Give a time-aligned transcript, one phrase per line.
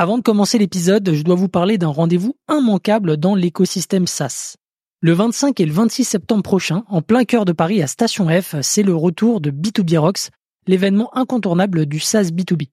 [0.00, 4.56] Avant de commencer l'épisode, je dois vous parler d'un rendez-vous immanquable dans l'écosystème SaaS.
[5.02, 8.54] Le 25 et le 26 septembre prochain, en plein cœur de Paris à Station F,
[8.62, 10.30] c'est le retour de B2B Rocks,
[10.66, 12.70] l'événement incontournable du SaaS B2B.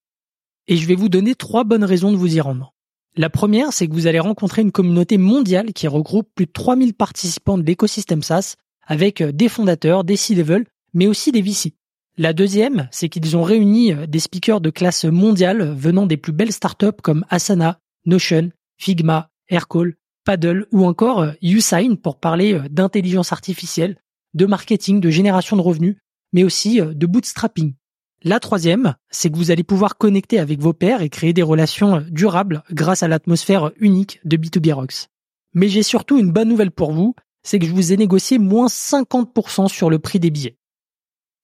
[0.70, 2.74] Et je vais vous donner trois bonnes raisons de vous y rendre.
[3.17, 6.94] La première, c'est que vous allez rencontrer une communauté mondiale qui regroupe plus de 3000
[6.94, 8.55] participants de l'écosystème SaaS,
[8.85, 11.73] avec des fondateurs, des C-level, mais aussi des VC.
[12.18, 16.52] La deuxième, c'est qu'ils ont réuni des speakers de classe mondiale venant des plus belles
[16.52, 19.96] startups comme Asana, Notion, Figma, Aircall,
[20.27, 23.98] Paddle ou encore euh, Usign pour parler euh, d'intelligence artificielle,
[24.34, 25.96] de marketing, de génération de revenus,
[26.34, 27.76] mais aussi euh, de bootstrapping.
[28.24, 32.04] La troisième, c'est que vous allez pouvoir connecter avec vos pairs et créer des relations
[32.10, 35.08] durables grâce à l'atmosphère unique de B2B Rocks.
[35.54, 38.68] Mais j'ai surtout une bonne nouvelle pour vous, c'est que je vous ai négocié moins
[38.68, 40.58] 50% sur le prix des billets.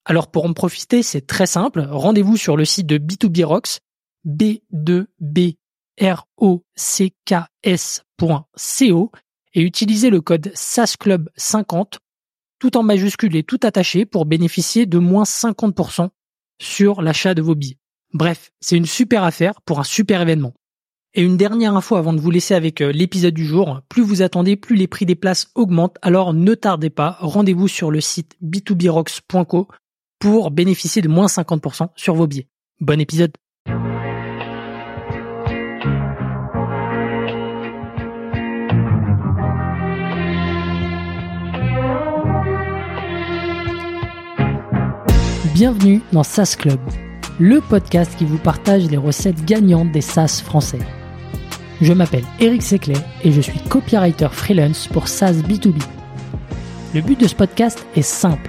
[0.04, 3.80] Alors pour en profiter, c'est très simple, rendez-vous sur le site de B2B Rocks,
[4.26, 5.56] B2B
[6.00, 6.64] rocks.co
[9.54, 11.98] et utilisez le code SASCLUB50
[12.58, 16.08] tout en majuscule et tout attaché pour bénéficier de moins 50%
[16.60, 17.78] sur l'achat de vos billets.
[18.12, 20.54] Bref, c'est une super affaire pour un super événement.
[21.14, 24.22] Et une dernière info avant de vous laisser avec euh, l'épisode du jour, plus vous
[24.22, 28.36] attendez, plus les prix des places augmentent, alors ne tardez pas, rendez-vous sur le site
[28.42, 29.68] b2brocks.co
[30.24, 32.48] pour bénéficier de moins 50% sur vos billets.
[32.80, 33.32] Bon épisode
[45.52, 46.80] Bienvenue dans SaaS Club,
[47.38, 50.78] le podcast qui vous partage les recettes gagnantes des SaaS français.
[51.82, 55.82] Je m'appelle Eric Seclet et je suis copywriter freelance pour SaaS B2B.
[56.94, 58.48] Le but de ce podcast est simple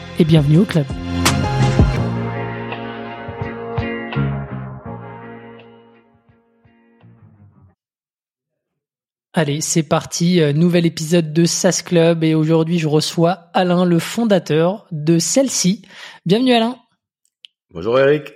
[0.21, 0.85] et bienvenue au club.
[9.33, 13.97] Allez, c'est parti, euh, nouvel épisode de SAS Club et aujourd'hui je reçois Alain, le
[13.97, 15.81] fondateur de celle-ci.
[16.27, 16.77] Bienvenue Alain.
[17.73, 18.33] Bonjour Eric.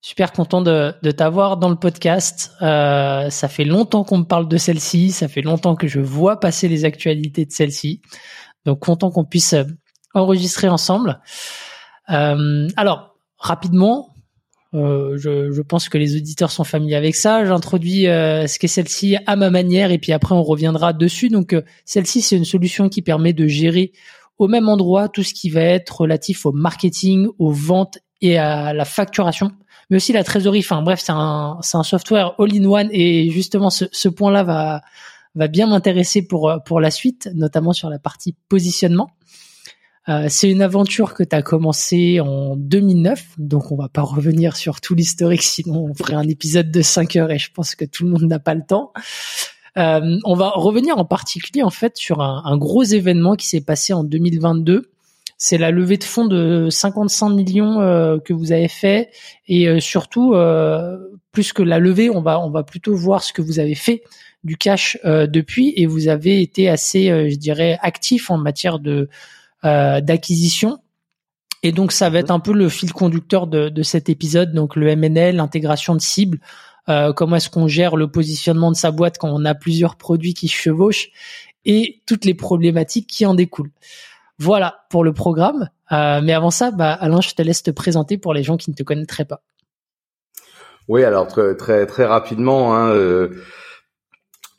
[0.00, 2.52] Super content de, t'avoir dans le podcast.
[2.62, 6.40] Euh, ça fait longtemps qu'on me parle de celle-ci, ça fait longtemps que je vois
[6.40, 8.00] passer les actualités de celle-ci.
[8.64, 9.54] Donc content qu'on puisse
[10.14, 11.20] euh, enregistrer ensemble.
[12.10, 14.14] Euh, alors rapidement,
[14.72, 17.44] je, pense que les auditeurs sont familiers avec ça.
[17.44, 21.28] J'introduis ce qu'est celle-ci à ma manière et puis après on reviendra dessus.
[21.28, 23.92] Donc celle-ci c'est une solution qui permet de gérer
[24.38, 28.72] au même endroit tout ce qui va être relatif au marketing, aux ventes et à
[28.72, 29.52] la facturation,
[29.90, 30.60] mais aussi la trésorerie.
[30.60, 34.82] Enfin bref, c'est un, c'est un software all-in-one et justement ce, ce point-là va,
[35.34, 39.10] va bien m'intéresser pour, pour la suite, notamment sur la partie positionnement.
[40.08, 44.56] Euh, c'est une aventure que tu as commencé en 2009, donc on va pas revenir
[44.56, 47.84] sur tout l'historique, sinon on ferait un épisode de 5 heures et je pense que
[47.84, 48.92] tout le monde n'a pas le temps.
[49.76, 53.92] Euh, on va revenir en particulier en fait sur un, gros événement qui s'est passé
[53.92, 54.90] en 2022
[55.40, 59.10] c'est la levée de fonds de 55 millions euh, que vous avez fait.
[59.46, 60.34] Et euh, surtout
[61.30, 64.02] plus que la levée, on va on va plutôt voir ce que vous avez fait
[64.42, 65.74] du cash depuis.
[65.76, 69.08] Et vous avez été assez, je dirais, actif en matière de
[69.62, 70.78] d'acquisition.
[71.62, 74.76] Et donc ça va être un peu le fil conducteur de, de cet épisode, donc
[74.76, 76.38] le MNL, l'intégration de cibles,
[76.86, 80.48] comment est-ce qu'on gère le positionnement de sa boîte quand on a plusieurs produits qui
[80.48, 81.10] chevauchent
[81.64, 83.70] et toutes les problématiques qui en découlent.
[84.38, 85.68] Voilà pour le programme.
[85.92, 88.70] Euh, mais avant ça, bah, Alain, je te laisse te présenter pour les gens qui
[88.70, 89.42] ne te connaîtraient pas.
[90.88, 92.74] Oui, alors très très, très rapidement.
[92.74, 93.28] Hein, euh,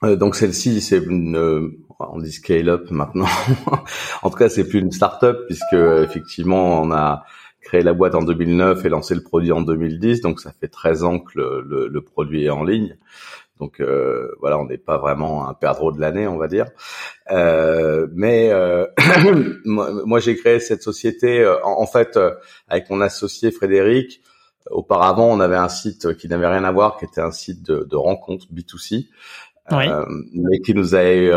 [0.04, 3.28] euh, donc celle-ci, c'est une, on dit scale up maintenant.
[4.22, 7.24] en tout cas, c'est plus une start-up puisque effectivement, on a
[7.62, 10.22] créé la boîte en 2009 et lancé le produit en 2010.
[10.22, 12.98] Donc ça fait 13 ans que le, le produit est en ligne.
[13.60, 16.68] Donc euh, voilà, on n'est pas vraiment un perdreau de l'année, on va dire.
[17.32, 18.88] Euh, mais euh,
[19.66, 22.18] moi, j'ai créé cette société en, fait
[22.68, 24.22] avec mon associé Frédéric.
[24.72, 27.88] Auparavant, on avait un site qui n'avait rien à voir, qui était un site de,
[27.90, 29.08] de rencontres B2C,
[29.72, 31.32] mais qui nous avait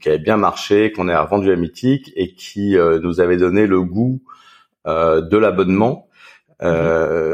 [0.00, 3.82] qui avait bien marché, qu'on a revendu à Mythique et qui nous avait donné le
[3.82, 4.20] goût
[4.86, 6.08] de l'abonnement
[6.62, 7.32] euh,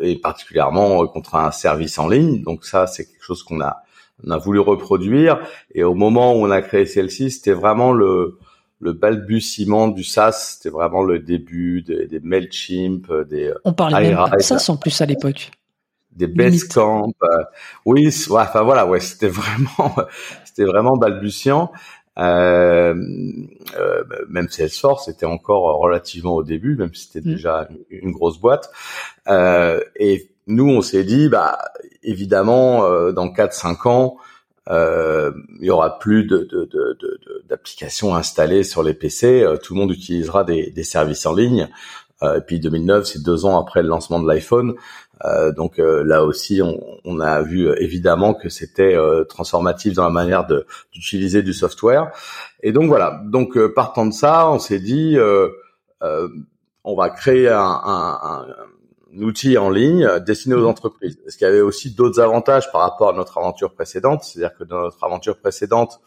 [0.00, 2.42] et particulièrement contre un service en ligne.
[2.42, 3.82] Donc ça, c'est quelque chose qu'on a
[4.26, 5.38] on a voulu reproduire.
[5.74, 8.38] Et au moment où on a créé celle-ci, c'était vraiment le
[8.80, 14.24] le balbutiement du SaaS, c'était vraiment le début des, des Mailchimp, des On parlait même
[14.36, 15.50] de SaaS en plus à l'époque.
[16.12, 17.12] Des Basecamp.
[17.22, 17.26] Euh,
[17.84, 19.94] oui, ouais, enfin voilà, ouais, c'était vraiment
[20.44, 21.70] c'était vraiment balbutiant.
[22.18, 22.94] Euh,
[23.78, 27.32] euh, même Salesforce était encore relativement au début, même si c'était mm.
[27.32, 28.70] déjà une, grosse boîte.
[29.28, 31.58] Euh, et nous, on s'est dit, bah
[32.02, 34.16] évidemment, euh, dans 4-5 ans,
[34.70, 35.30] euh,
[35.60, 36.48] il y aura plus de,
[37.48, 39.42] d'applications installées sur les PC.
[39.42, 41.68] Euh, tout le monde utilisera des, des services en ligne.
[42.22, 44.74] et puis 2009, c'est deux ans après le lancement de l'iPhone.
[45.24, 50.04] Euh, donc euh, là aussi, on, on, a vu évidemment que c'était euh, transformatif dans
[50.04, 50.46] la manière
[50.92, 52.12] d'utiliser du software.
[52.62, 53.20] Et donc voilà.
[53.24, 55.16] Donc partant de ça, on s'est dit,
[56.00, 58.46] on va créer un, un, un,
[59.20, 61.16] outil en ligne destiné aux entreprises.
[61.24, 64.22] Parce qu'il y avait aussi d'autres avantages par rapport à notre aventure précédente.
[64.24, 66.00] C'est-à-dire que dans notre aventure précédente,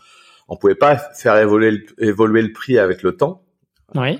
[0.47, 3.43] on pouvait pas faire évoluer évoluer le prix avec le temps.
[3.95, 4.19] Oui.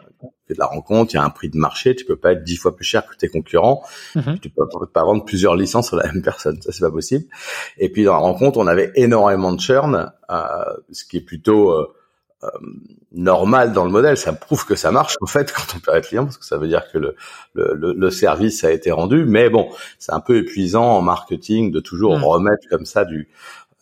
[0.53, 2.57] De la rencontre, il y a un prix de marché, tu peux pas être dix
[2.57, 3.83] fois plus cher que tes concurrents,
[4.15, 4.39] mhm.
[4.39, 7.25] tu peux pas vendre plusieurs licences sur la même personne, ça c'est pas possible.
[7.77, 10.37] Et puis dans la rencontre, on avait énormément de churn, euh,
[10.91, 11.93] ce qui est plutôt euh,
[12.43, 12.47] euh,
[13.11, 14.17] normal dans le modèle.
[14.17, 16.57] Ça prouve que ça marche en fait quand on peut être client, parce que ça
[16.57, 17.15] veut dire que le,
[17.53, 19.25] le, le service a été rendu.
[19.25, 19.69] Mais bon,
[19.99, 22.23] c'est un peu épuisant en marketing de toujours mhm.
[22.23, 23.29] remettre comme ça du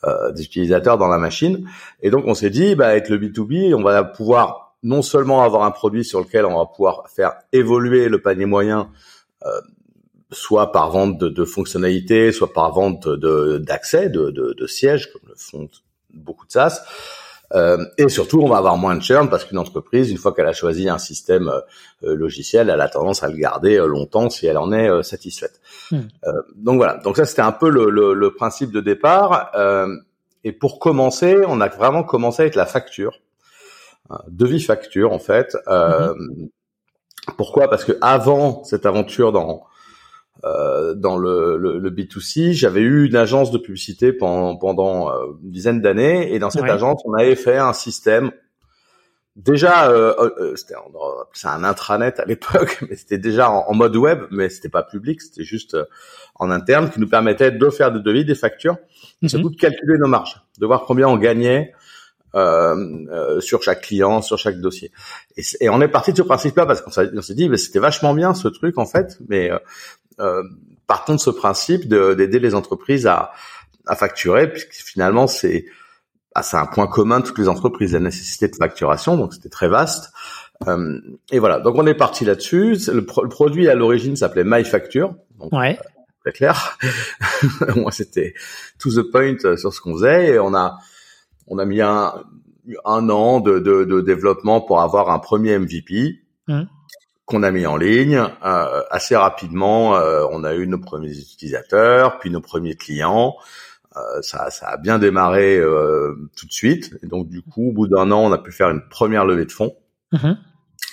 [0.06, 1.68] euh, des utilisateurs dans la machine.
[2.01, 5.64] Et donc on s'est dit, bah, avec le B2B, on va pouvoir non seulement avoir
[5.64, 8.90] un produit sur lequel on va pouvoir faire évoluer le panier moyen,
[9.46, 9.62] euh,
[10.31, 15.22] soit par vente de, de, fonctionnalités, soit par vente d'accès, de, de, de, sièges, comme
[15.28, 15.70] le font
[16.14, 16.81] beaucoup de SaaS.
[17.56, 20.46] Euh, et surtout, on va avoir moins de churn parce qu'une entreprise, une fois qu'elle
[20.46, 21.50] a choisi un système
[22.04, 25.02] euh, logiciel, elle a tendance à le garder euh, longtemps si elle en est euh,
[25.02, 25.60] satisfaite.
[25.92, 26.02] Hmm.
[26.56, 26.98] donc voilà.
[26.98, 29.52] Donc ça, c'était un peu le, le, le, principe de départ.
[30.44, 33.20] et pour commencer, on a vraiment commencé avec la facture
[34.27, 35.57] devis facture en fait.
[35.67, 36.50] Euh, mhm.
[37.38, 37.69] Pourquoi?
[37.69, 39.63] Parce que avant cette aventure dans
[40.45, 45.51] euh, dans le, le, B2C, j'avais eu une agence de publicité pendant, pendant euh, une
[45.51, 48.31] dizaine d'années, et dans cette agence, on avait fait un système.
[49.35, 50.75] Déjà, euh, euh c'était
[51.47, 55.44] un intranet à l'époque, mais c'était déjà en, mode web, mais c'était pas public, c'était
[55.44, 55.77] juste
[56.35, 58.77] en interne, qui nous permettait de faire des devis, des factures,
[59.21, 61.73] mm surtout de calculer nos marges, de voir combien on gagnait
[62.36, 64.92] euh, euh, sur chaque client, sur chaque dossier.
[65.36, 68.34] Et, et on est parti de ce principe-là parce qu'on s'est dit, c'était vachement bien
[68.34, 69.58] ce truc en fait, mais euh,
[70.20, 70.44] euh
[70.86, 73.31] partons de ce principe d'aider les entreprises à,
[73.86, 75.66] à facturer, puisque finalement c'est
[76.34, 79.50] ah, c'est un point commun de toutes les entreprises, la nécessité de facturation, donc c'était
[79.50, 80.12] très vaste.
[80.68, 81.00] Euh,
[81.31, 82.78] et voilà, donc on est parti là-dessus.
[82.88, 85.78] Le, le, produit à l'origine s'appelait MyFacture, donc ouais.
[86.22, 86.78] très clair.
[87.76, 88.34] Moi, c'était
[88.78, 90.78] to the point sur ce qu'on faisait, et on a
[91.50, 92.13] on a mis un,
[92.86, 96.62] un an de, de, de, développement pour avoir un premier MVP mmh.
[97.25, 98.24] qu'on a mis en ligne.
[98.46, 103.36] Euh, assez rapidement, euh, on a eu nos premiers utilisateurs, puis nos premiers clients.
[103.98, 106.96] Euh, ça, ça, a bien démarré euh, tout de suite.
[107.04, 109.45] Et donc du coup, au bout d'un an, on a pu faire une première levée
[109.45, 109.75] de fonds.
[110.12, 110.34] Mmh.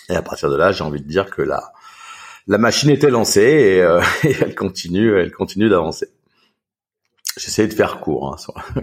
[0.09, 1.73] Et à partir de là, j'ai envie de dire que la
[2.47, 6.09] la machine était lancée et, euh, et elle continue, elle continue d'avancer.
[7.37, 8.35] J'essaie de faire court.
[8.35, 8.83] Hein,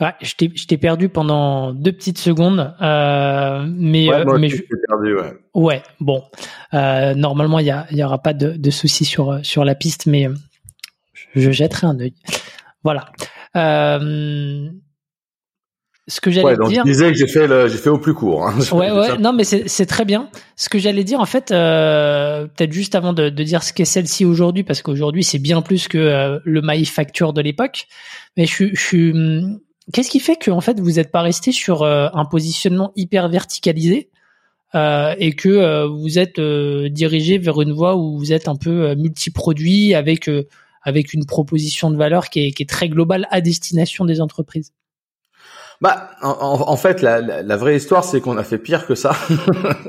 [0.00, 5.14] Ouais, je t'ai perdu pendant deux petites secondes, euh, mais ouais, euh, mais je perdu,
[5.14, 5.34] ouais.
[5.54, 6.24] Ouais, bon,
[6.74, 10.06] euh, normalement il y, a, y aura pas de, de soucis sur sur la piste,
[10.06, 10.28] mais
[11.36, 12.14] je jetterai un œil.
[12.82, 13.12] Voilà.
[13.56, 14.68] Euh,
[16.06, 16.82] ce que j'allais ouais, dire.
[16.84, 18.46] Je disais que j'ai fait le, j'ai fait au plus court.
[18.46, 18.58] Hein.
[18.72, 19.16] Ouais, ouais.
[19.18, 20.28] Non, mais c'est très bien.
[20.56, 23.84] Ce que j'allais dire, en fait, euh, peut-être juste avant de, de dire ce qu'est
[23.84, 27.86] celle-ci aujourd'hui, parce qu'aujourd'hui c'est bien plus que euh, le My Facture de l'époque.
[28.36, 29.14] Mais je, je suis
[29.92, 33.28] Qu'est-ce qui fait que en fait vous n'êtes pas resté sur euh, un positionnement hyper
[33.28, 34.08] verticalisé
[34.74, 38.94] euh, et que euh, vous êtes dirigé vers une voie où vous êtes un peu
[38.94, 40.30] multiproduit avec
[40.82, 44.72] avec une proposition de valeur qui est, qui est très globale à destination des entreprises?
[45.80, 49.12] Bah, en, fait, la, la, vraie histoire, c'est qu'on a fait pire que ça.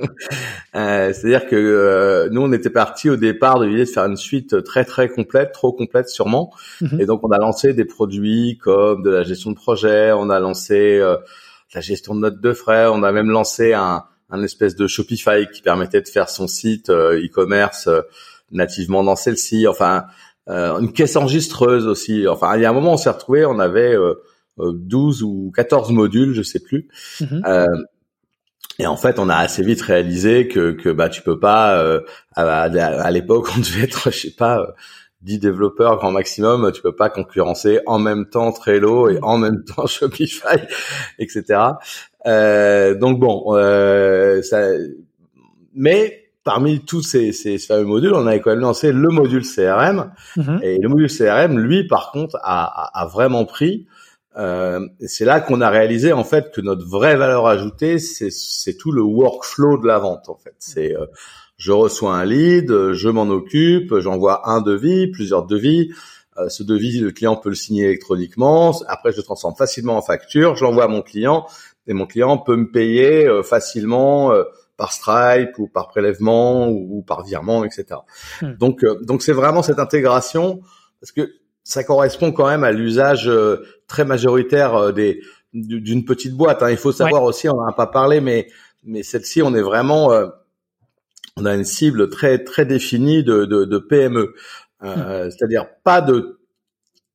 [0.75, 4.17] euh, C'est-à-dire que euh, nous, on était parti au départ de l'idée de faire une
[4.17, 6.51] suite très très complète, trop complète sûrement.
[6.81, 7.01] Mhm.
[7.01, 10.39] Et donc, on a lancé des produits comme de la gestion de projet, on a
[10.39, 11.17] lancé euh,
[11.73, 15.47] la gestion de notes de frais, on a même lancé un, un espèce de Shopify
[15.53, 17.89] qui permettait de faire son site euh, e-commerce
[18.51, 19.67] nativement dans celle-ci.
[19.67, 20.05] Enfin,
[20.47, 22.27] une caisse enregistreuse aussi.
[22.27, 23.95] Enfin, il y a un moment, on s'est retrouvé, on avait
[24.57, 26.88] 12 ou 14 modules, je sais plus.
[27.21, 27.43] Mhm.
[27.45, 27.65] Euh,
[28.77, 31.79] et en fait, on a assez vite réalisé que, que bah tu peux pas.
[31.79, 32.01] Euh,
[32.35, 34.74] à, à l'époque, on devait être, je sais pas,
[35.21, 36.71] 10 développeurs grand maximum.
[36.74, 40.57] Tu peux pas concurrencer en même temps Trello et en même temps Shopify,
[41.19, 41.62] etc.
[42.27, 44.67] Euh, donc bon, euh, ça,
[45.74, 50.12] mais parmi tous ces, ces, fameux modules, on avait quand même lancé le module CRM.
[50.38, 50.63] Mm-hmm.
[50.63, 53.88] Et le module CRM, lui, par contre, a, a, a vraiment pris.
[54.37, 58.91] Euh, c'est là qu'on a réalisé en fait que notre vraie valeur ajoutée, c'est tout
[58.91, 60.27] le workflow de la vente.
[60.29, 61.05] En fait, c'est euh,
[61.57, 65.91] je reçois un lead, je m'en occupe, j'envoie un devis, plusieurs devis.
[66.37, 68.77] Euh, ce devis, le client peut le signer électroniquement.
[68.87, 71.45] Après, je le transforme facilement en facture, je l'envoie à mon client
[71.87, 74.33] et mon client peut me payer euh, facilement
[74.75, 77.85] par Stripe ou par prélèvement ou, par virement, etc.
[78.41, 78.53] Hmm.
[78.59, 80.59] Donc, donc c'est vraiment cette intégration
[80.99, 81.31] parce que
[81.65, 85.21] ça correspond quand même à l'usage euh, très majoritaire euh, des
[85.53, 86.63] d'une petite boîte.
[86.63, 86.71] Hein.
[86.71, 88.47] Il faut savoir aussi, on n'en a pas parlé, mais
[88.83, 90.27] mais celle-ci, on est vraiment, euh,
[91.37, 94.33] on a une cible très très définie de de, de PME,
[94.83, 95.31] euh, hmm.
[95.31, 96.39] c'est-à-dire pas de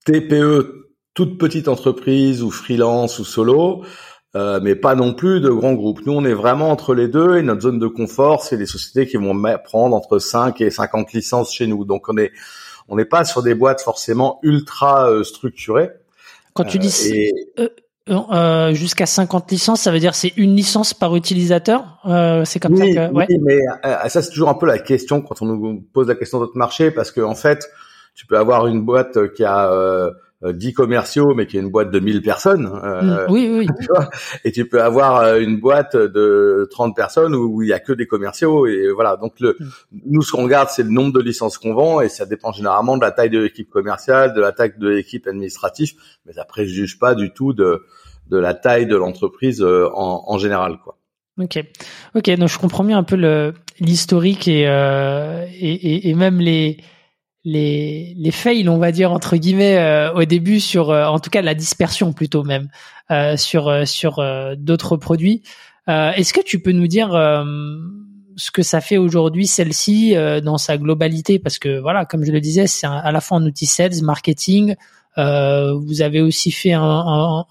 [0.05, 3.83] TPE, toute petite entreprise ou freelance ou solo.
[4.33, 6.05] Euh, mais pas non plus de grands groupes.
[6.05, 9.05] Nous, on est vraiment entre les deux et notre zone de confort, c'est les sociétés
[9.05, 9.35] qui vont
[9.65, 11.83] prendre entre 5 et 50 licences chez nous.
[11.83, 12.31] Donc, on est
[12.87, 15.89] on n'est pas sur des boîtes forcément ultra euh, structurées.
[16.53, 17.69] Quand tu dis euh,
[18.09, 21.99] euh, jusqu'à 50 licences, ça veut dire c'est une licence par utilisateur.
[22.45, 23.13] c'est comme ça que.
[23.13, 23.59] Oui, mais
[24.09, 26.57] ça c'est toujours un peu la question quand on nous pose la question de notre
[26.57, 27.69] marché parce que en fait,
[28.15, 29.71] tu peux avoir une boîte qui a
[30.43, 32.71] 10 euh, commerciaux mais qui est une boîte de 1000 personnes.
[32.83, 33.67] Euh, mm, oui, oui.
[33.79, 34.09] Tu vois
[34.43, 37.93] et tu peux avoir euh, une boîte de 30 personnes où il y a que
[37.93, 39.17] des commerciaux et voilà.
[39.17, 39.65] Donc le, mm.
[40.05, 42.97] nous ce qu'on regarde c'est le nombre de licences qu'on vend et ça dépend généralement
[42.97, 45.93] de la taille de l'équipe commerciale, de la taille de l'équipe administrative,
[46.25, 47.85] mais ça préjuge pas du tout de
[48.29, 50.97] de la taille de l'entreprise en, en général quoi.
[51.39, 51.63] Ok,
[52.13, 56.77] ok, donc je comprends bien un peu l'historique et, euh, et, et, et même les
[57.43, 61.29] les les fails, on va dire entre guillemets euh, au début sur euh, en tout
[61.29, 62.69] cas la dispersion plutôt même
[63.09, 64.23] euh, sur sur
[64.57, 65.43] d'autres produits.
[65.87, 67.09] Est-ce que tu peux nous dire
[68.37, 71.37] ce que ça fait aujourd'hui celle-ci dans sa globalité?
[71.37, 74.75] Parce que voilà comme je le disais c'est à la fois un outil sales marketing.
[75.17, 77.45] vous avez aussi fait un un,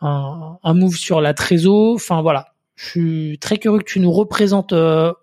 [0.00, 1.94] un, un move sur la trésor.
[1.94, 4.74] Enfin voilà, je suis très curieux que tu nous représentes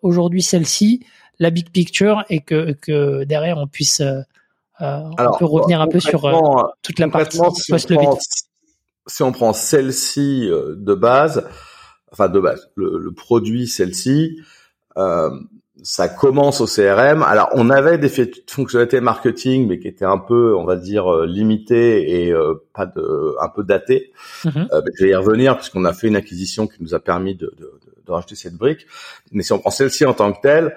[0.02, 1.02] aujourd'hui celle-ci
[1.44, 4.22] la big picture et que, que derrière on puisse euh,
[4.82, 7.44] euh on peut revenir un peu sur euh, toute la partie si
[7.92, 8.18] on,
[9.06, 11.46] si on prend celle-ci de base,
[12.12, 14.40] enfin de base, le, produit celle-ci,
[14.96, 17.22] ça commence au CRM.
[17.24, 18.08] Alors, on avait des
[18.48, 22.34] fonctionnalités marketing, mais qui étaient un peu, on va dire, limitées et
[22.74, 24.14] pas de, un peu datées.
[24.46, 24.84] Mm-hmm.
[24.96, 27.80] je vais y revenir puisqu'on a fait une acquisition qui nous a permis de, de,
[28.06, 28.88] de, rajouter cette brique.
[29.34, 30.76] Mais si on prend celle-ci en tant que telle,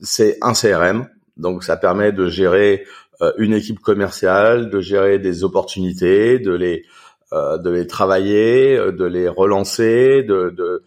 [0.00, 2.86] c'est un CRM, donc ça permet de gérer
[3.22, 6.84] euh, une équipe commerciale, de gérer des opportunités, de les
[7.32, 10.84] euh, de les travailler, de les relancer, de, de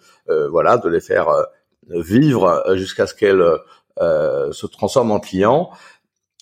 [0.49, 1.27] voilà, de les faire
[1.89, 3.43] vivre jusqu'à ce qu'elles
[3.99, 5.71] se transforment en clients.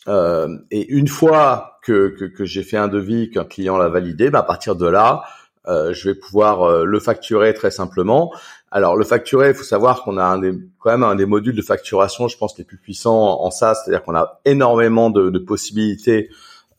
[0.08, 4.40] et une fois que, que, que j'ai fait un devis, qu'un client l'a validé, bah
[4.40, 5.24] à partir de là,
[5.66, 8.32] je vais pouvoir le facturer très simplement.
[8.70, 11.56] Alors le facturé, il faut savoir qu'on a un des, quand même un des modules
[11.56, 15.40] de facturation, je pense, les plus puissants en SaaS, c'est-à-dire qu'on a énormément de, de
[15.40, 16.30] possibilités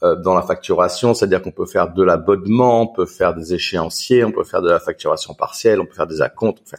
[0.04, 4.22] euh, dans la facturation, c'est-à-dire qu'on peut faire de l'abonnement, on peut faire des échéanciers,
[4.22, 6.76] on peut faire de la facturation partielle, on peut faire des acomptes, on peut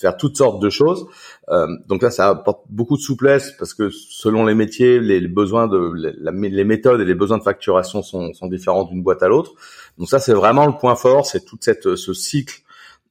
[0.00, 1.06] faire, toutes sortes de choses.
[1.48, 5.68] Euh, donc là, ça apporte beaucoup de souplesse parce que selon les métiers, les, besoins
[5.68, 9.52] de les méthodes et les besoins de facturation sont, sont différents d'une boîte à l'autre.
[9.98, 12.62] Donc ça, c'est vraiment le point fort, c'est tout cette ce cycle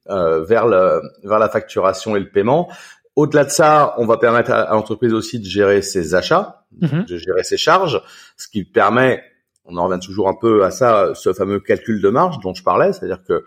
[0.08, 2.70] vers, le, vers la facturation et le paiement.
[3.16, 7.06] Au-delà de ça, on va permettre à, l'entreprise aussi de gérer ses achats, mhm.
[7.06, 8.02] de gérer ses charges,
[8.36, 9.24] ce qui permet,
[9.64, 12.64] on en revient toujours un peu à ça, ce fameux calcul de marge dont je
[12.64, 13.46] parlais, c'est-à-dire que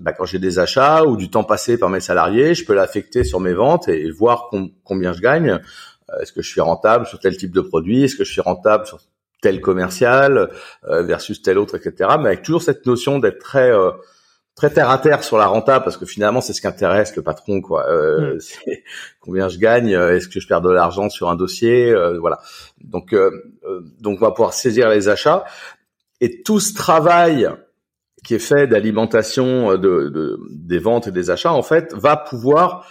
[0.00, 3.24] bah, quand j'ai des achats ou du temps passé par mes salariés, je peux l'affecter
[3.24, 4.50] sur mes ventes et voir
[4.84, 5.48] combien je gagne.
[5.50, 8.04] Euh, est-ce que je suis rentable sur tel type de produit?
[8.04, 8.98] Est-ce que je suis rentable sur
[9.40, 10.50] tel commercial
[10.84, 12.10] euh, versus tel autre, etc.
[12.20, 13.70] Mais avec toujours cette notion d'être très
[14.60, 17.22] très terre à terre sur la renta parce que finalement c'est ce qui intéresse le
[17.22, 17.88] patron quoi.
[17.88, 18.34] Euh,
[18.66, 18.72] mm.
[19.20, 22.40] combien je gagne, euh, est-ce que je perds de l'argent sur un dossier, euh, voilà.
[22.84, 23.14] Donc
[24.00, 25.46] donc on va pouvoir saisir les achats
[26.20, 27.48] et tout ce travail
[28.22, 32.86] qui est fait d'alimentation de, des ventes et des achats en fait va pouvoir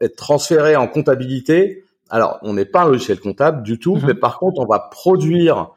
[0.00, 1.84] être transféré en comptabilité.
[2.08, 4.06] Alors on n'est pas un logiciel comptable du tout, mm-hmm.
[4.06, 5.70] mais par contre on va produire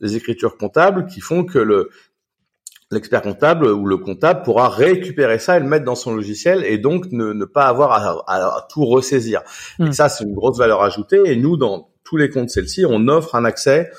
[0.00, 1.90] des écritures comptables qui font que le
[2.94, 6.78] l'expert comptable ou le comptable pourra récupérer ça et le mettre dans son logiciel et
[6.78, 9.42] donc ne, ne pas avoir à, tout ressaisir.
[9.78, 9.92] Et hmm.
[9.92, 11.20] ça, c'est une grosse valeur ajoutée.
[11.26, 13.90] Et nous, dans tous les comptes celle-ci, on offre un accès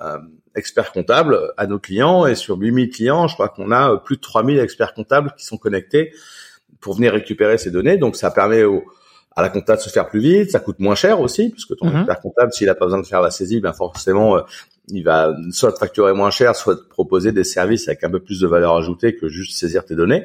[0.00, 0.18] euh,
[0.54, 2.26] expert comptable à nos clients.
[2.26, 5.56] Et sur 8000 clients, je crois qu'on a plus de 3000 experts comptables qui sont
[5.56, 6.12] connectés
[6.80, 7.96] pour venir récupérer ces données.
[7.96, 8.84] Donc, ça permet au,
[9.36, 12.20] à la comptable se faire plus vite, ça coûte moins cher aussi, puisque ton expert
[12.20, 14.42] comptable, s'il a pas besoin de faire la saisie, ben forcément, euh,
[14.88, 18.40] il va soit facturer moins cher, soit te proposer des services avec un peu plus
[18.40, 20.24] de valeur ajoutée que juste saisir tes données.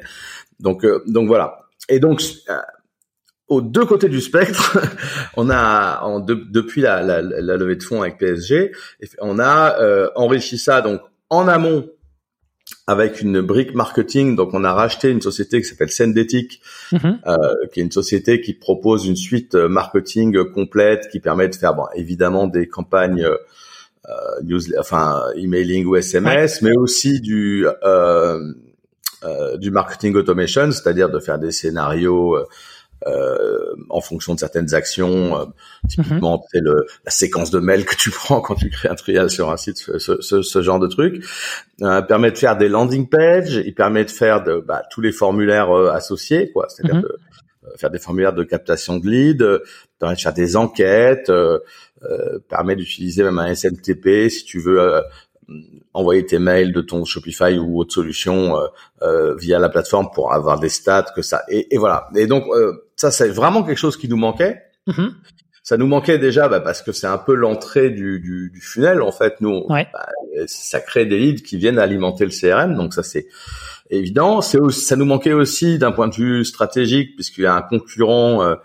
[0.60, 1.60] Donc, euh, donc voilà.
[1.88, 2.58] Et donc, euh,
[3.48, 4.78] aux deux côtés du spectre,
[5.36, 8.72] on a en, depuis la, la, la, levée de fonds avec PSG,
[9.20, 11.00] on a euh, enrichi ça donc
[11.30, 11.88] en amont
[12.90, 14.36] avec une brique marketing.
[14.36, 16.60] Donc, on a racheté une société qui s'appelle Sendetic,
[16.92, 17.18] mm-hmm.
[17.26, 17.36] euh,
[17.72, 21.86] qui est une société qui propose une suite marketing complète qui permet de faire, bon,
[21.94, 23.28] évidemment, des campagnes
[24.08, 28.52] euh, news, enfin emailing ou SMS, mais aussi du euh,
[29.24, 32.38] euh, du marketing automation, c'est-à-dire de faire des scénarios
[33.06, 35.38] euh, en fonction de certaines actions.
[35.38, 35.44] Euh,
[35.88, 39.30] typiquement, c'est le la séquence de mails que tu prends quand tu crées un trial
[39.30, 41.24] sur un site, ce, ce, ce genre de truc.
[41.82, 45.12] Euh, permet de faire des landing pages, il permet de faire de, bah, tous les
[45.12, 46.66] formulaires associés, quoi.
[46.68, 47.02] C'est-à-dire mhm.
[47.02, 49.60] de faire des formulaires de captation de leads,
[49.98, 51.30] permet de faire des enquêtes,
[52.08, 55.02] euh, permet d'utiliser même un SMTP si tu veux euh,
[55.92, 58.58] envoyer tes mails de ton Shopify ou autre solution
[59.02, 62.44] euh, via la plateforme pour avoir des stats que ça et, et voilà et donc
[63.00, 65.10] ça c'est vraiment quelque chose qui nous manquait mm-hmm.
[65.62, 69.00] ça nous manquait déjà bah, parce que c'est un peu l'entrée du, du, du, funnel
[69.00, 69.86] en fait nous bah,
[70.46, 73.26] ça crée des leads qui viennent alimenter le CRM donc ça c'est
[73.88, 77.62] évident c'est ça nous manquait aussi d'un point de vue stratégique puisqu'il y a un
[77.62, 78.56] concurrent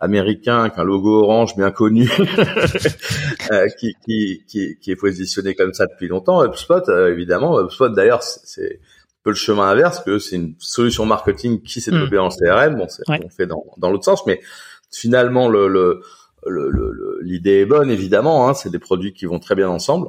[0.00, 2.10] américain avec un logo orange bien connu
[3.52, 6.44] euh, qui, qui, qui, qui, est positionné comme ça depuis longtemps.
[6.44, 8.80] HubSpot, euh, évidemment, HubSpot d'ailleurs c'est
[9.22, 12.20] peu le chemin inverse que c'est une solution marketing qui s'est développée mm.
[12.20, 12.76] en CRM.
[12.76, 14.40] Bon, c'est on fait dans, dans l'autre sens, mais
[14.90, 16.02] finalement le, le
[17.22, 18.48] l'idée est bonne évidemment.
[18.48, 20.08] Hein, c'est des produits qui vont très bien ensemble.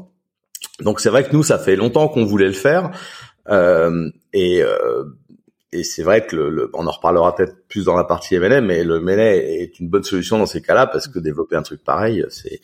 [0.79, 2.91] Donc c'est vrai que nous, ça fait longtemps qu'on voulait le faire.
[3.50, 5.03] Euh, et euh,
[5.72, 8.83] et c'est vrai que le, on en reparlera peut-être plus dans la partie MLM, mais
[8.83, 12.24] le MLM est une bonne solution dans ces cas-là parce que développer un truc pareil,
[12.29, 12.61] c'est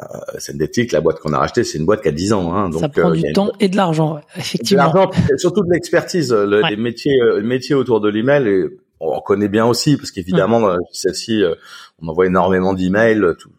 [0.00, 2.54] euh, la boîte qu'on a rachetée, c'est une boîte qui a 10 ans.
[2.54, 4.90] Hein, donc, ça prend euh, du temps et de l'argent, effectivement.
[4.90, 6.32] De l'argent, surtout de l'expertise.
[6.32, 8.64] Les métiers, euh, les métiers autour de l'email, et
[9.00, 11.54] on connaît bien aussi parce qu'évidemment, celle-ci, euh,
[12.00, 13.50] on envoie énormément d'emails, tout,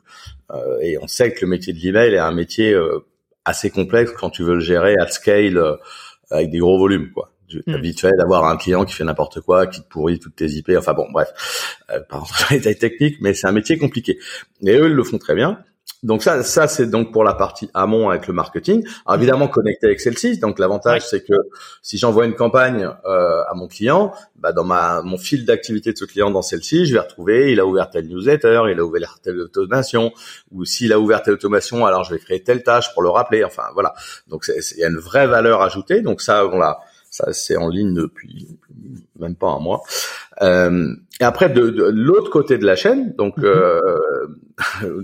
[0.81, 2.75] et on sait que le métier de l'email est un métier
[3.43, 5.59] assez complexe quand tu veux le gérer à scale
[6.29, 7.33] avec des gros volumes, quoi.
[7.47, 7.75] Tu es hmm.
[7.75, 10.71] habitué d'avoir un client qui fait n'importe quoi, qui te pourrit toutes tes IP.
[10.77, 11.29] Enfin bon, bref,
[11.91, 14.17] euh, par exemple, les détails techniques, mais c'est un métier compliqué.
[14.65, 15.59] Et eux, ils le font très bien.
[16.03, 18.85] Donc ça, ça c'est donc pour la partie amont avec le marketing.
[19.05, 20.37] Alors évidemment connecté avec celle-ci.
[20.37, 21.33] Donc l'avantage c'est que
[21.81, 25.97] si j'envoie une campagne euh, à mon client, bah, dans ma mon fil d'activité de
[25.97, 29.19] ce client dans celle-ci, je vais retrouver il a ouvert telle newsletter, il a ouvert
[29.23, 30.11] telle automation,
[30.51, 33.45] ou s'il a ouvert telle automation, alors je vais créer telle tâche pour le rappeler.
[33.45, 33.93] Enfin voilà.
[34.27, 36.01] Donc il y a une vraie valeur ajoutée.
[36.01, 38.47] Donc ça on l'a ça, c'est en ligne depuis
[39.19, 39.83] même pas un mois.
[40.41, 43.45] Euh, et après, de, de l'autre côté de la chaîne, donc mhm.
[43.45, 43.99] euh,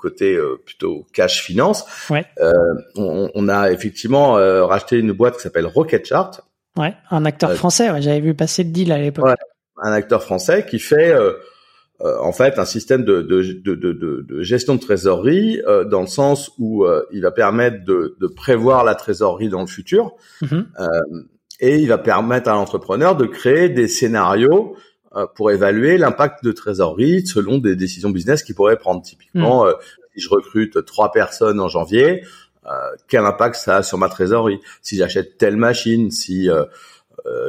[0.00, 2.24] côté euh, plutôt cash finance, ouais.
[2.40, 2.52] euh,
[2.96, 6.40] on, on, a effectivement euh, racheté une boîte qui s'appelle Rocket Chart.
[6.76, 7.90] Ouais, un acteur euh, français.
[7.90, 9.26] Ouais, J'avais vu passer le deal à l'époque.
[9.26, 9.36] Ouais,
[9.82, 11.14] un acteur français qui fait
[12.02, 13.74] euh, en fait un système de, de, de,
[14.26, 18.84] de gestion de trésorerie euh, dans le sens où euh, il va permettre de, prévoir
[18.84, 20.66] la trésorerie dans le futur mhm.
[21.60, 24.76] et il va permettre à l'entrepreneur de créer des scénarios
[25.34, 29.02] pour évaluer l'impact de trésorerie selon des décisions business qu'il pourrait prendre.
[29.02, 29.74] Typiquement, mhm.
[30.14, 32.24] si je recrute trois personnes en janvier,
[33.08, 34.60] quel impact ça a sur ma trésorerie?
[34.82, 36.48] Si j'achète telle machine, si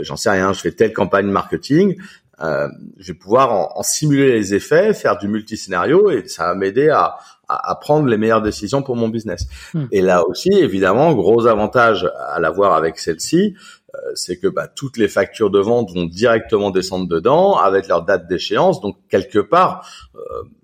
[0.02, 1.98] j'en sais rien, je fais telle campagne marketing,
[2.44, 6.56] euh, je vais pouvoir en, en, simuler les effets, faire du multiscénario et ça va
[6.56, 9.48] m'aider à, à, à, prendre les meilleures décisions pour mon business.
[9.74, 9.86] Hmm.
[9.92, 13.81] Et là aussi, évidemment, gros avantage à l'avoir avec celle-ci, euh,
[14.16, 18.28] c'est que bah, toutes les factures de vente vont directement descendre dedans avec leur date
[18.28, 18.82] d'échéance.
[18.82, 20.20] Donc quelque part, euh,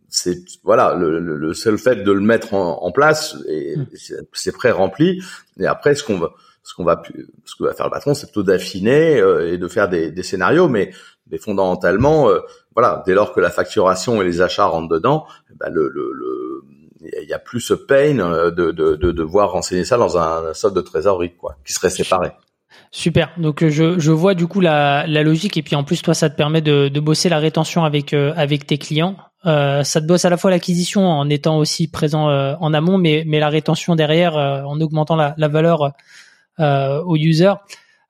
[0.10, 3.86] c'est voilà le, le, seul fait de le mettre en, en place et hmm.
[4.34, 5.22] c'est prêt rempli.
[5.60, 6.32] Et après, ce qu'on va
[6.64, 7.02] ce qu'on va
[7.46, 10.24] ce que va faire le patron, c'est plutôt d'affiner euh, et de faire des, des
[10.24, 10.92] scénarios, mais
[11.30, 12.40] mais fondamentalement, euh,
[12.74, 15.26] voilà, dès lors que la facturation et les achats rentrent dedans,
[15.60, 16.64] ben le, le, le
[17.22, 20.54] il y a plus ce pain euh, de, de, de devoir renseigner ça dans un
[20.54, 22.32] solde de trésorerie, quoi, qui serait séparé.
[22.92, 23.32] Super.
[23.38, 26.30] Donc je, je vois du coup la, la logique et puis en plus toi ça
[26.30, 29.18] te permet de, de bosser la rétention avec euh, avec tes clients.
[29.46, 33.24] Euh, ça te bosse à la fois l'acquisition en étant aussi présent en amont, mais
[33.26, 35.94] mais la rétention derrière en augmentant la, la valeur
[36.60, 37.54] aux users.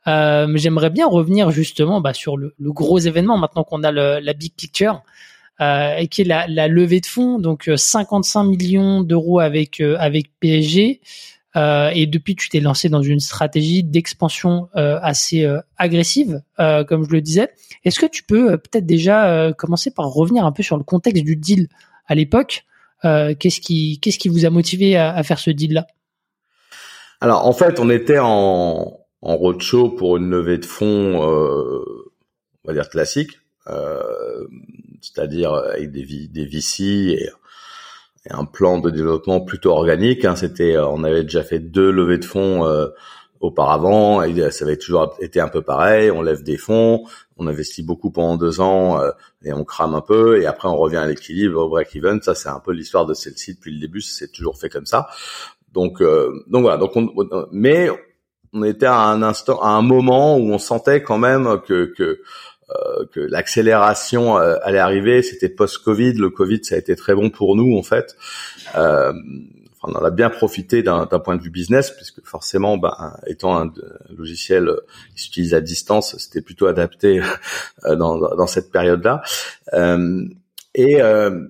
[0.07, 4.19] Euh, j'aimerais bien revenir justement bah, sur le, le, gros événement maintenant qu'on a le,
[4.21, 5.03] la big picture
[5.59, 10.27] euh, et qui est la, la, levée de fonds, donc 55 millions d'euros avec avec
[10.39, 11.01] PSG.
[11.57, 17.03] Euh, et depuis, tu t'es lancé dans une stratégie d'expansion euh, assez euh, agressive, comme
[17.03, 17.49] je le disais.
[17.83, 21.35] Est-ce que tu peux peut-être déjà commencer par revenir un peu sur le contexte du
[21.35, 21.67] deal
[22.07, 22.65] à l'époque
[23.03, 25.87] Qu'est-ce qui, qu'est-ce qui vous a motivé à, faire ce deal-là?
[27.21, 32.73] Alors, en fait, on était en, en roadshow pour une levée de fonds, on va
[32.73, 33.39] dire classique,
[35.01, 37.29] c'est-à-dire avec des, des VC et
[38.29, 40.25] un plan de développement plutôt organique.
[40.25, 40.35] Hein.
[40.35, 42.87] C'était, euh, on avait déjà fait deux levées de fonds euh,
[43.39, 46.11] auparavant, et ça avait toujours été un peu pareil.
[46.11, 47.03] On lève des fonds,
[47.37, 49.11] on investit beaucoup pendant deux ans euh,
[49.43, 52.21] et on crame un peu, et après on revient à l'équilibre, au break-even.
[52.21, 54.01] Ça, c'est un peu l'histoire de celle-ci depuis le début.
[54.01, 55.07] C'est toujours fait comme ça.
[55.73, 56.77] Donc, donc voilà.
[56.77, 57.07] Donc, on,
[57.51, 57.89] mais
[58.53, 62.03] on était à un instant, à un moment où on sentait quand même que, que
[62.03, 62.21] euh,
[63.11, 65.21] que l'accélération euh, allait arriver.
[65.21, 66.13] C'était post-Covid.
[66.13, 68.15] Le Covid, ça a été très bon pour nous en fait.
[68.75, 69.13] Euh,
[69.83, 73.71] on en a bien profité d'un point de vue business, puisque forcément, ben, étant un,
[74.17, 74.69] logiciel
[75.15, 77.21] qui s'utilise à distance, c'était plutôt adapté
[77.85, 79.21] dans, dans cette période-là.
[79.73, 80.25] Euh,
[80.73, 81.47] et, euh,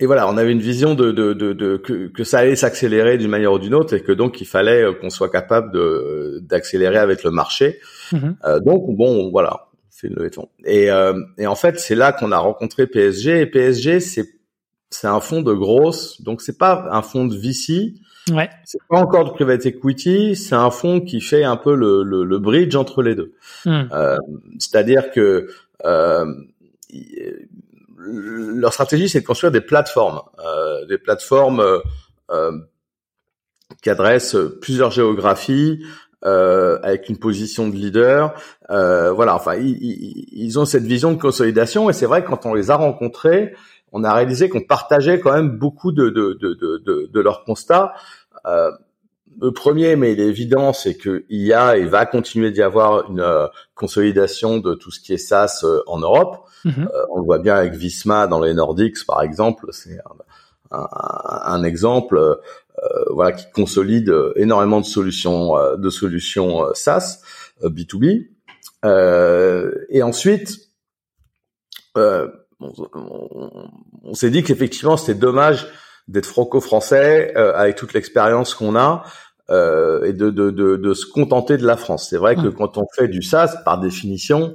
[0.00, 3.18] et voilà, on avait une vision de, de, de, de que, que, ça allait s'accélérer
[3.18, 5.72] d'une manière ou d'une autre, et que donc il fallait qu'on soit capable
[6.40, 7.78] d'accélérer avec le marché.
[8.12, 8.34] Mm-hmm.
[8.44, 9.68] Euh, donc bon, voilà,
[10.64, 13.40] et, euh, et en fait, c'est là qu'on a rencontré PSG.
[13.40, 14.28] Et PSG, c'est
[14.90, 17.94] c'est un fonds de grosse, donc c'est pas un fonds de VC.
[18.30, 18.50] Ouais.
[18.64, 20.36] C'est pas encore de private equity.
[20.36, 23.32] C'est un fonds qui fait un peu le, le, le bridge entre les deux.
[23.64, 23.84] Hmm.
[23.92, 24.18] Euh,
[24.58, 25.48] C'est-à-dire que
[25.84, 26.26] euh,
[27.98, 31.78] leur stratégie, c'est de construire des plateformes, euh, des plateformes euh,
[32.30, 32.52] euh
[33.82, 35.82] qui adressent plusieurs géographies,
[36.24, 38.34] euh, avec une position de leader.
[38.70, 42.46] Euh, voilà, enfin, ils, ils, ont cette vision de consolidation et c'est vrai que quand
[42.46, 43.54] on les a rencontrés,
[43.92, 47.94] on a réalisé qu'on partageait quand même beaucoup de, de, de, de, de leurs constats.
[48.46, 48.70] Euh,
[49.40, 53.10] le premier, mais il est évident, c'est qu'il y a et va continuer d'y avoir
[53.10, 56.46] une euh, consolidation de tout ce qui est SaaS euh, en Europe.
[56.64, 56.86] Mm-hmm.
[56.86, 59.66] Euh, on le voit bien avec Visma dans les Nordics, par exemple.
[59.70, 59.98] C'est
[60.70, 60.86] un, un,
[61.44, 62.38] un, exemple.
[62.82, 67.20] Euh, voilà, qui consolide euh, énormément de solutions, euh, de solutions SaaS
[67.62, 68.28] B2B.
[69.88, 70.58] et ensuite,
[71.94, 72.28] on,
[74.02, 75.68] on, s'est dit qu'effectivement c'était dommage
[76.08, 79.04] d'être franco-français avec toute l'expérience qu'on a
[79.50, 82.08] euh, et de, de, de, de, se contenter de la France.
[82.08, 84.54] C'est vrai que quand on fait du SaaS, par définition,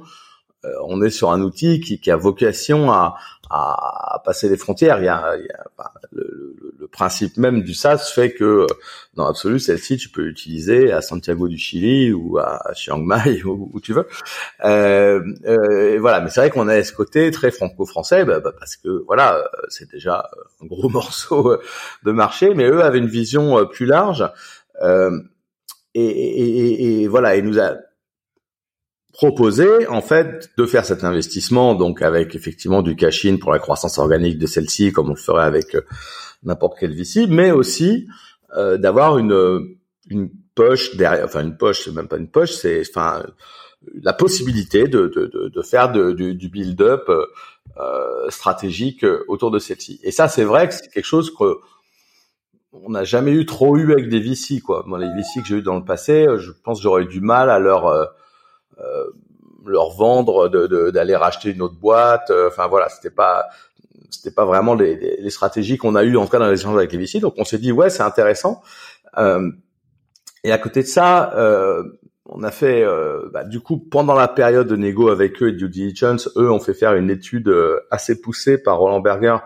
[0.64, 3.14] euh, on est sur un outil qui, qui a vocation à,
[3.50, 4.98] à, passer les frontières.
[4.98, 6.47] Il y a, il y a bah, le,
[6.88, 8.66] le, principe même du SaaS fait que
[9.14, 13.70] dans l'absolu, celle-ci, tu peux l'utiliser à Santiago du Chili ou à Chiang Mai ou
[13.72, 14.06] où tu veux.
[14.64, 18.76] Euh, euh, voilà, mais c'est vrai qu'on a ce côté très franco-français bah, bah, parce
[18.76, 20.28] que voilà, c'est déjà
[20.62, 21.56] un gros morceau
[22.04, 24.28] de marché, mais eux avaient une vision plus large.
[24.82, 25.18] Euh,
[25.94, 27.74] et, et, et, et, voilà, il nous a
[29.18, 33.98] proposé en fait de faire cet investissement donc avec effectivement du cash-in pour la croissance
[33.98, 35.80] organique de celle-ci comme on le ferait avec euh,
[36.42, 38.06] n'importe quel VC mais aussi
[38.56, 39.76] euh, d'avoir une
[40.08, 43.24] une poche derrière enfin une poche c'est même pas une poche c'est enfin
[44.02, 50.10] la possibilité de de, de, faire de, du, build-up euh, stratégique autour de celle-ci et
[50.10, 51.56] ça c'est vrai que c'est quelque chose que
[52.72, 54.84] on n'a jamais eu trop eu avec des VC quoi.
[54.86, 57.48] Moi, les VC que j'ai eu dans le passé, je pense j'aurais eu du mal
[57.48, 58.04] à leur euh,
[59.66, 62.30] leur vendre d'aller racheter une autre boîte.
[62.30, 63.46] Euh, enfin voilà, c'était pas
[64.10, 66.76] c'était pas vraiment les, les stratégies qu'on a eues en tout cas dans les échanges
[66.76, 67.20] avec les VC.
[67.20, 68.62] Donc on s'est dit ouais c'est intéressant.
[69.16, 69.50] Euh,
[70.44, 71.82] et à côté de ça, euh,
[72.26, 75.52] on a fait euh, bah, du coup pendant la période de négo avec eux et
[75.52, 77.52] due diligence, eux ont fait faire une étude
[77.90, 79.36] assez poussée par Roland Berger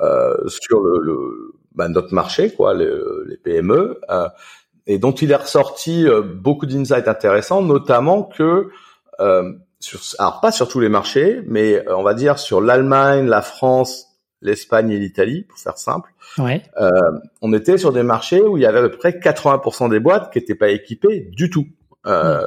[0.00, 2.90] euh, sur le, le bah, notre marché quoi, les,
[3.26, 4.00] les PME
[4.86, 8.68] et dont il est ressorti euh, beaucoup d'insights intéressants, notamment que
[9.20, 13.26] euh, sur, alors pas sur tous les marchés, mais euh, on va dire sur l'Allemagne,
[13.26, 14.06] la France,
[14.42, 16.12] l'Espagne et l'Italie, pour faire simple.
[16.38, 16.62] Ouais.
[16.80, 16.90] Euh,
[17.42, 20.32] on était sur des marchés où il y avait à peu près 80% des boîtes
[20.32, 21.66] qui n'étaient pas équipées du tout.
[22.06, 22.46] Euh, hmm.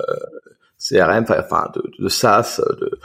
[0.80, 3.00] CRM, enfin de, de SaaS, de.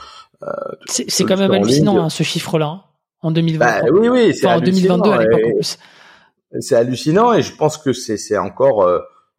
[0.44, 0.50] Euh,
[0.87, 2.82] c'est quand même hallucinant hein, ce chiffre-là hein,
[3.22, 3.58] en 2020.
[3.58, 5.64] Bah, oui, oui, c'est en 2022 à l'époque
[6.60, 8.88] C'est hallucinant et je pense que c'est encore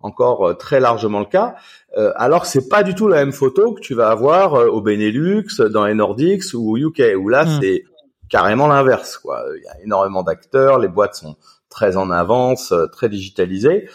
[0.06, 1.56] encore euh, très largement le cas.
[1.98, 4.82] Euh, alors c'est pas du tout la même photo que tu vas avoir euh, au
[4.82, 7.60] Benelux, dans les Nordics ou au UK, où là hmm.
[7.60, 7.84] c'est
[8.30, 9.18] carrément l'inverse.
[9.18, 9.44] Quoi.
[9.58, 11.36] Il y a énormément d'acteurs, les boîtes sont
[11.70, 13.90] très en avance, très digitalisées.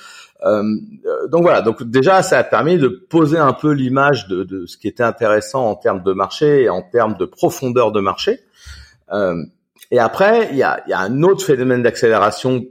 [0.44, 4.76] donc voilà, donc déjà ça a permis de poser un peu l'image de, de, ce
[4.76, 8.40] qui était intéressant en termes de marché et en termes de profondeur de marché.
[9.90, 12.66] et après, il y a, y a, un autre phénomène d'accélération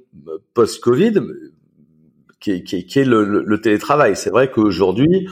[0.53, 1.21] post-Covid
[2.39, 4.15] qui, qui, qui est le, le télétravail.
[4.15, 5.27] C'est vrai qu'aujourd'hui,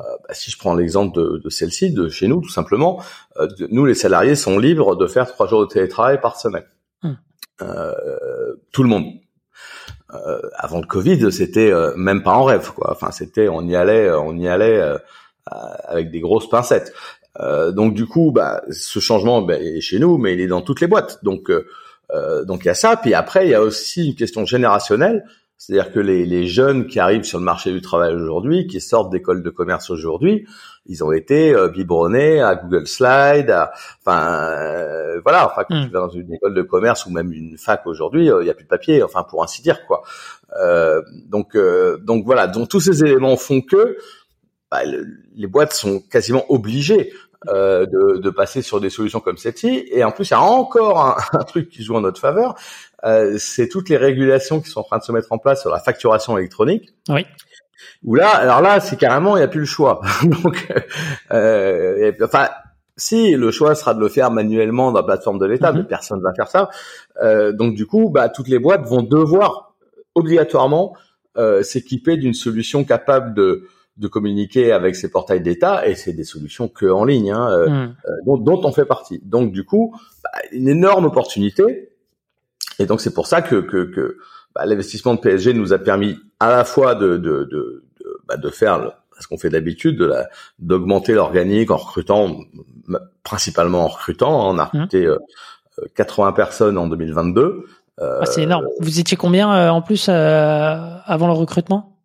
[0.00, 3.02] euh, bah, si je prends l'exemple de, de celle-ci, de chez nous, tout simplement,
[3.38, 6.64] euh, nous les salariés sont libres de faire trois jours de télétravail par semaine.
[7.02, 7.16] Hum.
[7.62, 7.92] Euh,
[8.72, 9.06] tout le monde.
[10.14, 12.92] Euh, avant le Covid, c'était même pas en rêve, quoi.
[12.92, 14.80] Enfin, c'était, on y allait, on y allait
[15.46, 16.94] avec des grosses pincettes.
[17.72, 20.80] donc du coup, bah, ce changement bah, est chez nous, mais il est dans toutes
[20.80, 21.22] les boîtes.
[21.24, 21.50] Donc
[22.46, 22.96] donc il y a ça.
[22.96, 25.24] Puis après, il y a aussi une question générationnelle.
[25.58, 29.10] C'est-à-dire que les, les, jeunes qui arrivent sur le marché du travail aujourd'hui, qui sortent
[29.10, 30.46] d'écoles de commerce aujourd'hui,
[30.86, 33.54] ils ont été euh, biberonnés à Google Slide,
[34.00, 35.86] enfin euh, voilà, enfin quand hmm.
[35.86, 38.50] tu vas dans une école de commerce ou même une fac aujourd'hui, euh, il n'y
[38.50, 40.02] a plus de papier, enfin pour ainsi dire quoi.
[40.60, 41.56] Euh, donc
[42.02, 43.98] donc voilà, donc tous ces éléments font que
[44.70, 47.12] bah, les boîtes sont quasiment obligées
[47.46, 49.84] euh, de, de, passer sur des solutions comme celle-ci.
[49.92, 52.56] Et en plus, il y a encore un, un, truc qui joue en notre faveur,
[52.56, 52.87] euh,
[53.38, 55.78] c'est toutes les régulations qui sont en train de se mettre en place sur la
[55.78, 56.90] facturation électronique.
[57.08, 57.26] Oui.
[58.04, 60.00] Où là, alors là, c'est carrément, il n'y a plus le choix.
[60.22, 60.68] Donc,
[61.32, 62.48] euh, enfin,
[62.96, 65.86] si le choix sera de le faire manuellement dans la plateforme de l'État, mais mhm.
[65.86, 66.68] personne ne va faire ça.
[67.22, 69.74] Euh, donc du coup, bah, toutes les boîtes vont devoir
[70.14, 70.94] obligatoirement
[71.36, 76.22] euh, s'équiper d'une solution capable de de communiquer avec ces portails d'État et c'est des
[76.22, 77.96] solutions que en ligne hein, euh, mhm.
[78.06, 79.20] euh, dont, dont, on fait partie.
[79.24, 81.87] Donc du coup, bah, une énorme opportunité
[82.78, 84.18] et donc c'est pour ça que, que, que
[84.54, 88.36] bah, l'investissement de PSG nous a permis à la fois de, de, de, de, bah,
[88.36, 92.38] de faire ce qu'on fait d'habitude, de la, d'augmenter l'organique en recrutant,
[93.22, 94.48] principalement en recrutant.
[94.48, 94.68] On a mmh.
[94.72, 95.08] recruté
[95.94, 97.64] 80 euh, personnes en 2022.
[98.00, 98.66] Ah, c'est énorme.
[98.66, 101.96] Euh, Vous étiez combien euh, en plus avant le recrutement?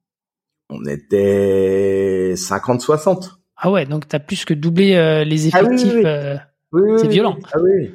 [0.69, 3.31] On était 50-60.
[3.57, 5.93] Ah ouais, donc tu as plus que doublé les ah effectifs.
[6.71, 7.37] oui, c'est violent.
[7.53, 7.91] Ah oui.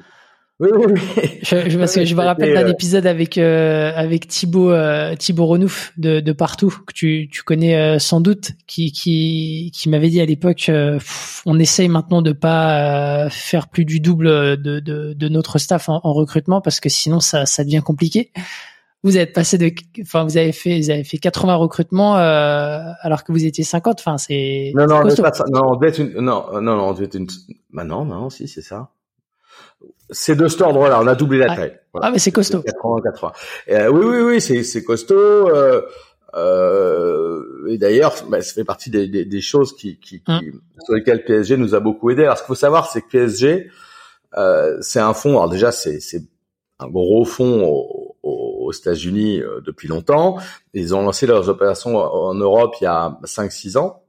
[0.61, 1.01] Oui, oui, oui.
[1.42, 5.14] Je, je, parce que je me rappelle d'un euh, épisode avec euh, avec Thibaut euh,
[5.14, 9.88] Thibaut Renouf de, de partout que tu, tu connais euh, sans doute qui qui qui
[9.88, 10.68] m'avait dit à l'époque
[11.47, 14.27] on essaye maintenant de pas faire plus du double
[14.61, 18.33] de de, de notre staff en, en, recrutement parce que sinon ça ça devient compliqué.
[19.05, 19.71] Vous êtes passé de
[20.03, 24.18] enfin vous avez fait vous avez fait 80 recrutements alors que vous étiez 50 enfin
[24.18, 25.44] c'est Non non, ça.
[25.53, 27.29] non on devait être une non non non on devait être une
[27.73, 28.90] bah non non si c'est ça.
[30.11, 31.01] C'est de cet ordre-là.
[31.03, 31.79] On a doublé la taille.
[32.01, 32.62] Ah, mais c'est costaud.
[32.62, 33.33] 80, 80.
[33.71, 35.14] Euh, oui, oui, oui, c'est, c'est costaud.
[35.14, 35.83] Euh,
[36.35, 40.61] euh, et d'ailleurs, bah, ça fait partie des, des, des choses qui, qui, qui hum.
[40.85, 42.25] sur lesquelles PSG nous a beaucoup aidé.
[42.25, 43.71] Alors, ce qu'il faut savoir, c'est que PSG,
[44.37, 45.31] euh, c'est un fonds.
[45.31, 46.23] Alors déjà, c'est, c'est
[46.79, 48.16] un gros fonds aux,
[48.68, 50.38] aux États-Unis euh, depuis longtemps.
[50.75, 54.03] Ils ont lancé leurs opérations en Europe il y a 5-6 ans.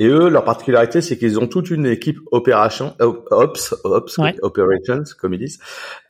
[0.00, 5.34] Et eux, leur particularité, c'est qu'ils ont toute une équipe opération, ops, ops, operations, comme
[5.34, 5.60] ils disent,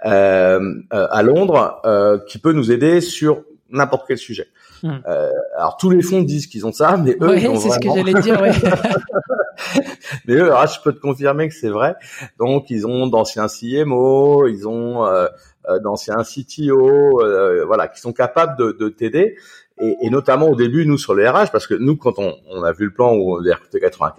[0.06, 0.60] euh,
[0.94, 4.46] euh, à Londres, euh, qui peut nous aider sur n'importe quel sujet.
[4.84, 4.98] Hmm.
[5.08, 7.80] Euh, alors tous les fonds disent qu'ils ont ça, mais eux, ils ont c'est ce
[7.80, 8.40] que j'allais dire.
[8.40, 8.52] Ouais.
[10.26, 11.96] mais eux, alors, je peux te confirmer que c'est vrai.
[12.38, 15.26] Donc ils ont d'anciens CMO, ils ont euh,
[15.68, 17.20] euh, d'anciens CTO,
[17.66, 19.36] voilà, qui sont capables de, de t'aider
[19.80, 22.62] et, et, notamment au début, nous sur les RH, parce que nous, quand on, on
[22.62, 24.12] a vu le plan où on avait recruté 80,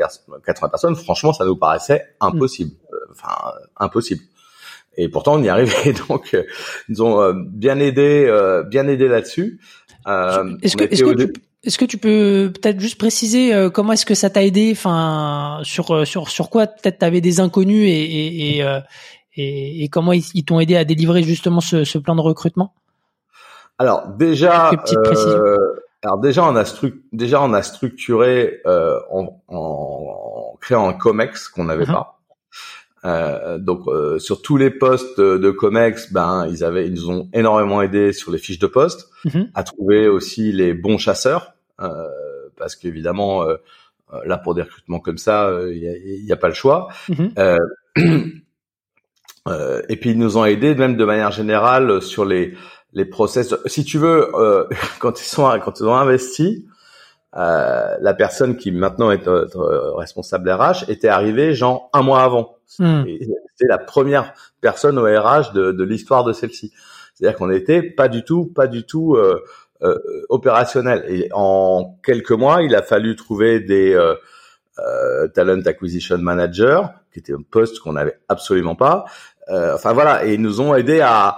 [0.46, 2.96] 80 personnes, franchement, ça nous paraissait impossible, mm.
[2.96, 4.22] euh, enfin impossible.
[4.98, 5.94] Et pourtant, on y arrivait.
[6.10, 6.44] Donc, euh,
[6.90, 8.28] ils ont euh, bien aidé,
[8.70, 9.60] bien aidé là-dessus.
[10.08, 14.16] est-ce que, est-ce que, tu, est-ce que tu peux peut-être juste préciser comment est-ce que
[14.16, 18.66] ça t'a aidé, enfin sur sur sur quoi peut-être t'avais des inconnus et et, et,
[19.36, 22.74] et, et comment ils, t'ont aidé à délivrer justement ce, ce plan de recrutement?
[23.82, 26.64] Alors déjà, euh, alors déjà on a
[27.12, 31.92] déjà on a structuré euh, en, en, créant un Comex qu'on n'avait uh-huh.
[31.92, 32.20] pas.
[33.04, 37.28] Euh, donc euh, sur tous les postes de Comex, ben ils avaient, ils nous ont
[37.34, 39.50] énormément aidé sur les fiches de poste, uh-huh.
[39.56, 42.08] à trouver aussi les bons chasseurs, euh,
[42.58, 43.56] parce qu'évidemment euh,
[44.26, 46.90] là pour des recrutements comme ça, il n'y a, a, pas le choix.
[47.10, 47.58] Uh-huh.
[49.90, 52.54] et puis ils nous ont aidé même de manière générale sur les
[52.94, 53.56] les process.
[53.66, 54.66] Si tu veux, euh,
[55.00, 56.66] quand ils sont quand ils ont investi,
[57.38, 59.46] euh, la personne qui maintenant est euh,
[59.94, 62.58] responsable RH était arrivée genre un mois avant.
[62.78, 63.04] Hmm.
[63.06, 66.74] C'était la première personne au RH de, de l'histoire de celle-ci.
[67.14, 69.42] C'est-à-dire qu'on n'était pas du tout, pas du tout euh,
[69.82, 69.98] euh,
[70.30, 71.06] opérationnel.
[71.08, 73.98] Et en quelques mois, il a fallu trouver des
[75.36, 79.06] talent acquisition manager, qui était un poste qu'on n'avait absolument pas.
[79.48, 81.38] enfin voilà, et ils nous ont aidé à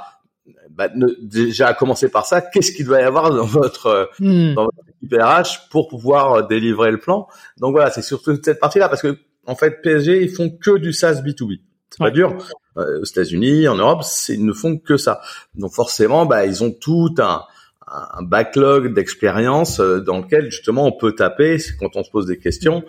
[0.76, 0.90] bah,
[1.22, 4.54] déjà à commencer par ça, qu'est-ce qu'il doit y avoir dans votre, hmm.
[4.54, 7.28] dans votre équipe RH pour pouvoir délivrer le plan?
[7.58, 10.94] Donc voilà, c'est surtout cette partie-là parce que en fait, PSG ils font que du
[10.94, 11.60] SaaS B2B.
[11.90, 12.36] C'est pas dur.
[12.76, 15.22] aux États-Unis, en Europe, ils ne font que ça.
[15.54, 17.44] Donc forcément, bah, ils ont tout un,
[17.88, 22.84] un backlog d'expérience dans lequel justement on peut taper quand on se pose des questions.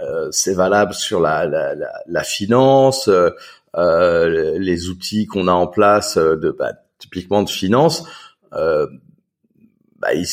[0.00, 3.30] Euh, c'est valable sur la, la, la, la finance, euh,
[3.76, 8.06] euh, les outils qu'on a en place de bah, typiquement de finance.
[8.52, 10.26] Bah, ils,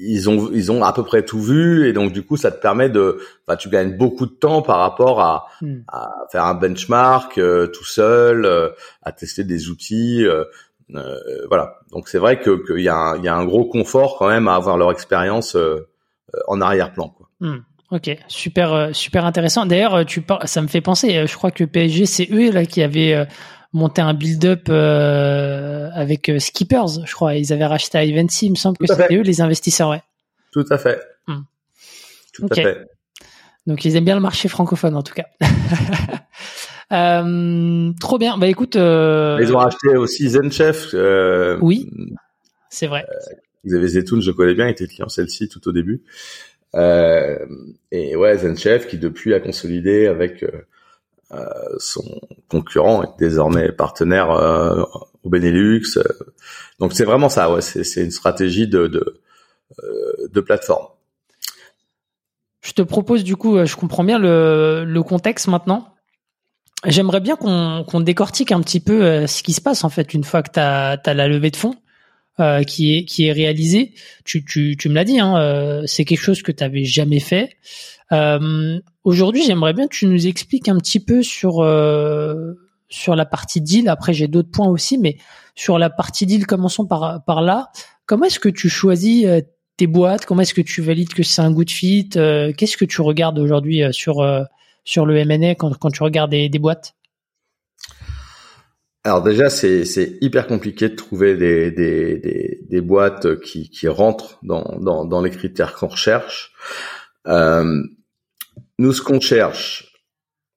[0.00, 2.60] ils, ont ils ont à peu près tout vu et donc du coup ça te
[2.60, 5.80] permet de bah, tu gagnes beaucoup de temps par rapport à, hmm.
[5.88, 8.46] à faire un benchmark tout seul
[9.02, 10.24] à tester des outils
[11.48, 14.18] voilà donc c'est vrai que qu'il y a un, il y a un gros confort
[14.18, 15.56] quand même à avoir leur expérience
[16.46, 17.28] en arrière-plan quoi.
[17.40, 17.58] Hmm.
[17.92, 19.66] Ok, super, euh, super intéressant.
[19.66, 21.14] D'ailleurs, euh, tu ça me fait penser.
[21.14, 23.28] Euh, je crois que PSG, c'est eux là qui avaient
[23.74, 27.04] monté un build-up avec Skippers.
[27.04, 28.04] Je crois, ils avaient racheté à.
[28.04, 30.02] Il me semble que c'était eux les investisseurs, ouais.
[30.52, 31.02] Tout à fait.
[31.26, 31.42] Hmm.
[32.32, 32.86] Tout à fait.
[33.66, 35.26] Donc ils aiment bien le marché francophone en tout cas.
[38.00, 38.38] trop bien.
[38.38, 38.74] Bah écoute.
[38.74, 40.94] Ils ont racheté aussi ZenChef.
[41.60, 41.90] oui,
[42.70, 43.04] c'est vrai.
[43.64, 46.02] Vous avez Zetoun, je connais bien, il était client celle-ci tout au début.
[46.74, 47.38] Euh,
[47.90, 50.66] et ouais, ZenChef qui depuis a consolidé avec euh,
[51.32, 51.46] euh,
[51.78, 52.02] son
[52.48, 54.30] concurrent et désormais partenaire
[55.22, 55.98] au Benelux.
[56.78, 59.20] Donc c'est vraiment ça, ouais, c'est une stratégie de, de,
[60.30, 60.86] de plateforme.
[62.62, 65.88] Je te propose du coup, je comprends bien le, le contexte maintenant.
[66.84, 70.24] J'aimerais bien qu'on qu'on décortique un petit peu ce qui se passe en fait une
[70.24, 71.76] fois que tu as, as, la levée de fonds.
[72.40, 73.92] Euh, qui est qui est réalisé.
[74.24, 77.20] Tu tu tu me l'as dit, hein, euh, c'est quelque chose que tu avais jamais
[77.20, 77.58] fait.
[78.10, 82.54] Euh, Aujourd'hui, j'aimerais bien que tu nous expliques un petit peu sur euh,
[82.88, 83.86] sur la partie deal.
[83.90, 85.18] Après, j'ai d'autres points aussi, mais
[85.54, 87.68] sur la partie deal, commençons par par là.
[88.06, 89.26] Comment est-ce que tu choisis
[89.76, 90.24] tes boîtes?
[90.24, 92.08] Comment est-ce que tu valides que c'est un good fit?
[92.08, 94.26] Qu'est-ce que tu regardes aujourd'hui sur
[94.84, 96.94] sur le M&A quand quand tu regardes des, des boîtes?
[99.04, 103.88] Alors déjà, c'est, c'est hyper compliqué de trouver des, des, des, des boîtes qui, qui
[103.88, 106.52] rentrent dans, dans, dans les critères qu'on recherche.
[107.26, 107.82] Euh,
[108.78, 109.92] nous, ce qu'on cherche,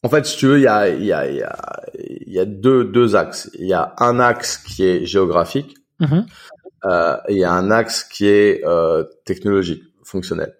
[0.03, 2.33] en fait, si tu veux, il y a, il y a, il y a, il
[2.33, 3.49] y a deux, deux axes.
[3.55, 6.25] Il y a un axe qui est géographique mm-hmm.
[6.85, 10.55] euh, et il y a un axe qui est euh, technologique, fonctionnel.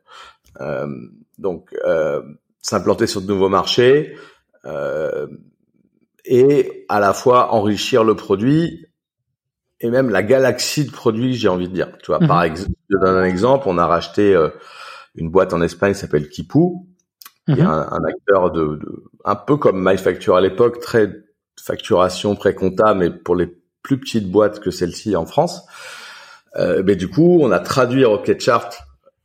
[0.60, 0.88] Euh,
[1.38, 2.24] donc, euh,
[2.62, 4.16] s'implanter sur de nouveaux marchés.
[4.66, 5.28] Euh,
[6.26, 8.86] et à la fois enrichir le produit
[9.82, 11.90] et même la galaxie de produits, j'ai envie de dire.
[12.02, 12.52] Tu vois, par mhm.
[12.52, 14.50] exemple, je donne un exemple, on a racheté euh,
[15.16, 16.60] une boîte en Espagne qui s'appelle Kipu,
[17.46, 17.68] qui est mhm.
[17.68, 21.12] un, acteur de, de, un peu comme MyFacture à l'époque, très
[21.62, 23.48] facturation pré-compta, mais pour les
[23.82, 25.62] plus petites boîtes que celle-ci en France.
[26.58, 28.70] Euh, mais du coup, on a traduit Rocket Chart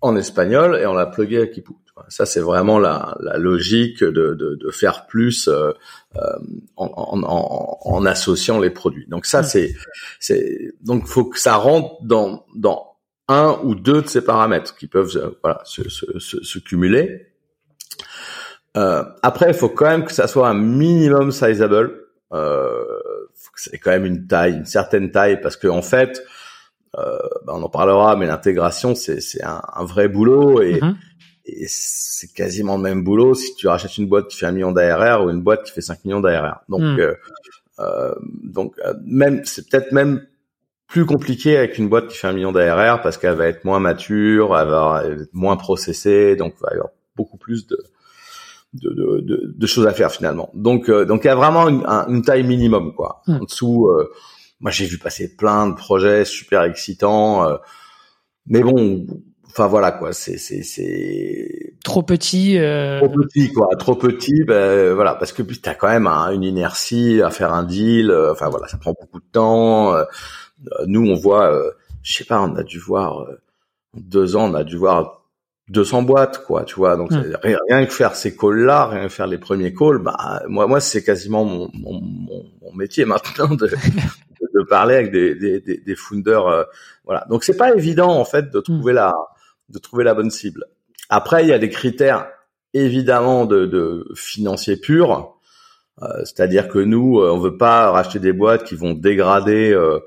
[0.01, 1.73] en espagnol et on l'a plugué à Kipu.
[2.09, 5.73] Ça, c'est vraiment la, la logique de, de, de, faire plus euh,
[6.17, 6.21] euh
[6.77, 9.07] en, en, en, associant les produits.
[9.09, 9.75] Donc ça, c'est
[10.19, 12.97] c'est donc faut que ça rentre dans dans
[13.29, 17.27] un ou deux de ces paramètres qui peuvent euh, voilà se, se, se, cumuler.
[18.77, 22.01] Euh, après, il faut quand même que ça soit un minimum sizable.
[22.33, 22.85] Euh,
[23.57, 26.23] c'est quand même une taille, une certaine taille, parce que en fait,
[26.99, 30.95] euh, ben, on en parlera, mais l'intégration c'est c'est un, un, vrai boulot et mm-hmm
[31.57, 34.73] et c'est quasiment le même boulot si tu rachètes une boîte qui fait un million
[34.73, 36.61] d'ARR ou une boîte qui fait 5 millions d'ARR.
[36.69, 36.99] Donc, hmm.
[36.99, 37.15] euh,
[37.79, 40.27] euh, donc euh, même c'est peut-être même
[40.87, 43.81] plus compliqué avec une boîte qui fait un million d'ARR parce qu'elle va être moins
[43.81, 47.79] mature, elle va être moins processée, donc il va y avoir beaucoup plus de
[48.73, 50.49] de, de, de, choses à faire finalement.
[50.55, 53.23] Donc, euh, donc il y a vraiment une, une taille minimum quoi.
[53.27, 53.39] Hmm.
[53.41, 53.91] En dessous,
[54.61, 57.49] moi j'ai vu passer plein de projets super excitants,
[58.47, 59.07] mais bon,
[59.51, 63.01] enfin voilà quoi c'est c'est c'est trop petit euh...
[63.01, 67.21] trop petit quoi trop petit ben voilà parce que puis t'as quand même une inertie
[67.23, 70.05] à faire un deal euh, enfin voilà ça prend beaucoup de temps euh,
[70.87, 71.71] nous on voit euh,
[72.03, 73.17] je sais pas on a dû voir
[73.95, 75.25] en deux ans on a dû voir
[75.69, 77.11] 200 boîtes quoi tu vois donc
[77.43, 80.81] rien, que faire ces calls là rien que faire les premiers calls bah moi moi
[80.81, 83.67] c'est quasiment mon, mon, mon, métier maintenant de
[84.55, 86.67] de parler avec des des des, des founders
[87.05, 88.63] voilà donc c'est pas évident en fait de hmm.
[88.63, 89.13] trouver la
[89.71, 90.67] de trouver la bonne cible.
[91.09, 92.29] Après, il y a des critères
[92.75, 95.37] évidemment de, de financiers purs,
[96.03, 99.99] euh, c'est-à-dire que nous, euh, on veut pas racheter des boîtes qui vont dégrader euh,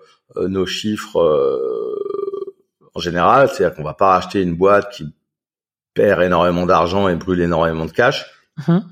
[0.48, 1.20] nos chiffres
[2.96, 5.14] en général, c'est-à-dire qu'on va pas racheter une boîte qui
[5.94, 8.26] perd énormément d'argent et brûle énormément de cash.
[8.68, 8.84] Mhm.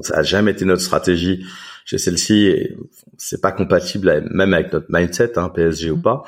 [0.00, 1.44] Ça a jamais été notre stratégie
[1.84, 2.76] chez celle-ci et
[3.18, 6.02] c'est pas compatible même avec notre mindset, hein, PSG ou mm.
[6.02, 6.22] pas.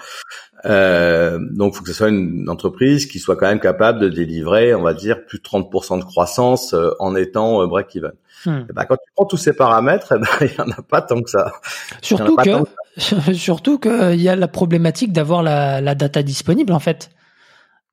[0.67, 4.09] Euh, donc, il faut que ce soit une entreprise qui soit quand même capable de
[4.09, 8.13] délivrer, on va dire, plus de 30% de croissance euh, en étant euh, break-even.
[8.47, 8.63] Hmm.
[8.69, 11.03] Eh ben, quand tu prends tous ces paramètres, eh ben, il y en a pas
[11.03, 11.53] tant que ça.
[12.03, 17.11] Surtout que, surtout qu'il y a la problématique d'avoir la, la, data disponible en fait.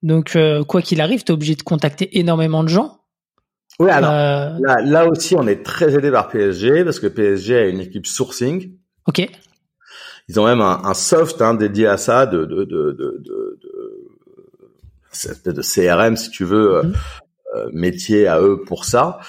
[0.03, 2.99] Donc, quoi qu'il arrive, tu es obligé de contacter énormément de gens.
[3.79, 7.67] Oui, alors là, là aussi, on est très aidé par PSG parce que PSG a
[7.67, 8.73] une équipe sourcing.
[9.07, 9.27] Ok
[10.31, 13.21] ils ont même un, un soft hein, dédié à ça, de, de, de, de,
[15.45, 16.93] de, de CRM si tu veux, euh, mhm.
[17.55, 19.19] euh, métier à eux pour ça.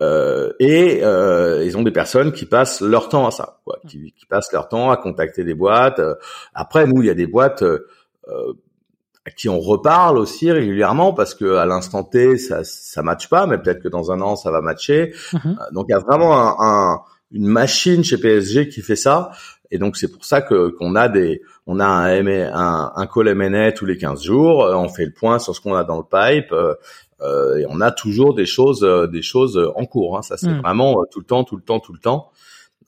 [0.00, 4.12] Euh, et euh, ils ont des personnes qui passent leur temps à ça, quoi, qui,
[4.12, 6.00] qui passent leur temps à contacter des boîtes.
[6.54, 7.80] Après, nous, il y a des boîtes euh,
[9.26, 13.48] à qui on reparle aussi régulièrement parce que à l'instant T, ça ça matche pas,
[13.48, 15.14] mais peut-être que dans un an, ça va matcher.
[15.32, 15.58] Mhm.
[15.72, 17.00] Donc, il y a vraiment un, un,
[17.32, 19.32] une machine chez PSG qui fait ça.
[19.70, 23.28] Et donc c'est pour ça que qu'on a des, on a un, un, un call
[23.28, 24.64] M&A tous les 15 jours.
[24.64, 26.52] Euh, on fait le point sur ce qu'on a dans le pipe.
[26.52, 26.74] Euh,
[27.20, 30.18] euh, et on a toujours des choses, des choses en cours.
[30.18, 30.22] Hein.
[30.22, 30.60] Ça c'est hmm.
[30.60, 32.30] vraiment tout le temps, tout le temps, tout le temps.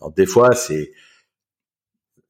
[0.01, 0.93] Alors, des fois c'est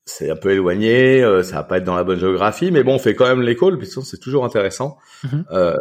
[0.09, 2.99] c'est un peu éloigné, ça va pas être dans la bonne géographie, mais bon, on
[3.01, 4.99] fait quand même les calls, puisque c'est toujours intéressant.
[5.25, 5.45] Mhm.
[5.51, 5.77] Euh,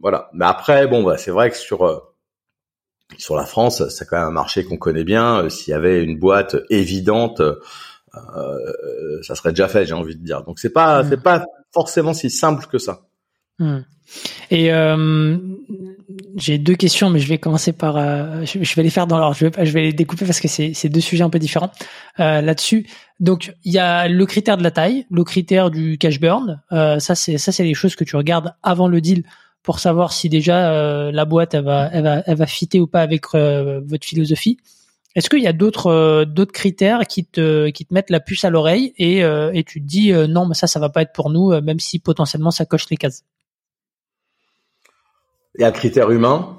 [0.00, 0.30] voilà.
[0.32, 2.14] Mais après, bon, bah, c'est vrai que sur
[3.18, 5.48] sur la France, c'est quand même un marché qu'on connaît bien.
[5.48, 7.60] S'il y avait une boîte évidente euh,
[9.22, 10.42] ça serait déjà fait, j'ai envie de dire.
[10.44, 11.08] Donc c'est pas hmm.
[11.08, 13.00] c'est pas forcément si simple que ça.
[13.58, 13.80] Hmm.
[14.50, 15.36] Et euh,
[16.36, 17.96] j'ai deux questions, mais je vais commencer par.
[17.96, 19.36] Euh, je, vais les faire dans l'ordre.
[19.36, 21.72] Je vais, je vais les découper parce que c'est deux sujets un peu différents
[22.20, 22.86] euh, là-dessus.
[23.18, 26.62] Donc il y a le critère de la taille, le critère du cash burn.
[26.72, 29.24] Euh, ça c'est ça c'est les choses que tu regardes avant le deal
[29.62, 33.00] pour savoir si déjà la boîte elle va elle va elle va fitter ou pas
[33.00, 34.58] avec votre philosophie.
[35.16, 38.44] Est-ce qu'il y a d'autres euh, d'autres critères qui te qui te mettent la puce
[38.44, 41.00] à l'oreille et euh, et tu te dis euh, non mais ça ça va pas
[41.00, 43.24] être pour nous même si potentiellement ça coche les cases?
[45.54, 46.58] Il y a le critère humain.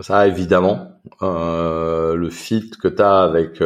[0.00, 0.88] Ça évidemment
[1.20, 3.62] le fit que tu as avec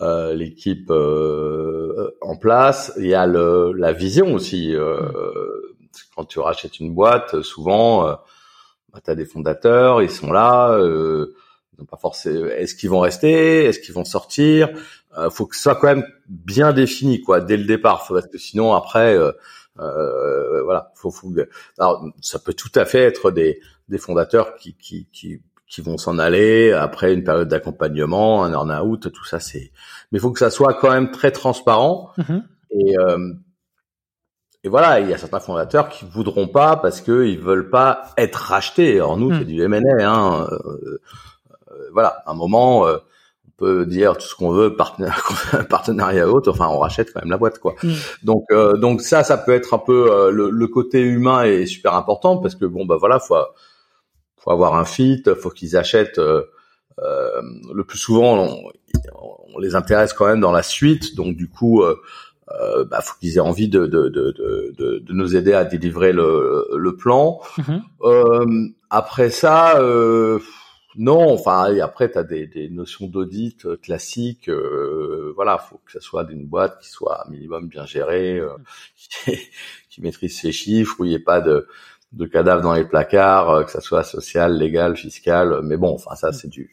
[0.00, 4.76] l'équipe en place, il y a la vision aussi
[6.14, 8.04] quand tu rachètes une boîte, souvent
[8.92, 10.78] bah, tu as des fondateurs, ils sont là
[11.84, 12.46] pas forcément.
[12.46, 14.70] Est-ce qu'ils vont rester Est-ce qu'ils vont sortir?
[15.16, 18.38] Euh, Faut que ce soit quand même bien défini, quoi, dès le départ, parce que
[18.38, 19.32] sinon après, euh,
[19.80, 21.32] euh, voilà, faut, faut.
[21.78, 25.98] Alors, ça peut tout à fait être des des fondateurs qui qui qui qui vont
[25.98, 29.70] s'en aller après une période d'accompagnement, un earn-out, tout ça, c'est.
[30.10, 32.12] Mais il faut que ça soit quand même très transparent.
[32.18, 32.42] Mm-hmm.
[32.70, 33.32] Et euh,
[34.64, 38.10] et voilà, il y a certains fondateurs qui voudront pas parce que ils veulent pas
[38.16, 38.94] être rachetés.
[38.96, 39.38] Alors nous, mm.
[39.38, 40.48] c'est du M&A, hein.
[40.50, 41.00] Euh,
[41.92, 42.96] voilà, à un moment, euh,
[43.46, 47.30] on peut dire tout ce qu'on veut, partenariat, partenariat haute, enfin, on rachète quand même
[47.30, 47.74] la boîte, quoi.
[47.82, 47.92] Mm.
[48.22, 52.38] Donc, euh, donc ça, ça peut être un peu le, côté humain est super important
[52.38, 53.36] parce que bon, bah voilà, faut
[54.36, 56.18] faut avoir un fit, faut qu'ils achètent.
[56.18, 58.46] le plus souvent,
[59.54, 61.82] on, les intéresse quand même dans la suite, donc du coup.
[62.60, 64.34] Euh, bah, faut qu'ils aient envie de, de, de,
[64.78, 67.40] de, de nous aider à délivrer le, le plan.
[67.58, 67.80] Mm-hmm.
[68.02, 70.38] Euh, après ça, euh,
[70.98, 74.48] non, enfin, et après, tu as des, des, notions d'audit euh, classiques.
[74.48, 78.48] Euh, voilà, faut que ça soit d'une boîte qui soit un minimum bien gérée, euh,
[79.90, 81.68] qui, maîtrise ses chiffres, où il n'y ait pas de,
[82.12, 85.60] de cadavres dans les placards, euh, que ça soit social, légal, fiscal.
[85.62, 86.68] Mais bon, enfin, ça, c'est du...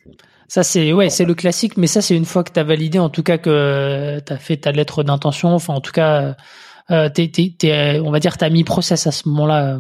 [0.47, 2.97] Ça, c'est ouais, c'est le classique, mais ça, c'est une fois que tu as validé,
[2.97, 6.36] en tout cas, que tu as fait ta lettre d'intention, enfin, en tout cas,
[6.89, 9.78] euh, t'es, t'es, on va dire, tu as mis process à ce moment-là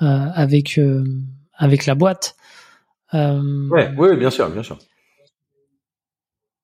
[0.00, 0.78] avec,
[1.56, 2.36] avec la boîte.
[3.14, 4.78] Euh, ouais, oui, bien sûr, bien sûr.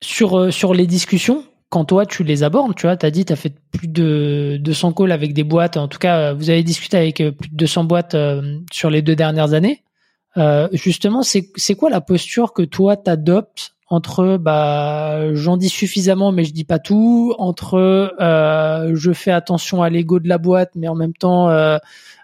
[0.03, 3.24] Sur, euh, sur les discussions, quand toi tu les abordes, tu vois, tu as dit
[3.24, 6.62] tu as fait plus de 200 calls avec des boîtes, en tout cas, vous avez
[6.62, 9.82] discuté avec plus de 200 boîtes euh, sur les deux dernières années.
[10.72, 16.53] justement, c'est quoi la posture que toi t'adoptes entre bah j'en dis suffisamment mais je
[16.53, 21.14] dis pas tout, entre je fais attention à l'ego de la boîte mais en même
[21.14, 21.48] temps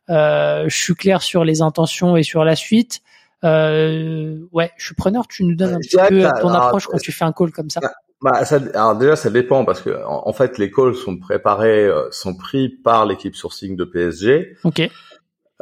[0.08, 3.02] je suis clair sur les intentions et sur la suite.
[3.44, 5.26] Euh, ouais, je suis preneur.
[5.28, 7.80] Tu nous donnes un petit peu ton approche quand tu fais un call comme ça.
[8.22, 12.10] Bah, ça, alors déjà, ça dépend parce que en, fait, les calls sont préparés, euh,
[12.10, 14.56] sont pris par l'équipe sourcing de PSG.
[14.64, 14.88] Ok.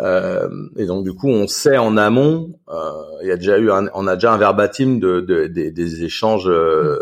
[0.01, 2.59] Euh, et donc du coup, on sait en amont.
[2.69, 2.91] Euh,
[3.23, 6.49] il y a déjà eu, un, on a déjà un verbatim de, de, des échanges
[6.49, 6.99] euh,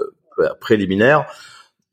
[0.61, 1.27] préliminaires.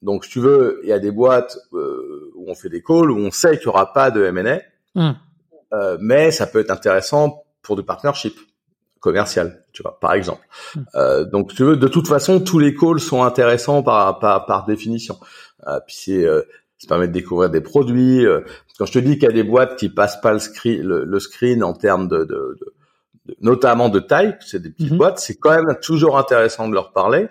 [0.01, 3.11] Donc, si tu veux, il y a des boîtes euh, où on fait des calls
[3.11, 4.61] où on sait qu'il y aura pas de M&A,
[4.95, 5.13] hmm.
[5.99, 8.33] mais ça peut être intéressant pour du partnership.
[8.99, 10.45] Commercial, tu vois, par exemple.
[10.75, 10.81] Hmm.
[10.95, 14.65] Euh, donc, tu veux, de toute façon, tous les calls sont intéressants par par, par
[14.65, 15.17] définition.
[15.67, 16.41] Euh, puis c'est euh,
[16.77, 18.25] ça permet de découvrir des produits.
[18.25, 18.41] Euh,
[18.77, 21.19] quand je te dis qu'il y a des boîtes qui passent pas le screen, le,
[21.19, 24.97] screen en termes de, de, de, notamment de taille, c'est des petites mhm.
[24.97, 27.27] boîtes, c'est quand même toujours intéressant de leur parler.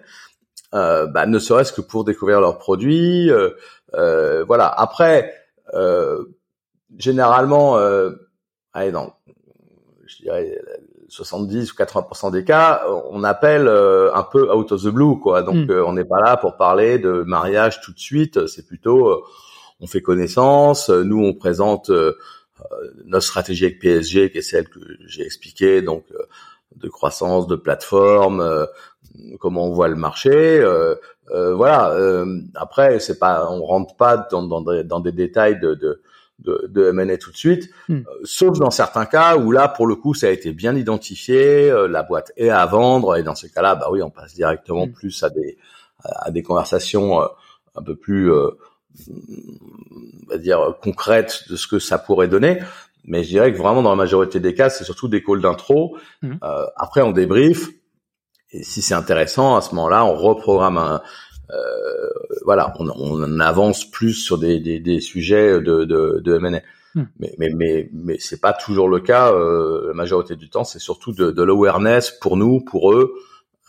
[0.74, 3.30] Euh, bah, ne serait-ce que pour découvrir leurs produits.
[3.30, 3.50] Euh,
[3.94, 4.68] euh, voilà.
[4.68, 5.34] Après,
[5.72, 6.24] euh,
[6.98, 7.78] généralement,
[8.74, 9.14] allez, dans,
[10.06, 10.60] je dirais
[11.08, 15.42] 70 ou 80% des cas, on appelle un peu out of the blue, quoi.
[15.42, 15.84] Donc, mm.
[15.86, 18.46] on n'est pas là pour parler de mariage tout de suite.
[18.46, 19.24] C'est plutôt,
[19.80, 20.90] on fait connaissance.
[20.90, 21.90] Nous, on présente
[23.06, 26.04] notre stratégie avec PSG, qui est celle que j'ai expliquée, donc
[26.76, 28.66] de croissance, de plateforme,
[29.40, 30.30] comment on voit le marché.
[30.32, 30.94] Euh,
[31.30, 31.90] euh, voilà.
[31.92, 36.02] Euh, après, c'est pas, on rentre pas dans, dans, dans des détails de, de
[36.38, 38.02] de, de M&A tout de suite, hmm.
[38.24, 42.02] sauf dans certains cas où là, pour le coup, ça a été bien identifié, la
[42.02, 44.92] boîte est à vendre, et dans ces cas-là, bah oui, on passe directement hmm.
[44.92, 45.58] plus à des
[46.04, 48.52] à des conversations un peu plus, on
[50.28, 52.60] va dire, concrètes de ce que ça pourrait donner.
[53.04, 55.96] Mais je dirais que vraiment, dans la majorité des cas, c'est surtout des calls d'intro.
[56.22, 56.36] Hmm.
[56.76, 57.68] après, on débrief,
[58.50, 61.02] et si c'est intéressant, à ce moment-là, on reprogramme un,
[61.50, 62.10] euh,
[62.44, 66.60] voilà, on, on, avance plus sur des, des, des sujets de, de, de M&A.
[66.94, 67.04] Hmm.
[67.18, 69.32] Mais, mais, mais, mais c'est pas toujours le cas.
[69.32, 73.14] Euh, la majorité du temps, c'est surtout de, de l'awareness pour nous, pour eux.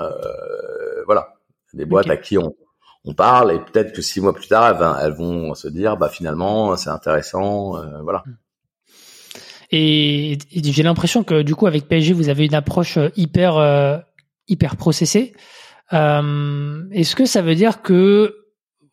[0.01, 1.35] Euh, voilà,
[1.73, 2.55] des boîtes à qui on,
[3.05, 6.09] on parle et peut-être que six mois plus tard, elles, elles vont se dire, bah
[6.09, 7.77] finalement, c'est intéressant.
[7.77, 8.23] Euh, voilà.
[8.25, 8.35] Hmm.
[9.71, 13.97] Et, et j'ai l'impression que du coup, avec PSG, vous avez une approche hyper euh,
[14.47, 15.33] hyper processé.
[15.93, 18.35] Euh, est-ce que ça veut dire que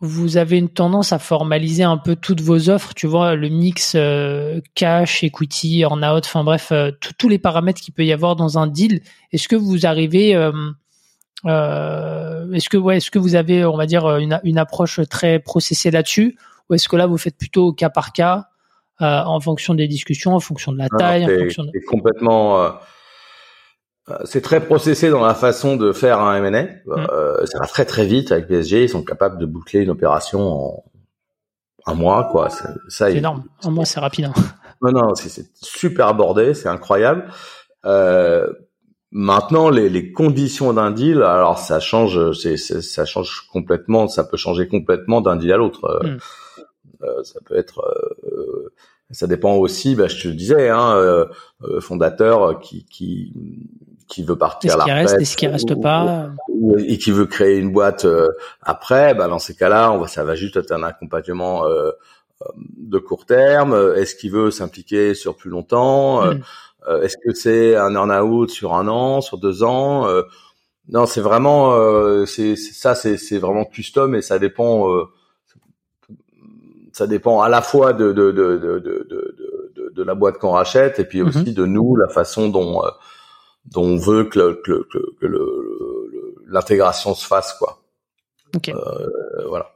[0.01, 3.94] vous avez une tendance à formaliser un peu toutes vos offres, tu vois, le mix
[3.94, 8.36] euh, cash, equity, en out, enfin bref, euh, tous les paramètres qu'il peut y avoir
[8.36, 9.01] dans un deal?
[9.32, 10.30] Est-ce que vous arrivez,
[11.44, 15.90] est-ce que ouais, est-ce que vous avez, on va dire, une, une approche très processée
[15.90, 16.36] là-dessus,
[16.68, 18.49] ou est-ce que là vous faites plutôt au cas par cas,
[19.01, 21.70] en fonction des discussions, en fonction de la taille, en fonction de...
[21.86, 22.70] complètement
[24.25, 26.63] c'est très processé dans la façon de faire un M&A.
[26.63, 27.07] Mm.
[27.11, 28.85] Euh, ça va très très vite avec PSG.
[28.85, 30.85] Ils sont capables de boucler une opération en
[31.89, 32.51] un mois, quoi.
[32.51, 33.45] Ça, c'est énorme.
[33.63, 34.27] Un mois, c'est rapide.
[34.27, 34.35] Hein.
[34.83, 37.25] Non, non, c'est super abordé, c'est incroyable.
[37.87, 38.47] Euh,
[39.11, 44.07] maintenant, les, les conditions d'un deal, alors ça change, c'est, ça change complètement.
[44.07, 45.99] Ça peut changer complètement d'un deal à l'autre.
[46.05, 46.19] Mm.
[47.03, 47.81] Euh, ça peut être
[48.25, 48.73] euh,
[49.11, 51.27] ça dépend aussi, bah, je te le disais, hein, euh,
[51.81, 53.33] fondateur qui, qui
[54.09, 56.31] qui veut partir à la retraite, reste, est-ce qui reste pas
[56.79, 58.29] et qui veut créer une boîte euh,
[58.63, 61.91] après, bah dans ces cas-là, on va ça va juste être un accompagnement euh,
[62.43, 62.47] euh
[62.77, 63.75] de court terme.
[63.97, 66.41] Est-ce qu'il veut s'impliquer sur plus longtemps mm.
[66.89, 70.07] euh, Est-ce que c'est un earn-out sur un an, sur deux ans
[70.89, 71.75] Non, c'est vraiment
[72.27, 74.87] c'est ça, c'est c'est vraiment custom et ça dépend
[76.93, 79.07] ça dépend à la fois de de de de de,
[79.75, 81.29] de, de la boîte qu'on rachète et puis mm-hmm.
[81.29, 82.83] aussi de nous, la façon dont
[83.73, 84.62] dont on veut que,
[86.49, 87.83] l'intégration se fasse quoi.
[88.55, 88.69] Ok.
[88.69, 88.75] Euh,
[89.49, 89.73] voilà.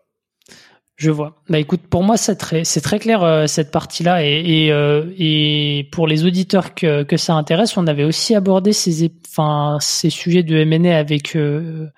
[0.96, 1.42] Je vois.
[1.48, 5.06] Bah écoute, pour moi c'est très c'est très clair euh, cette partie-là et et, euh,
[5.18, 10.10] et pour les auditeurs que que ça intéresse, on avait aussi abordé ces enfin ces
[10.10, 11.90] sujets de M&A avec le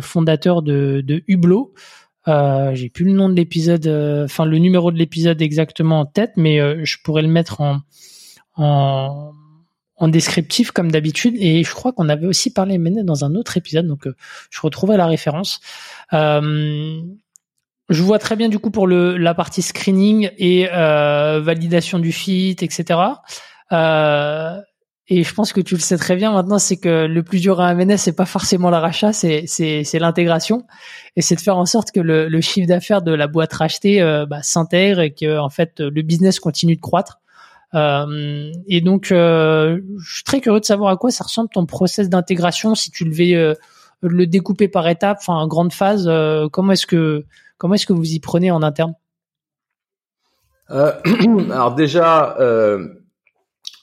[0.00, 1.74] fondateur de de Hublot.
[2.26, 3.88] J'ai plus le nom de l'épisode,
[4.24, 7.80] enfin le numéro de l'épisode exactement en tête, mais je pourrais le mettre en
[8.54, 9.32] en
[10.02, 13.56] en descriptif comme d'habitude et je crois qu'on avait aussi parlé M&A dans un autre
[13.56, 14.16] épisode donc euh,
[14.50, 15.60] je retrouvais la référence.
[16.12, 17.00] Euh,
[17.88, 22.10] je vois très bien du coup pour le la partie screening et euh, validation du
[22.10, 22.98] fit, etc.
[23.70, 24.60] Euh,
[25.06, 27.60] et je pense que tu le sais très bien maintenant, c'est que le plus dur
[27.60, 30.64] à M&A, c'est pas forcément l'arrachat, c'est c'est c'est l'intégration
[31.14, 34.02] et c'est de faire en sorte que le, le chiffre d'affaires de la boîte rachetée
[34.02, 37.21] euh, bah, s'intègre et que en fait le business continue de croître.
[37.74, 41.66] Euh, et donc, euh, je suis très curieux de savoir à quoi ça ressemble ton
[41.66, 43.54] process d'intégration, si tu devais euh,
[44.02, 46.10] le découper par étapes, enfin en grande phase.
[46.52, 47.24] comment est-ce que
[47.56, 48.94] comment est-ce que vous y prenez en interne?
[50.68, 52.36] Alors déjà,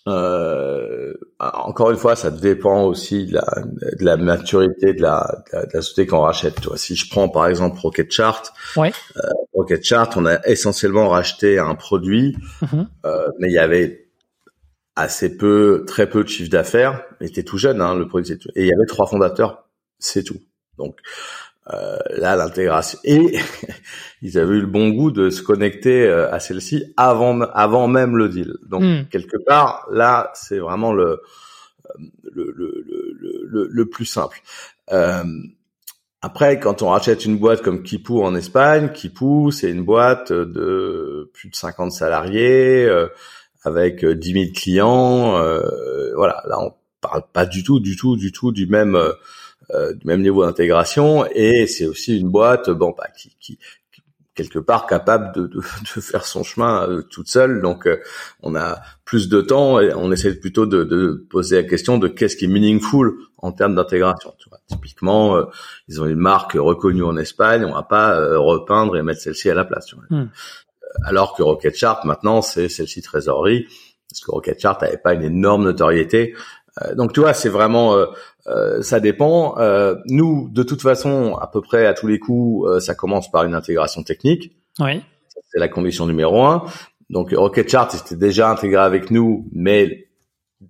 [0.09, 3.63] euh, encore une fois, ça dépend aussi de la,
[3.99, 6.59] de la maturité de la, de la, société qu'on rachète.
[6.61, 8.91] Tu si je prends par exemple Rocket Chart, ouais.
[9.17, 9.21] euh,
[9.53, 12.87] Rocket Chart, on a essentiellement racheté un produit, mm-hmm.
[13.05, 14.09] euh, mais il y avait
[14.95, 17.03] assez peu, très peu de chiffre d'affaires.
[17.21, 20.39] Il était tout jeune, hein, le produit, et il y avait trois fondateurs, c'est tout.
[20.77, 20.97] Donc
[21.73, 23.37] euh, là, l'intégration et
[24.21, 28.17] ils avaient eu le bon goût de se connecter euh, à celle-ci avant avant même
[28.17, 28.53] le deal.
[28.67, 29.05] Donc hmm.
[29.11, 31.21] quelque part, là, c'est vraiment le
[32.31, 32.85] le, le,
[33.49, 34.41] le, le, plus simple.
[34.91, 35.23] Euh,
[36.21, 41.31] après, quand on rachète une boîte comme Kipu en Espagne, Kipu, c'est une boîte de
[41.33, 43.07] plus de 50 salariés, euh,
[43.63, 45.37] avec 10 000 clients.
[45.37, 49.13] Euh, voilà, là, on parle pas du tout, du tout, du tout du même euh,
[49.73, 51.25] du même niveau d'intégration.
[51.33, 53.59] Et c'est aussi une boîte, bon, bah, qui, qui,
[54.39, 55.57] quelque part capable de, de,
[55.95, 57.61] de faire son chemin euh, toute seule.
[57.61, 57.99] Donc, euh,
[58.41, 62.07] on a plus de temps et on essaie plutôt de, de poser la question de
[62.07, 64.33] qu'est-ce qui est meaningful en termes d'intégration.
[64.39, 65.45] Tu vois, typiquement, euh,
[65.89, 69.55] ils ont une marque reconnue en Espagne, on va pas repeindre et mettre celle-ci à
[69.55, 69.85] la place.
[69.87, 70.05] Tu vois.
[70.09, 70.29] Hmm.
[71.03, 73.67] Alors que Rocket Chart, maintenant, c'est celle-ci trésorerie,
[74.09, 76.33] parce que Rocket Chart n'avait pas une énorme notoriété.
[76.95, 77.95] Donc, tu vois, c'est vraiment
[78.49, 79.57] euh, ça dépend.
[79.59, 83.29] Euh, nous, de toute façon, à peu près à tous les coups, euh, ça commence
[83.29, 84.55] par une intégration technique.
[84.79, 85.03] Oui.
[85.51, 86.63] C'est la condition numéro un.
[87.09, 90.07] Donc Rocket Chart était déjà intégré avec nous, mais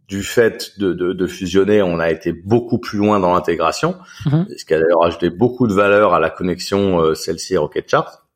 [0.07, 3.95] du fait de, de, de fusionner, on a été beaucoup plus loin dans l'intégration,
[4.26, 4.47] mhm.
[4.55, 8.28] ce qui a d'ailleurs ajouté beaucoup de valeur à la connexion celle-ci Rocket Chart.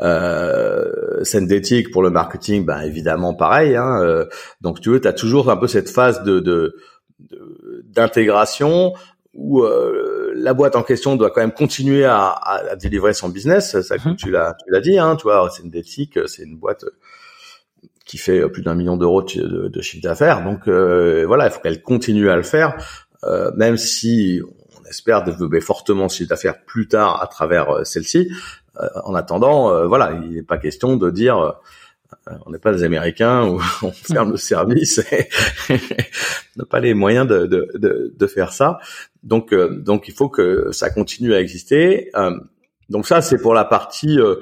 [0.00, 3.76] Euh, Synthetic pour le marketing, ben évidemment pareil.
[3.76, 4.26] Hein,
[4.60, 6.76] donc tu veux, tu as toujours un peu cette phase de, de
[7.84, 8.92] d'intégration
[9.36, 13.80] où euh, la boîte en question doit quand même continuer à, à, délivrer son business.
[13.82, 14.16] Ça, mhm.
[14.16, 16.84] tu l'as, tu l'as dit, hein, tu vois, c'est une Deltic, c'est une boîte
[18.06, 20.42] qui fait plus d'un million d'euros de, de, chiffre d'affaires.
[20.42, 22.76] Donc euh, voilà, il faut qu'elle continue à le faire,
[23.24, 24.40] euh, même si
[24.80, 28.30] on espère développer fortement ce chiffre d'affaires plus tard à travers celle-ci.
[29.04, 31.56] En attendant, voilà, il n'est pas question de dire
[32.44, 35.00] on n'est pas des Américains où on ferme le service
[35.70, 35.74] on
[36.56, 38.78] n'a pas les moyens de, de, de, faire ça.
[39.22, 42.10] Donc, euh, donc il faut que ça continue à exister.
[42.16, 42.38] Euh,
[42.88, 44.36] donc ça, c'est pour la partie euh,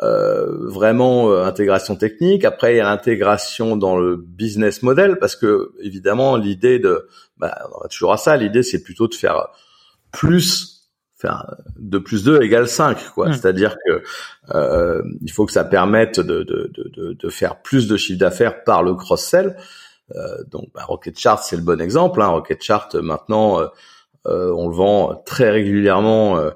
[0.00, 2.44] vraiment intégration technique.
[2.44, 7.08] Après, il y a l'intégration dans le business model parce que évidemment, l'idée de,
[7.38, 8.36] bah, on va toujours à ça.
[8.36, 9.48] L'idée, c'est plutôt de faire
[10.12, 10.77] plus
[11.18, 14.02] faire 2 plus 2 égale 5 quoi c'est-à-dire que
[14.54, 18.62] euh, il faut que ça permette de, de, de, de faire plus de chiffre d'affaires
[18.62, 19.56] par le cross sell
[20.14, 22.28] euh, donc bah, Rocket Chart c'est le bon exemple hein.
[22.28, 23.66] Rocket Chart maintenant euh,
[24.26, 26.50] euh on le vend très régulièrement euh,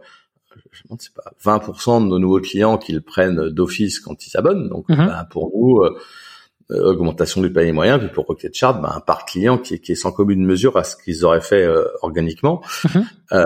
[0.70, 4.30] je pense c'est pas 20% de nos nouveaux clients qui le prennent d'office quand ils
[4.30, 5.06] s'abonnent donc mm-hmm.
[5.06, 9.28] bah, pour nous euh, augmentation du panier moyen, puis pour Rocket Chart, bah, un parc
[9.28, 11.68] client qui, qui, est sans commune mesure à ce qu'ils auraient fait
[12.00, 12.62] organiquement.
[12.84, 13.04] Mm-hmm.
[13.32, 13.44] Euh,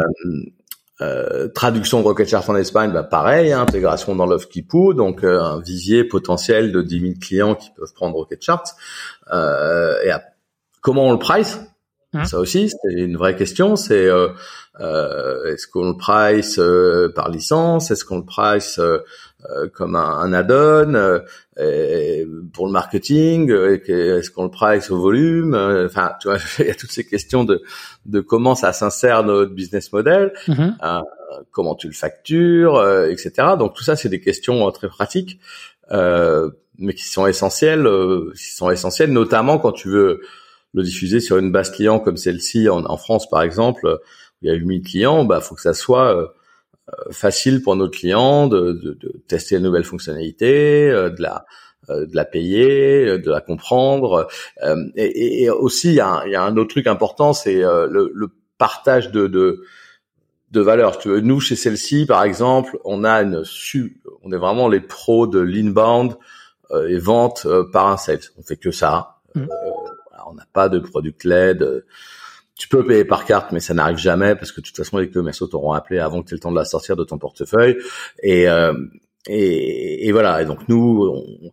[1.03, 5.25] euh, traduction de Rocket Chart en Espagne, bah pareil, hein, intégration dans Love Kipu, donc
[5.25, 8.65] euh, un visier potentiel de 10 000 clients qui peuvent prendre Rocket Chart.
[9.33, 10.11] Euh, et
[10.81, 11.61] comment on le price?
[12.17, 12.25] Hein?
[12.25, 13.77] Ça aussi, c'est une vraie question.
[13.77, 14.29] C'est euh,
[15.47, 16.61] est-ce qu'on le price
[17.15, 17.91] par licence?
[17.91, 18.81] Est-ce qu'on le price
[19.75, 21.23] comme un, un add-on
[22.53, 23.51] pour le marketing?
[23.51, 25.55] Est-ce qu'on le price au volume?
[25.87, 27.63] Enfin, tu vois, il y a toutes ces questions de
[28.07, 30.33] de comment ça s'insère dans notre business model,
[31.37, 33.49] euh, comment tu le factures, euh, etc.
[33.59, 35.41] Donc tout ça, c'est des questions euh, très pratiques,
[35.91, 37.89] mais qui sont essentielles,
[38.37, 40.21] qui sont essentielles, notamment quand tu veux
[40.77, 44.51] le diffuser sur une base client comme celle-ci en, France, par exemple, où il y
[44.51, 46.35] a 8000 clients, bah faut que ça soit
[47.11, 51.47] facile pour nos clients de, de, de tester de nouvelles fonctionnalités, de la
[51.89, 54.27] euh, de la payer, euh, de la comprendre.
[54.65, 57.61] Euh, et, et, aussi, il y, a un, y, a un autre truc important, c'est
[57.61, 59.63] le, le, partage de, de,
[60.51, 60.99] de valeur.
[60.99, 63.45] Tu nous, chez celle-ci, par exemple, on a une
[64.25, 66.17] on est vraiment les pros de l'inbound
[66.89, 68.21] et vente par un sales.
[68.39, 69.19] On fait que ça.
[69.35, 69.45] Mmh.
[70.27, 71.85] On n'a pas de product led.
[72.55, 75.11] Tu peux payer par carte, mais ça n'arrive jamais parce que de toute façon, les
[75.11, 77.77] commerciaux t'auront appelé avant que tu aies le temps de la sortir de ton portefeuille.
[78.23, 78.47] Et,
[79.29, 80.41] et, et, voilà.
[80.41, 81.53] Et donc nous, on,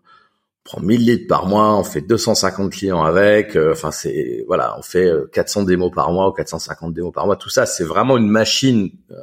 [0.63, 4.81] prend 1000 litres par mois, on fait 250 clients avec, euh, enfin c'est voilà, on
[4.81, 7.35] fait 400 euh, démos par mois ou 450 démos par mois.
[7.35, 9.15] Tout ça, c'est vraiment une machine euh,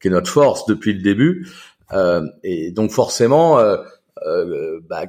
[0.00, 1.48] qui est notre force depuis le début.
[2.42, 3.58] et donc forcément,
[4.88, 5.04] bah,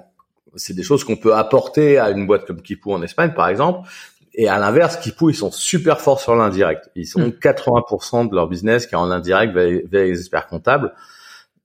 [0.55, 3.87] c'est des choses qu'on peut apporter à une boîte comme Kipu en Espagne, par exemple.
[4.33, 6.89] Et à l'inverse, Kipu, ils sont super forts sur l'indirect.
[6.95, 8.29] Ils sont 80% hmm.
[8.29, 10.93] de leur business qui est en indirect vers, les experts comptables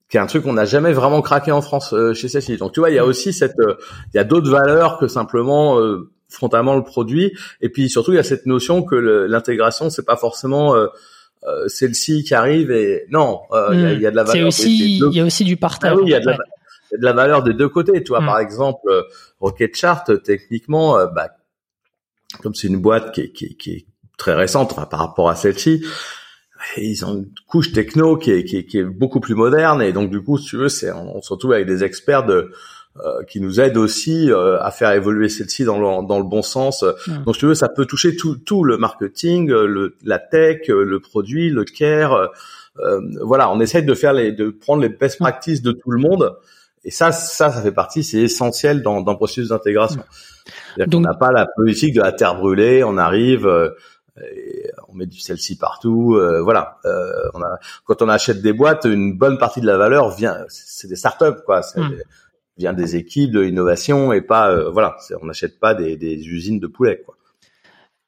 [0.08, 2.72] qui est un truc qu'on n'a jamais vraiment craqué en France euh, chez celle Donc
[2.72, 3.76] tu vois, il y a aussi cette, euh,
[4.12, 7.32] il y a d'autres valeurs que simplement euh, frontalement le produit.
[7.62, 10.74] Et puis surtout, il y a cette notion que l'intégration, c'est pas forcément
[11.66, 13.40] celle-ci qui arrive et non,
[13.72, 14.48] il y, a, y, a de la valeur.
[14.48, 15.92] Aussi, il y a aussi du partage.
[15.94, 16.36] Ah oui, il y a de, la,
[17.00, 18.02] valeur des deux côtés.
[18.02, 18.26] Tu vois, mm.
[18.26, 18.88] par exemple,
[19.40, 21.30] Rocket Chart, techniquement, bah,
[22.42, 23.86] comme c'est une boîte qui est, qui, qui est
[24.18, 25.84] très récente par rapport à celle-ci,
[26.76, 29.92] ils ont une couche techno qui est, qui, est, qui est, beaucoup plus moderne et
[29.92, 32.52] donc du coup si tu veux c'est on, se retrouve avec des experts de
[33.04, 36.42] euh, qui nous aide aussi euh, à faire évoluer celle-ci dans le, dans le bon
[36.42, 36.82] sens.
[36.82, 37.24] Mmh.
[37.24, 41.00] Donc, si tu veux, ça peut toucher tout, tout le marketing, le, la tech, le
[41.00, 42.28] produit, le care.
[42.80, 45.24] Euh, voilà, on essaye de faire les, de prendre les best mmh.
[45.24, 46.36] practices de tout le monde.
[46.84, 50.02] Et ça, ça, ça fait partie, c'est essentiel dans, dans le processus d'intégration.
[50.78, 50.84] Mmh.
[50.84, 52.82] Donc, on n'a pas la politique de la terre brûlée.
[52.82, 53.46] On arrive,
[54.88, 56.16] on met du celle-ci partout.
[56.16, 56.78] Euh, voilà.
[56.84, 60.44] Euh, on a, quand on achète des boîtes, une bonne partie de la valeur vient,
[60.48, 61.62] c'est des startups, quoi.
[61.62, 61.80] C'est
[62.58, 66.60] vient des équipes de l'innovation et pas euh, voilà on n'achète pas des, des, usines
[66.60, 67.16] de poulet quoi.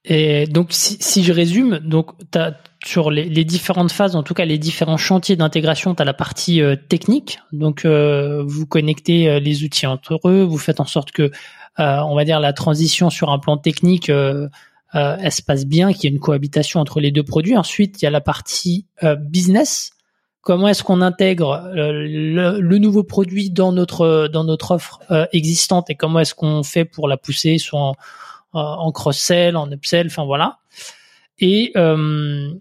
[0.05, 2.53] Et donc si, si je résume donc as,
[2.85, 6.13] sur les, les, différentes phases en tout cas les différents chantiers d'intégration tu as la
[6.13, 7.39] partie euh, technique.
[7.53, 10.43] Donc euh, vous connectez euh, les outils entre eux.
[10.43, 11.31] Vous faites en sorte que
[11.77, 16.07] on va dire la transition sur un plan technique elle se passe bien qu'il y
[16.07, 17.57] ait une cohabitation entre les deux produits.
[17.57, 18.87] Ensuite il y a la partie
[19.19, 19.95] business.
[20.45, 25.89] Comment est-ce qu'on intègre euh, le, nouveau produit dans notre dans notre offre euh, existante
[25.89, 27.95] et comment est-ce qu'on fait pour la pousser soit
[28.55, 30.59] en, en cross-sell, en upsell, enfin voilà.
[31.39, 32.53] Et euh,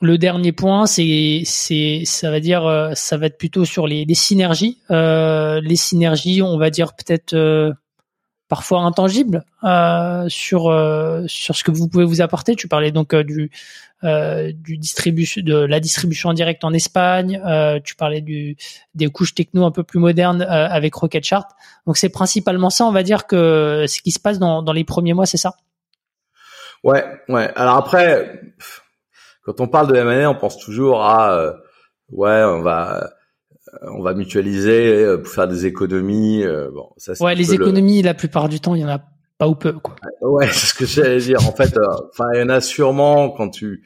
[0.00, 4.14] le dernier point, c'est c'est ça va dire ça va être plutôt sur les, les
[4.14, 4.78] synergies.
[4.90, 7.34] les synergies, on va dire peut-être
[8.48, 12.54] parfois intangible euh, sur euh, sur ce que vous pouvez vous apporter.
[12.54, 13.50] Tu parlais donc euh, du
[14.02, 17.40] du distribution de la distribution en direct en Espagne.
[17.82, 18.56] tu parlais du
[18.94, 21.48] des couches techno un peu plus modernes avec Rocket Chart.
[21.86, 24.84] Donc c'est principalement ça, on va dire que ce qui se passe dans dans les
[24.84, 25.54] premiers mois, c'est ça?
[26.84, 27.50] Ouais, ouais.
[27.56, 28.42] Alors après,
[29.42, 31.56] quand on parle de M&A, on pense toujours à
[32.10, 33.10] ouais, on va
[33.82, 36.44] on va mutualiser euh, pour faire des économies.
[36.44, 39.00] Euh, bon, ça, ouais, les économies, la plupart du temps, il y en a
[39.38, 39.96] pas ou peu, quoi.
[40.20, 41.46] Ouais, c'est ce que j'allais dire.
[41.46, 43.82] En fait, euh, enfin, il y en a sûrement quand tu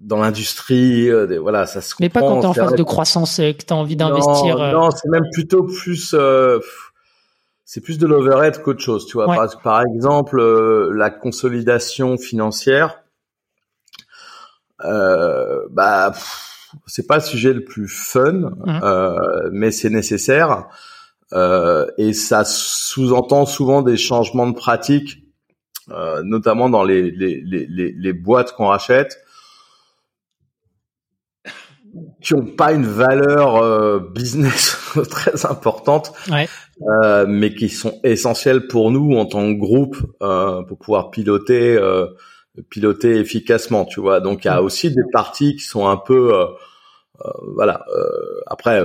[0.00, 1.94] dans l'industrie, voilà, ça se.
[2.00, 4.56] Mais pas quand tu es en phase de croissance et que tu as envie d'investir.
[4.72, 6.16] Non, c'est même plutôt plus.
[7.64, 9.26] c'est plus de l'overhead qu'autre chose, tu vois.
[9.26, 10.40] Par, par, exemple,
[10.94, 13.02] la consolidation financière.
[14.78, 16.14] bah
[16.86, 18.80] c'est pas le sujet le plus fun, mmh.
[18.82, 20.68] euh, mais c'est nécessaire.
[21.32, 25.22] Euh, et ça sous-entend souvent des changements de pratique,
[25.90, 29.18] euh, notamment dans les, les, les, les boîtes qu'on rachète,
[32.20, 34.76] qui ont pas une valeur euh, business
[35.10, 36.48] très importante, ouais.
[37.02, 41.78] Euh, mais qui sont essentielles pour nous en tant que groupe pour pouvoir piloter
[42.68, 44.20] piloter efficacement, tu vois.
[44.20, 44.64] Donc il y a mm.
[44.64, 46.46] aussi des parties qui sont un peu, euh,
[47.24, 47.84] euh, voilà.
[47.94, 48.82] Euh, après,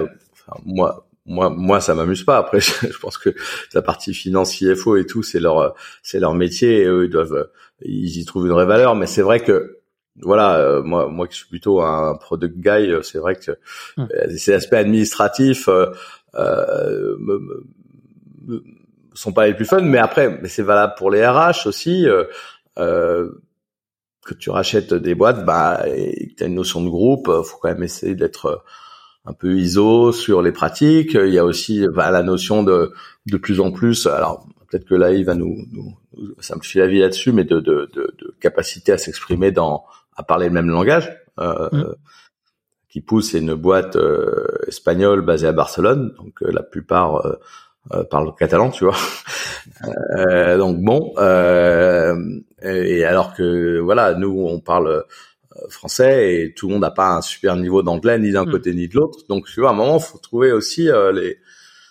[0.66, 2.38] moi, moi, moi, ça m'amuse pas.
[2.38, 3.34] Après, je, pense que
[3.74, 6.82] la partie finance, CFO et tout, c'est leur, c'est leur métier.
[6.82, 7.49] Et eux, ils doivent,
[7.82, 8.95] ils y trouvent une vraie valeur.
[8.95, 9.80] Mais c'est vrai que,
[10.22, 13.51] voilà, moi, moi qui suis plutôt un product guy, c'est vrai que
[13.97, 14.38] mm.
[14.38, 17.39] ces aspects administratifs euh, me,
[18.47, 18.63] me,
[19.13, 19.82] sont pas les plus fun.
[19.82, 22.05] Mais après, mais c'est valable pour les RH aussi.
[24.26, 27.43] Que tu rachètes des boîtes, bah, et que tu as une notion de groupe, euh,
[27.43, 28.57] faut quand même essayer d'être euh,
[29.26, 31.13] un peu ISO sur les pratiques.
[31.13, 32.91] Il y a aussi bah, la notion de
[33.28, 34.07] de plus en plus.
[34.07, 35.95] Alors peut-être que là, il va nous, nous,
[36.39, 40.47] simplifier la vie là-dessus, mais de, de, de, de capacité à s'exprimer dans à parler
[40.47, 41.15] le même langage.
[41.39, 41.95] Euh, mmh.
[42.89, 47.26] Qui pousse c'est une boîte euh, espagnole basée à Barcelone, donc la plupart
[47.93, 48.95] euh, parle catalan, tu vois.
[50.17, 52.15] euh, donc bon, euh,
[52.61, 54.88] et alors que voilà, nous on parle
[55.57, 58.51] euh, français et tout le monde n'a pas un super niveau d'anglais ni d'un hmm.
[58.51, 59.19] côté ni de l'autre.
[59.29, 61.38] Donc tu vois, à un moment, faut trouver aussi euh, les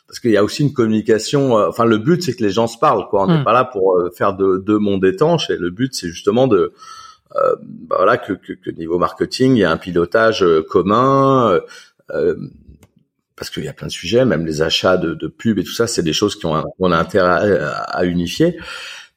[0.06, 1.58] parce qu'il y a aussi une communication.
[1.58, 3.22] Euh, enfin, le but c'est que les gens se parlent, quoi.
[3.22, 3.44] On n'est hmm.
[3.44, 5.50] pas là pour faire deux de mondes étanches.
[5.50, 6.72] Et le but c'est justement de
[7.34, 11.58] bah voilà que, que, que, niveau marketing, il y a un pilotage commun.
[12.12, 12.36] Euh,
[13.36, 15.72] parce qu'il y a plein de sujets, même les achats de, de pubs et tout
[15.72, 18.58] ça, c'est des choses qui ont on a intérêt à, unifier.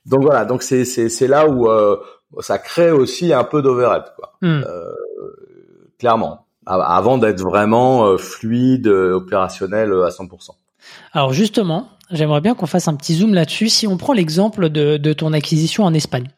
[0.05, 1.97] Donc voilà, donc c'est c'est c'est là où euh,
[2.39, 4.34] ça crée aussi un peu d'overhead, quoi.
[4.41, 4.63] Hmm.
[4.65, 4.93] Euh,
[5.99, 10.51] clairement, avant d'être vraiment euh, fluide, opérationnel à 100%.
[11.13, 13.70] Alors justement, j'aimerais bien qu'on fasse un petit zoom là-dessus.
[13.70, 16.30] Si on prend l'exemple de, de ton acquisition en Espagne,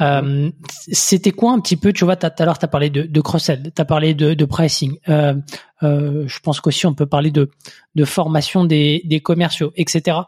[0.00, 0.50] euh,
[0.90, 3.84] c'était quoi un petit peu, tu vois, tout à as parlé de, de cross-sell, tu
[3.84, 4.98] parlé de, de pricing.
[5.08, 5.34] Euh,
[5.82, 7.50] euh, je pense qu'aussi on peut parler de,
[7.94, 10.18] de formation des, des commerciaux, etc.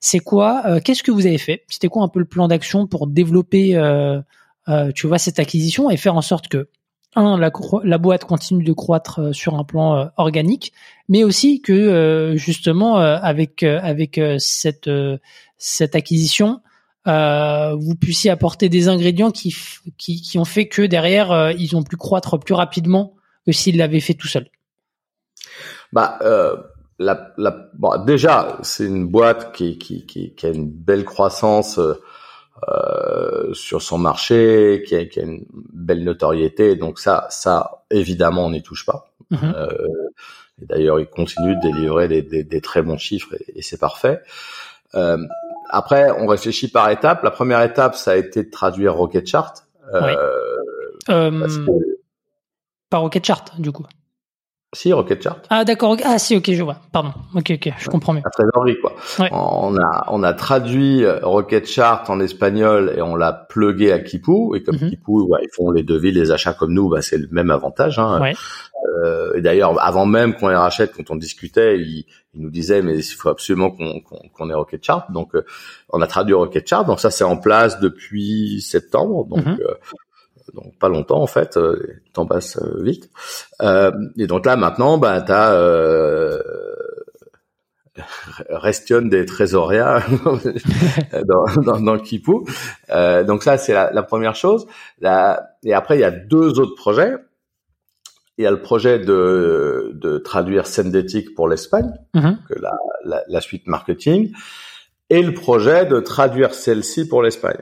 [0.00, 1.64] C'est quoi euh, Qu'est-ce que vous avez fait?
[1.68, 4.20] C'était quoi un peu le plan d'action pour développer, euh,
[4.94, 6.68] tu vois, cette acquisition et faire en sorte que
[7.14, 7.50] un, la,
[7.84, 10.72] la boîte continue de croître sur un plan organique,
[11.10, 14.88] mais aussi que justement avec avec cette
[15.58, 16.60] cette acquisition,
[17.06, 19.54] euh, vous puissiez apporter des ingrédients qui,
[19.98, 23.76] qui, qui ont fait que derrière, euh, ils ont pu croître plus rapidement que s'ils
[23.76, 24.48] l'avaient fait tout seul
[25.92, 26.56] Bah, euh,
[26.98, 31.80] la, la bon, déjà, c'est une boîte qui, qui, qui, qui, a une belle croissance
[32.68, 36.76] euh, sur son marché, qui a, qui a, une belle notoriété.
[36.76, 39.12] Donc ça, ça évidemment, on n'y touche pas.
[39.32, 39.88] Euh,
[40.58, 44.20] D'ailleurs, il continue de délivrer des, des, des très bons chiffres et, et c'est parfait.
[44.94, 45.16] Euh,
[45.72, 47.22] après, on réfléchit par étapes.
[47.22, 49.54] La première étape, ça a été de traduire Rocket Chart.
[49.94, 50.12] Euh, oui.
[51.08, 51.72] Euh, que...
[52.90, 53.86] Par Rocket Chart, du coup.
[54.74, 55.38] Si, Rocket Chart.
[55.50, 55.96] Ah d'accord.
[56.04, 56.76] Ah si, ok, je vois.
[56.92, 57.12] Pardon.
[57.34, 58.22] Ok, ok, je comprends mieux.
[58.24, 58.94] La trésorerie, quoi.
[59.18, 59.28] Ouais.
[59.32, 64.56] On a on a traduit Rocket Chart en espagnol et on l'a plugué à Kipu.
[64.56, 65.28] Et comme mm -hmm.
[65.28, 67.98] Ouais, ils font les devis, les achats comme nous, bah, c'est le même avantage.
[67.98, 68.32] Hein.
[69.04, 72.04] Euh, et d'ailleurs, avant même qu'on les rachète, quand on discutait, ils,
[72.34, 75.10] ils nous disaient mais il faut absolument qu'on qu'on qu'on ait Rocket Chart.
[75.12, 75.44] Donc, euh,
[75.90, 76.84] on a traduit Rocket Chart.
[76.86, 79.26] Donc ça, c'est en place depuis septembre.
[79.26, 79.58] Donc Mhm.
[79.60, 79.74] euh,
[80.54, 83.08] donc pas longtemps en fait, euh, le temps passe euh, vite.
[83.62, 86.42] Euh, et donc là maintenant, bah t'as euh,
[88.50, 90.02] restionne des trésorias
[91.26, 92.32] dans, dans, dans le Kipu.
[92.90, 94.66] Euh, donc ça c'est la, la, première chose.
[95.00, 97.14] La, et après il y a deux autres projets.
[98.38, 102.38] Il y a le projet de, de traduire Sendétique pour l'Espagne, Mhm.
[102.48, 102.72] que la,
[103.04, 104.32] la, la suite marketing,
[105.10, 107.60] et le projet de traduire celle-ci pour l'Espagne.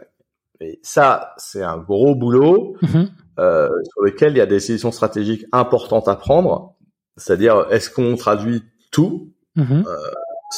[0.61, 3.09] Et ça, c'est un gros boulot Mhm.
[3.39, 6.77] euh, sur lequel il y a des décisions stratégiques importantes à prendre.
[7.16, 8.62] C'est-à-dire, est-ce qu'on traduit
[8.93, 9.85] tout, Mhm.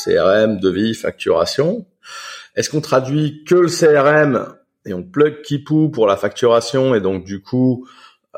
[0.05, 1.87] CRM, devis, facturation?
[2.57, 4.55] Est-ce qu'on traduit que le CRM
[4.85, 7.87] et on plug Kipu pour la facturation et donc du coup,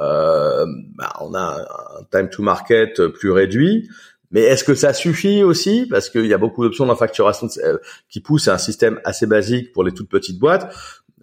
[0.00, 0.66] euh,
[0.96, 1.66] bah, on a
[1.98, 3.88] un time to market plus réduit
[4.30, 5.86] mais est-ce que ça suffit aussi?
[5.88, 7.46] Parce qu'il y a beaucoup d'options dans la facturation.
[7.62, 7.78] Euh,
[8.08, 10.74] Kipu, c'est un système assez basique pour les toutes petites boîtes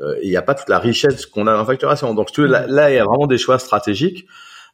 [0.01, 2.13] euh, il n'y a pas toute la richesse qu'on a dans la facturation.
[2.13, 4.25] Donc, tu veux, là, là, il y a vraiment des choix stratégiques.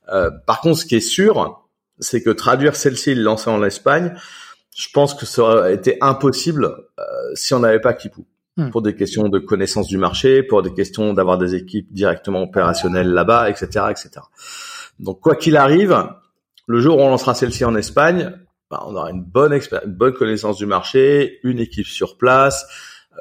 [0.09, 1.67] Euh, par contre, ce qui est sûr,
[1.99, 4.13] c'est que traduire celle-ci et le lancer en Espagne,
[4.75, 6.65] je pense que ça aurait été impossible
[6.99, 8.21] euh, si on n'avait pas Kipu.
[8.57, 8.71] Hmm.
[8.71, 13.09] Pour des questions de connaissance du marché, pour des questions d'avoir des équipes directement opérationnelles
[13.09, 14.09] là-bas, etc., etc.
[14.99, 15.95] Donc, quoi qu'il arrive,
[16.65, 18.35] le jour où on lancera celle-ci en Espagne,
[18.71, 22.65] bah, on aura une bonne, une bonne connaissance du marché, une équipe sur place,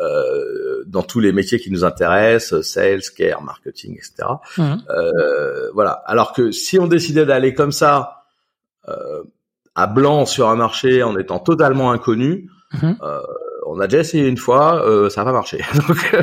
[0.01, 4.29] euh, dans tous les métiers qui nous intéressent, sales, care, marketing, etc.
[4.57, 4.83] Mhm.
[4.89, 6.03] Euh, voilà.
[6.07, 8.25] Alors que si on décidait d'aller comme ça
[8.89, 9.23] euh,
[9.75, 12.97] à blanc sur un marché en étant totalement inconnu, Mhm.
[13.67, 15.59] Euh, on a déjà essayé une fois, euh, ça n'a pas marché.
[15.75, 16.15] Donc,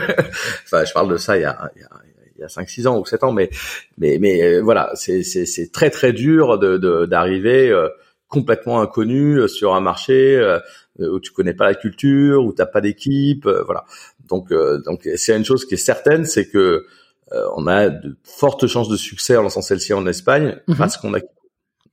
[0.66, 1.90] enfin, je parle de ça il y a, il y a,
[2.36, 3.50] il y a 5 6 ans ou 7 ans mais
[3.98, 7.90] mais mais euh, voilà, c'est c'est c'est très très dur de de- d'arriver euh,
[8.28, 10.60] complètement inconnu sur un marché euh,
[11.00, 13.86] où tu connais pas la culture, où t'as pas d'équipe, euh, voilà.
[14.30, 16.86] Donc euh, donc c'est une chose qui est certaine, c'est que
[17.32, 20.76] euh, on a de fortes chances de succès en lançant celle-ci en Espagne Mhm.
[20.78, 21.20] parce qu'on a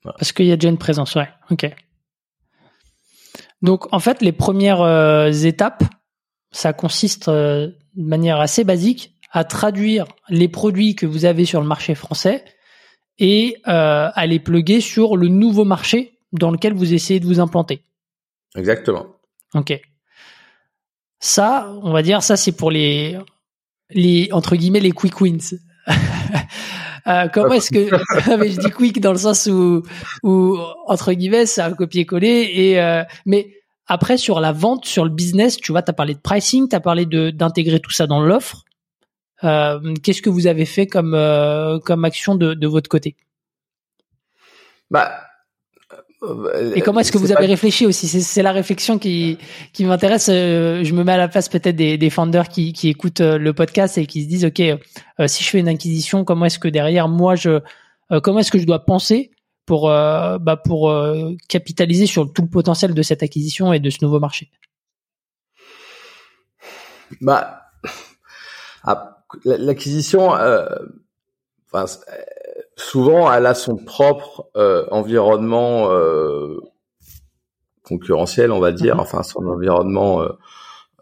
[0.03, 1.29] Parce qu'il y a déjà une présence, ouais.
[1.51, 1.67] Ok.
[3.63, 5.85] Donc, en fait, les premières euh, étapes,
[6.51, 11.61] ça consiste euh, de manière assez basique à traduire les produits que vous avez sur
[11.61, 12.45] le marché français
[13.19, 17.41] et euh, à les plugger sur le nouveau marché dans lequel vous essayez de vous
[17.41, 17.85] implanter.
[18.57, 19.07] exactement.
[19.55, 19.79] Ok.
[21.21, 23.19] Ça, on va dire, ça c'est pour les,
[23.91, 25.59] les entre guillemets les quick wins.
[27.11, 29.83] Euh, comment est-ce que mais je dis quick dans le sens où,
[30.23, 30.57] où
[30.87, 33.55] entre guillemets c'est un copier-coller et euh, mais
[33.87, 37.07] après sur la vente, sur le business, tu vois, t'as parlé de pricing, t'as parlé
[37.07, 38.65] de d'intégrer tout ça dans l'offre.
[39.43, 43.17] Euh, Qu'est-ce que vous avez fait comme euh, comme action de, de votre côté?
[44.91, 45.30] Bah
[46.75, 49.39] Et comment est-ce que vous avez réfléchi aussi C'est la réflexion qui
[49.73, 50.29] qui m'intéresse.
[50.31, 53.39] Euh, je me mets à la place peut-être des, des founders qui qui écoutent euh,
[53.39, 56.59] le podcast et qui se disent ok, euh, si je fais une acquisition, comment est-ce
[56.59, 57.61] que derrière moi je
[58.13, 59.31] euh, comment est-ce que je dois penser
[59.65, 63.89] pour euh, bah pour euh, capitaliser sur tout le potentiel de cette acquisition et de
[63.89, 64.51] ce nouveau marché
[67.21, 67.63] Bah,
[68.85, 70.67] ah, la- l'acquisition, euh,
[71.73, 72.15] enfin, euh,
[72.81, 76.57] souvent, elle a son propre euh, environnement euh,
[77.85, 79.01] concurrentiel, on va dire, Mhm.
[79.01, 80.29] enfin son environnement euh,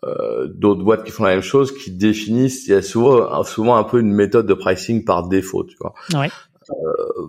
[0.04, 2.66] euh, d'autres boîtes qui font la même chose, qui définissent.
[2.66, 5.92] Il y a souvent, souvent un peu une méthode de pricing par défaut, tu vois.
[6.14, 6.30] Ouais.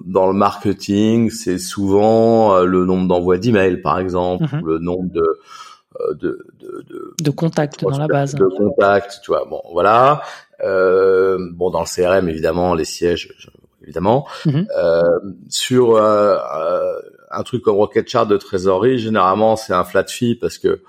[0.06, 4.62] Dans le marketing, c'est souvent euh, le nombre d'envois d'emails, par exemple, Mhm.
[4.62, 5.24] ou le nombre de
[6.02, 8.36] euh, de, de, de, de contact dans la base.
[8.36, 9.45] de contact, tu vois.
[9.50, 10.22] Bon, voilà.
[10.64, 13.36] Euh, bon, dans le CRM, évidemment, les sièges,
[13.89, 14.27] évidemment.
[14.45, 14.67] Mhm.
[14.77, 15.03] Euh,
[15.49, 16.93] sur euh, euh,
[17.31, 20.81] un truc comme Rocket Chart de trésorerie, généralement, c'est un flat fee parce que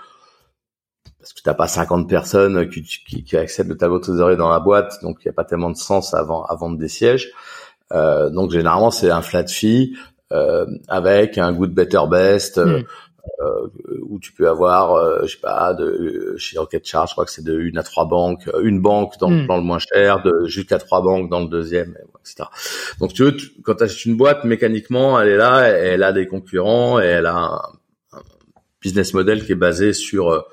[1.19, 4.49] parce que t'as pas 50 personnes qui, qui, qui accèdent le tableau de trésorerie dans
[4.49, 6.89] la boîte, donc il n'y a pas tellement de sens à, vend- à vendre des
[6.89, 7.31] sièges.
[7.93, 9.97] Euh, donc généralement, c'est un flat fee
[10.33, 12.59] euh, avec un good, better, best.
[12.59, 12.85] euh, Mhm.
[13.43, 13.69] euh,
[14.09, 17.31] où tu peux avoir, euh, je sais pas, de, chez Rocket Charge, je crois que
[17.31, 19.45] c'est de une à trois banques, une banque dans le hmm.
[19.47, 22.49] plan le moins cher, de jusqu'à trois banques dans le deuxième, etc.
[22.99, 26.27] Donc tu veux, quand tu achètes une boîte, mécaniquement, elle est là, elle a des
[26.27, 27.61] concurrents et elle a un,
[28.83, 30.47] business model qui est basé sur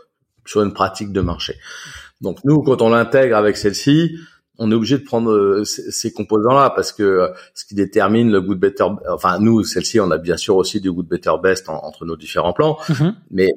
[0.45, 1.55] sur une pratique de marché.
[2.21, 4.17] Donc nous, quand on l'intègre avec celle-ci,
[4.57, 8.41] on est obligé de prendre euh, ces composants-là parce que euh, ce qui détermine le
[8.41, 12.05] good better, enfin nous, celle-ci, on a bien sûr aussi du good better best entre
[12.05, 13.13] nos différents plans, mm-hmm.
[13.31, 13.49] mais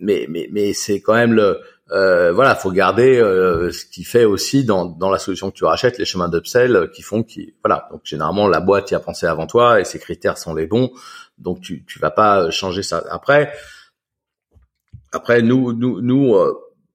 [0.00, 1.58] mais mais mais c'est quand même le
[1.90, 5.64] euh, voilà, faut garder euh, ce qui fait aussi dans dans la solution que tu
[5.64, 7.88] rachètes les chemins d'upsell qui font qui voilà.
[7.90, 10.90] Donc généralement la boîte y a pensé avant toi et ses critères sont les bons,
[11.38, 13.52] donc tu tu vas pas changer ça après.
[15.12, 16.34] Après nous nous nous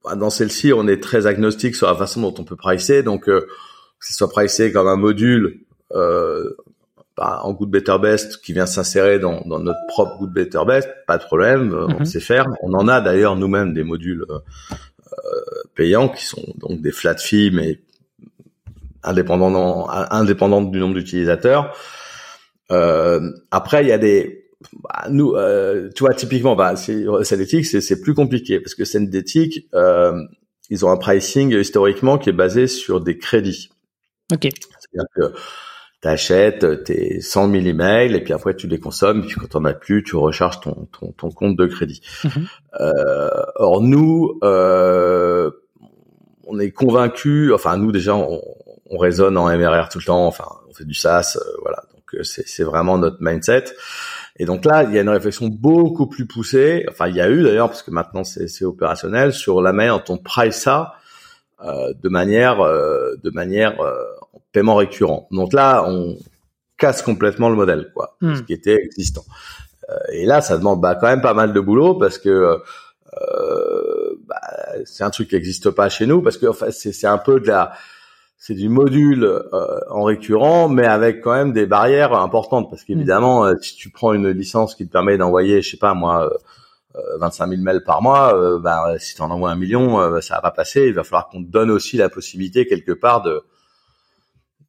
[0.04, 3.04] bah, dans celle-ci, on est très agnostique sur la façon dont on peut pricer.
[3.04, 5.62] Donc, euh, que ce soit pricé comme un module
[5.94, 6.56] euh,
[7.18, 10.90] bah, en Good Better Best qui vient s'insérer dans, dans, notre propre Good Better Best,
[11.08, 12.06] pas de problème, euh, on mhm.
[12.06, 12.48] sait faire.
[12.62, 15.40] On en a d'ailleurs nous-mêmes des modules euh,
[15.76, 17.80] payants qui sont donc des flat fees, mais
[19.04, 21.76] indépendants, indépendants du nombre d'utilisateurs.
[22.70, 27.06] après, il y a des bah, nous, euh, tu vois, typiquement, bah, c'est
[27.82, 30.14] c'est plus compliqué parce que Synthétique, euh,
[30.70, 33.70] ils ont un pricing historiquement qui est basé sur des crédits.
[34.32, 34.44] Ok.
[34.44, 35.38] C'est-à-dire que
[36.04, 39.56] tu achètes tes 100 000 emails et puis après tu les consommes et puis quand
[39.56, 42.02] on as plus, tu recharges ton, ton, ton compte de crédit.
[42.26, 42.46] Mhm.
[42.82, 45.50] euh, or nous, euh,
[46.46, 48.42] on est convaincus, enfin nous déjà, on,
[48.90, 51.84] on raisonne en MRR tout le temps, enfin on fait du SaaS, euh, voilà.
[51.94, 53.64] Donc euh, c'est vraiment notre mindset.
[54.36, 56.86] Et donc là, il y a une réflexion beaucoup plus poussée.
[56.90, 60.16] Enfin, il y a eu d'ailleurs, parce que maintenant c'est opérationnel, sur la manière dont
[60.16, 60.96] on price ça
[61.64, 64.04] euh, de manière euh, de manière euh,
[64.54, 65.28] paiement récurrent.
[65.32, 66.18] Donc là, on
[66.78, 68.36] casse complètement le modèle, quoi, hmm.
[68.36, 69.24] ce qui était existant.
[69.90, 74.20] Euh, et là, ça demande bah, quand même pas mal de boulot parce que euh,
[74.26, 74.40] bah,
[74.86, 77.48] c'est un truc qui n'existe pas chez nous parce que enfin, c'est un peu de
[77.48, 77.74] la
[78.46, 83.46] c'est du module euh, en récurrent, mais avec quand même des barrières importantes, parce qu'évidemment,
[83.46, 83.48] mm.
[83.48, 86.30] euh, si tu prends une licence qui te permet d'envoyer, je sais pas moi,
[86.96, 90.36] euh, 25 000 mails par mois, euh, bah, si tu en envoies un million, ça
[90.36, 90.88] va pas passer.
[90.88, 93.44] Il va falloir qu'on te donne aussi la possibilité quelque part de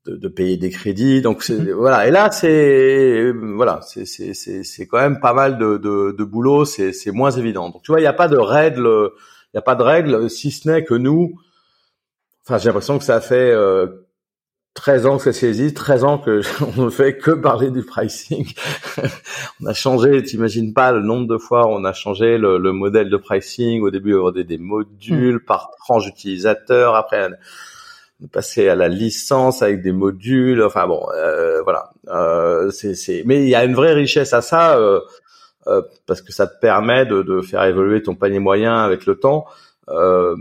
[0.07, 1.23] de, de payer des crédits.
[1.23, 1.73] Donc c'est, mm.
[1.73, 2.07] voilà.
[2.07, 6.25] Et là, c'est voilà, c'est c'est c'est c'est quand même pas mal de de, de
[6.25, 6.65] boulot.
[6.65, 7.71] C'est c'est moins évident.
[7.71, 9.11] Donc tu vois, il n'y a pas de règles,
[9.53, 11.35] il y a pas de règles, si ce n'est que nous
[12.47, 13.87] Enfin, j'ai l'impression que ça fait euh,
[14.75, 16.43] 13 ans que ça existe, 13 ans que
[16.79, 18.47] on ne fait que parler du pricing.
[19.63, 23.09] on a changé, t'imagines pas le nombre de fois on a changé le, le modèle
[23.09, 23.81] de pricing.
[23.83, 25.47] Au début, on avait des modules hmm.
[25.47, 26.97] par tranche d'utilisateur.
[26.97, 27.31] Après,
[28.33, 30.63] passé à la licence avec des modules.
[30.63, 31.91] Enfin bon, euh, voilà.
[32.09, 35.01] Euh, c'est, Mais il y a une vraie richesse à ça euh,
[35.67, 39.17] euh, parce que ça te permet de, de faire évoluer ton panier moyen avec le
[39.17, 39.47] temps.
[39.89, 40.37] Euh,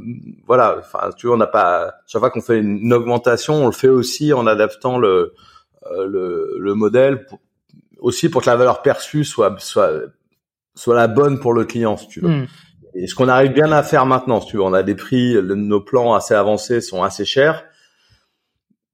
[0.48, 3.74] voilà, enfin, tu vois, on n'a pas chaque fois qu'on fait une augmentation, on le
[3.74, 5.34] fait aussi en adaptant le
[5.92, 7.40] euh, le, le, modèle pour,
[8.00, 9.92] aussi pour que la valeur perçue soit soit
[10.76, 12.30] soit la bonne pour le client, si tu veux.
[12.30, 12.48] Hmm.
[12.96, 15.36] Et ce qu'on arrive bien à faire maintenant, si tu veux, on a des prix,
[15.42, 17.66] nos plans assez avancés sont assez chers,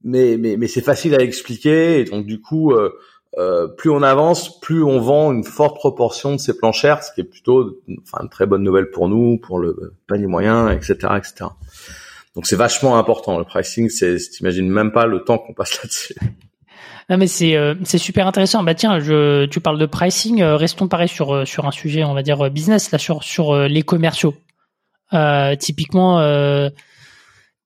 [0.04, 2.74] mais mais mais c'est facile à expliquer et donc du coup.
[2.74, 2.92] Euh,
[3.38, 7.22] euh, plus on avance, plus on vend une forte proportion de ces planchères, ce qui
[7.22, 11.46] est plutôt enfin, une très bonne nouvelle pour nous, pour le panier moyen, etc., etc.
[12.36, 13.38] Donc c'est vachement important.
[13.38, 16.16] Le pricing, c'est, t'imagines même pas le temps qu'on passe là-dessus.
[17.10, 18.64] Non mais c'est euh, c'est super intéressant.
[18.64, 20.42] Bah tiens, je tu parles de pricing.
[20.42, 23.84] Euh, restons pareil sur sur un sujet, on va dire business là sur sur les
[23.84, 24.34] commerciaux.
[25.60, 26.20] typiquement,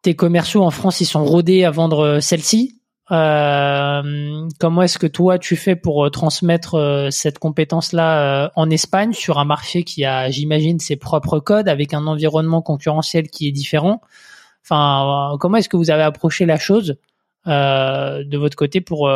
[0.04, 2.80] tes commerciaux en France, ils sont rodés à vendre celle-ci.
[3.12, 9.12] Euh, comment est-ce que toi tu fais pour euh, transmettre euh, cette compétence-là en Espagne
[9.12, 13.52] sur un marché qui a, j'imagine, ses propres codes avec un environnement concurrentiel qui est
[13.52, 14.02] différent?
[14.64, 16.96] Enfin, comment est-ce que vous avez approché la chose
[17.46, 19.10] de votre côté pour,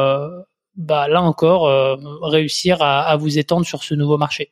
[0.76, 4.52] bah, là encore, réussir à, à vous étendre sur ce nouveau marché?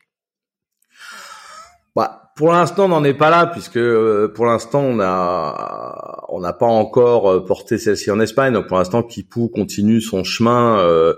[1.94, 6.42] Bah, pour l'instant, on n'en est pas là puisque euh, pour l'instant, on a on
[6.42, 8.54] n'a pas encore euh, porté celle-ci en Espagne.
[8.54, 11.14] Donc pour l'instant, Kipou continue son chemin euh,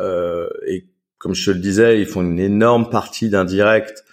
[0.00, 0.86] euh, et
[1.18, 4.04] comme je te le disais, ils font une énorme partie d'indirect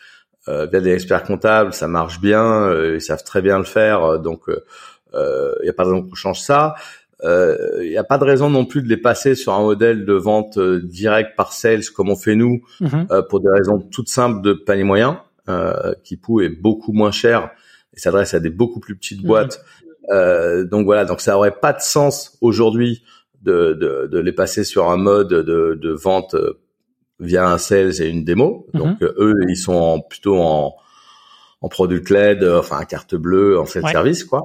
[0.48, 1.74] euh, via des experts comptables.
[1.74, 4.20] Ça marche bien, ils savent très bien le faire.
[4.20, 6.76] Donc il n'y a pas de raison qu'on change ça.
[7.24, 10.14] Il n'y a pas de raison non plus de les passer sur un modèle de
[10.14, 13.08] vente direct par sales comme on fait nous, mhm.
[13.28, 15.20] pour des raisons toutes simples de panier moyen
[15.50, 17.52] euh, Kipou est beaucoup moins cher
[17.96, 19.28] et s'adresse à des beaucoup plus petites mhm.
[19.28, 19.66] boîtes.
[20.12, 23.04] Euh, donc voilà, donc ça aurait pas de sens aujourd'hui
[23.42, 26.36] de, de, de, les passer sur un mode de, de vente
[27.20, 28.68] via un sales et une démo.
[28.74, 28.82] Mhm.
[28.82, 30.76] Donc eux, ils sont en- plutôt en
[31.64, 34.44] en product led, euh, enfin carte bleue, en self service quoi,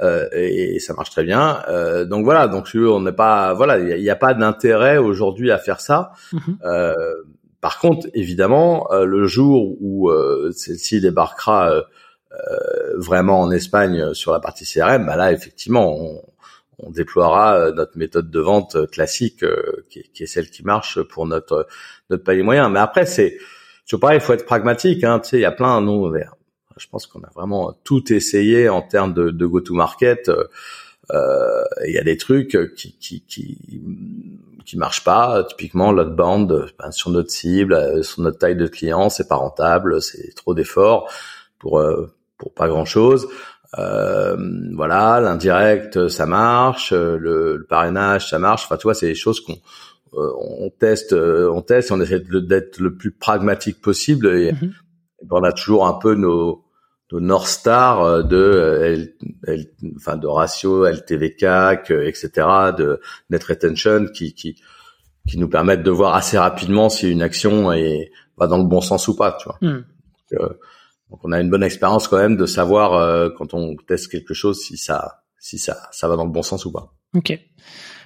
[0.00, 1.62] Euh, et, ça marche très bien.
[1.68, 5.58] Euh, donc voilà, donc on n'est pas, voilà, il n'y a, pas d'intérêt aujourd'hui à
[5.58, 6.12] faire ça.
[6.32, 6.58] Mhm.
[6.64, 6.94] Euh,
[7.60, 11.82] par contre, évidemment, euh, le jour où euh, celle-ci débarquera euh,
[12.96, 16.22] vraiment en Espagne sur la partie CRM, bah là, effectivement, on,
[16.78, 19.44] on déploiera notre méthode de vente classique,
[19.90, 21.66] qui, est, qui est celle qui marche pour notre
[22.08, 22.70] notre palier moyen.
[22.70, 23.36] Mais après, c'est
[23.84, 25.04] je pareil, il faut être pragmatique.
[25.04, 26.10] Hein, tu sais, il y a plein nous,
[26.76, 30.30] Je pense qu'on a vraiment tout essayé en termes de, de go-to-market.
[31.12, 33.82] Il y a des trucs qui qui qui
[34.70, 35.44] qui marchent pas.
[35.44, 40.00] Typiquement, l'outbound ben, sur notre cible, euh, sur notre taille de client, c'est pas rentable,
[40.00, 41.10] c'est trop d'efforts
[41.58, 43.28] pour euh, pour pas grand chose.
[43.78, 44.36] Euh,
[44.74, 48.64] voilà, l'indirect, ça marche, euh, le, le parrainage, ça marche.
[48.64, 49.58] Enfin, tu vois, c'est des choses qu'on
[50.14, 54.28] euh, on teste, euh, on teste, on essaie d'être le plus pragmatique possible.
[54.28, 54.70] Et, ben,
[55.30, 56.64] on a toujours un peu nos
[57.12, 59.14] nos North Star euh, de euh, L-
[59.46, 62.30] L- enfin de ratio LTV CAC, euh, etc.
[62.76, 63.00] de
[63.30, 64.56] net retention qui qui
[65.28, 68.80] qui nous permettent de voir assez rapidement si une action est va dans le bon
[68.80, 69.58] sens ou pas, tu vois.
[69.60, 69.82] Hmm.
[71.10, 74.32] Donc on a une bonne expérience quand même de savoir euh, quand on teste quelque
[74.34, 76.92] chose si ça si ça ça va dans le bon sens ou pas.
[77.14, 77.38] Ok.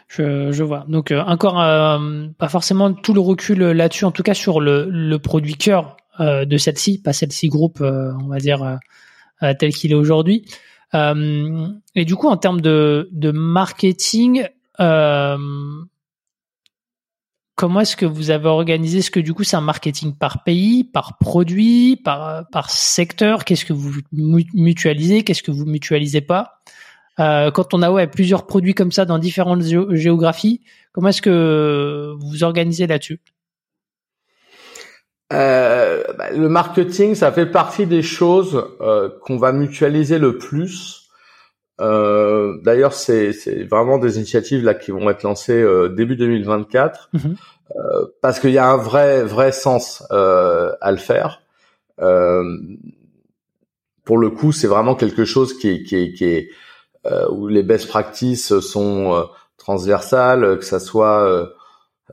[0.08, 0.84] Je, je vois.
[0.88, 4.60] Donc euh, encore euh, pas forcément tout le recul euh, là-dessus, en tout cas sur
[4.60, 8.76] le, le produit cœur euh, de celle-ci, pas celle-ci groupe, euh, on va dire euh,
[9.42, 10.44] euh, tel qu'il est aujourd'hui.
[10.94, 14.46] Euh, et du coup, en termes de, de marketing,
[14.80, 15.36] euh,
[17.56, 18.98] comment est-ce que vous avez organisé?
[18.98, 23.44] Est-ce que du coup c'est un marketing par pays, par produit, par par secteur?
[23.44, 25.22] Qu'est-ce que vous mu- mutualisez?
[25.24, 26.60] Qu'est-ce que vous mutualisez pas?
[27.20, 30.62] Euh, Quand on a ouais plusieurs produits comme ça dans différentes géo- géographies,
[30.92, 33.20] comment est-ce que vous organisez là-dessus?
[35.32, 41.08] Euh, bah, le marketing, ça fait partie des choses euh, qu'on va mutualiser le plus.
[41.80, 43.32] Euh, D'ailleurs, c'est
[43.68, 47.36] vraiment des initiatives là qui vont être lancées euh, début 2024 Mhm.
[47.76, 51.40] euh, parce qu'il y a un vrai vrai sens euh, à le faire.
[52.00, 52.44] Euh,
[54.04, 56.50] pour le coup, c'est vraiment quelque chose qui est qui est, qui est
[57.06, 61.46] euh, où les best practices sont transversales, que ça soit euh,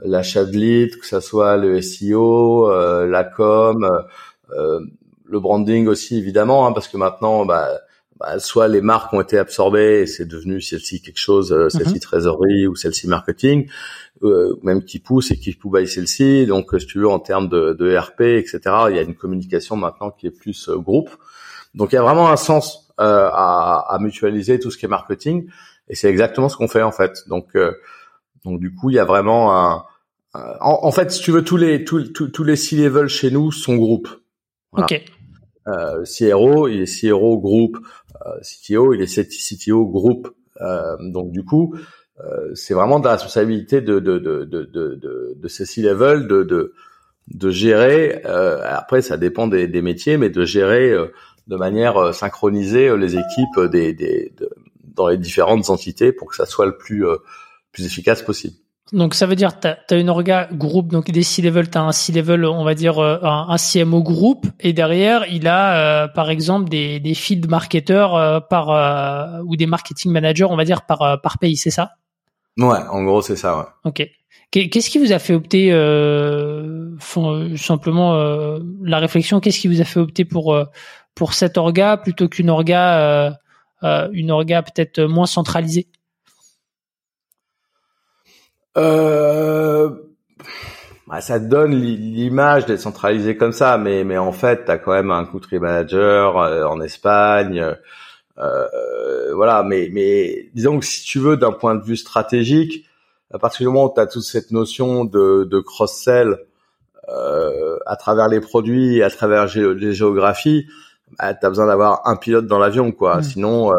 [0.04, 3.90] l'achat de lead, que ça soit le SEO, euh, la com,
[4.52, 4.80] euh,
[5.26, 7.70] le branding aussi évidemment, hein, parce que maintenant, bah,
[8.20, 12.00] bah, soit les marques ont été absorbées et c'est devenu celle-ci quelque chose, euh, celle-ci
[12.00, 13.68] trésorerie ou celle-ci marketing,
[14.24, 16.46] euh, même qui pousse et qui pousse by celle-ci.
[16.46, 19.16] Donc, euh, si tu veux, en termes de, de RP, etc., il y a une
[19.16, 21.10] communication maintenant qui est plus euh, groupe.
[21.74, 24.90] Donc, il y a vraiment un sens euh, à, à mutualiser tout ce qui est
[24.90, 25.48] marketing,
[25.88, 27.28] et c'est exactement ce qu'on fait en fait.
[27.28, 27.72] Donc, euh,
[28.46, 29.86] donc du coup, il y a vraiment un,
[30.34, 33.08] un- en, en fait, si tu veux, tous les tous, tous, tous les six levels
[33.10, 34.10] chez nous sont groupes.
[34.72, 34.86] Voilà.
[34.86, 35.02] Ok.
[35.68, 37.78] Euh, CRO, il est CRO groupe,
[38.26, 40.34] euh, CTO, il est CTO groupe.
[40.62, 41.76] Euh, donc du coup,
[42.24, 46.28] euh, c'est vraiment de la responsabilité de de de de de, de, ces six levels
[46.28, 46.74] de de
[47.28, 48.22] de gérer.
[48.26, 51.08] euh, après, ça dépend des, des métiers, mais de gérer euh,
[51.48, 54.50] de manière synchronisée euh, les équipes des, des de-
[54.96, 57.18] dans les différentes entités pour que ça soit le plus euh,
[57.72, 58.56] plus efficace possible.
[58.94, 61.94] Donc ça veut dire tu as, une orga groupe, donc des C-level, tu as un
[61.94, 66.30] C-level, on va dire euh, un, un CMO groupe, et derrière il a euh, par
[66.30, 70.82] exemple des, des field marketeurs euh, par euh, ou des marketing managers, on va dire
[70.82, 71.92] par euh, par pays, c'est ça?
[72.58, 73.58] Ouais, en gros c'est ça.
[73.58, 73.66] Ouais.
[73.86, 74.10] Ok.
[74.52, 76.90] Qu'est- Qu'est-ce qui vous a fait opter euh,
[77.56, 80.58] simplement euh, la réflexion Qu'est-ce qui vous a fait opter pour
[81.16, 83.38] pour cette orga plutôt qu'une orga
[84.12, 85.88] une orga peut-être moins centralisée?
[88.78, 89.90] Euh,
[91.08, 94.92] bah, ça donne l'i- l'image d'être centralisé comme ça, mais mais en fait, t'as quand
[94.94, 97.74] même un country manager euh, en Espagne, euh,
[98.40, 99.64] euh, voilà.
[99.64, 102.86] Mais mais disons que si tu veux, d'un point de vue stratégique,
[103.34, 106.38] à partir du moment où t'as toute cette notion de, de cross-sell
[107.10, 110.68] euh, à travers les produits, à travers gé- les géographies,
[111.20, 113.18] bah, t'as besoin d'avoir un pilote dans l'avion, quoi.
[113.18, 113.24] Mm.
[113.24, 113.74] Sinon.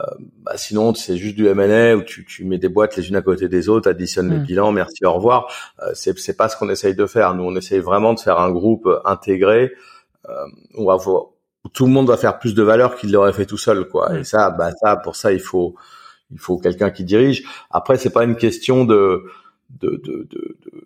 [0.00, 0.04] Euh,
[0.42, 3.22] bah, sinon c'est juste du M&A où tu, tu mets des boîtes les unes à
[3.22, 4.44] côté des autres, additionnes les Mm.
[4.44, 5.48] bilans, merci, au revoir.
[5.82, 7.34] Euh, c'est c'est pas ce qu'on essaye de faire.
[7.34, 9.72] Nous, on essaye vraiment de faire un groupe euh, intégré
[10.28, 10.32] euh,
[10.76, 10.90] où,
[11.72, 14.12] tout le monde va faire plus de valeur qu'il l'aurait fait tout seul, quoi.
[14.12, 14.16] Mm.
[14.18, 15.74] Et ça, bah ça, pour ça, il faut
[16.30, 17.44] il faut quelqu'un qui dirige.
[17.70, 19.24] Après, c'est pas une question de
[19.80, 20.84] de de de, de,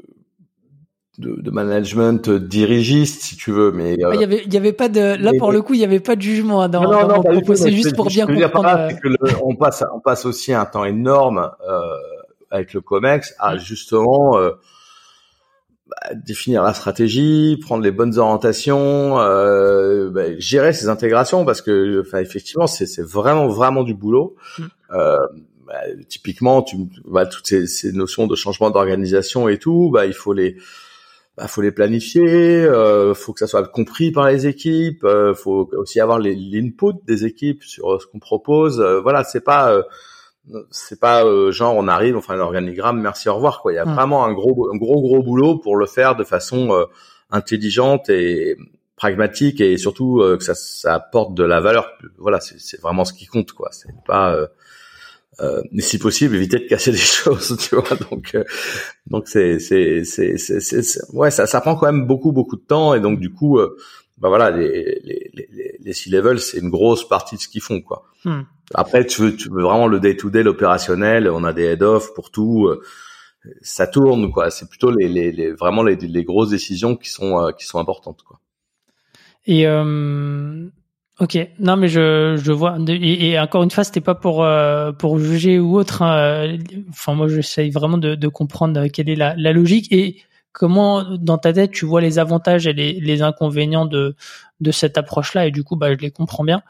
[1.18, 4.56] de- de management dirigiste, si tu veux, mais euh, Ah, Il y avait, il y
[4.56, 6.68] avait pas de, là mais- pour le coup, il y avait pas de jugement hein,
[6.68, 8.64] dans, non, dans non, tout, C'est juste pour bien comprendre.
[8.64, 11.80] là, c'est que le- on passe, on passe aussi un temps énorme euh,
[12.50, 14.52] avec le Comex à justement euh,
[15.86, 22.02] bah, définir la stratégie, prendre les bonnes orientations, euh, bah, gérer ces intégrations parce que,
[22.06, 24.34] enfin, effectivement, c'est vraiment vraiment du boulot.
[24.58, 24.62] Mm.
[24.94, 25.18] Euh,
[25.66, 25.74] bah,
[26.08, 26.76] typiquement, tu,
[27.06, 30.56] bah, toutes ces, ces, notions de changement d'organisation et tout, bah, il faut les
[31.36, 35.70] bah, faut les planifier, euh, faut que ça soit compris par les équipes, euh, faut
[35.72, 38.80] aussi avoir l'input des équipes sur ce qu'on propose.
[38.80, 39.82] Euh, voilà, c'est pas euh,
[40.70, 43.72] c'est pas euh, genre on arrive, on fait un organigramme, merci au revoir quoi.
[43.72, 46.72] Il y a vraiment un gros un gros gros boulot pour le faire de façon
[46.72, 46.84] euh,
[47.30, 48.58] intelligente et
[48.96, 51.90] pragmatique et surtout que ça, ça apporte de la valeur.
[52.18, 53.70] Voilà, c'est vraiment ce qui compte quoi.
[53.72, 54.36] C'est pas
[55.40, 57.96] euh, mais si possible éviter de casser des choses tu vois.
[58.10, 58.44] Donc euh,
[59.06, 62.94] donc c'est c'est c'est c'est ouais ça ça prend quand même beaucoup beaucoup de temps.
[62.94, 63.76] Et donc du coup euh,
[64.18, 67.62] bah voilà les les les, les C level c'est une grosse partie de ce qu'ils
[67.62, 68.04] font quoi.
[68.24, 68.42] Hmm.
[68.74, 71.82] après tu veux tu veux vraiment le day to day l'opérationnel on a des head
[71.82, 72.80] off pour tout euh,
[73.62, 74.50] ça tourne quoi.
[74.50, 78.22] C'est plutôt les, les, les vraiment les, les grosses décisions qui sont qui sont importantes
[78.22, 78.38] quoi.
[79.46, 80.68] Et euh
[81.20, 85.18] Ok, non mais je, je vois et, encore une fois c'était pas pour euh, pour
[85.18, 86.02] juger ou autre.
[86.02, 86.56] Hein.
[86.88, 90.22] Enfin moi j'essaye vraiment de, comprendre quelle est la, logique et
[90.52, 94.16] comment dans ta tête tu vois les avantages et les, les inconvénients de
[94.62, 96.62] de cette approche là et du coup bah je les comprends bien.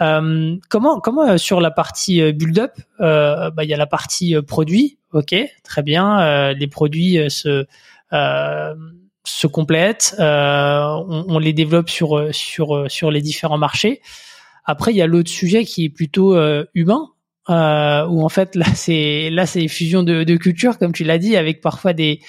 [0.00, 3.78] Euh, comment comment euh, sur la partie euh, build up euh, bah il y a
[3.78, 7.66] la partie produit, ok très bien les produits se
[9.26, 14.00] se complètent, euh, on, on, les développe sur sur sur les différents marchés.
[14.66, 17.10] Après, il y a l'autre sujet qui est plutôt euh, humain,
[17.48, 21.18] euh, où en fait là c'est là c'est fusion de, de culture, comme tu l'as
[21.18, 22.20] dit, avec parfois des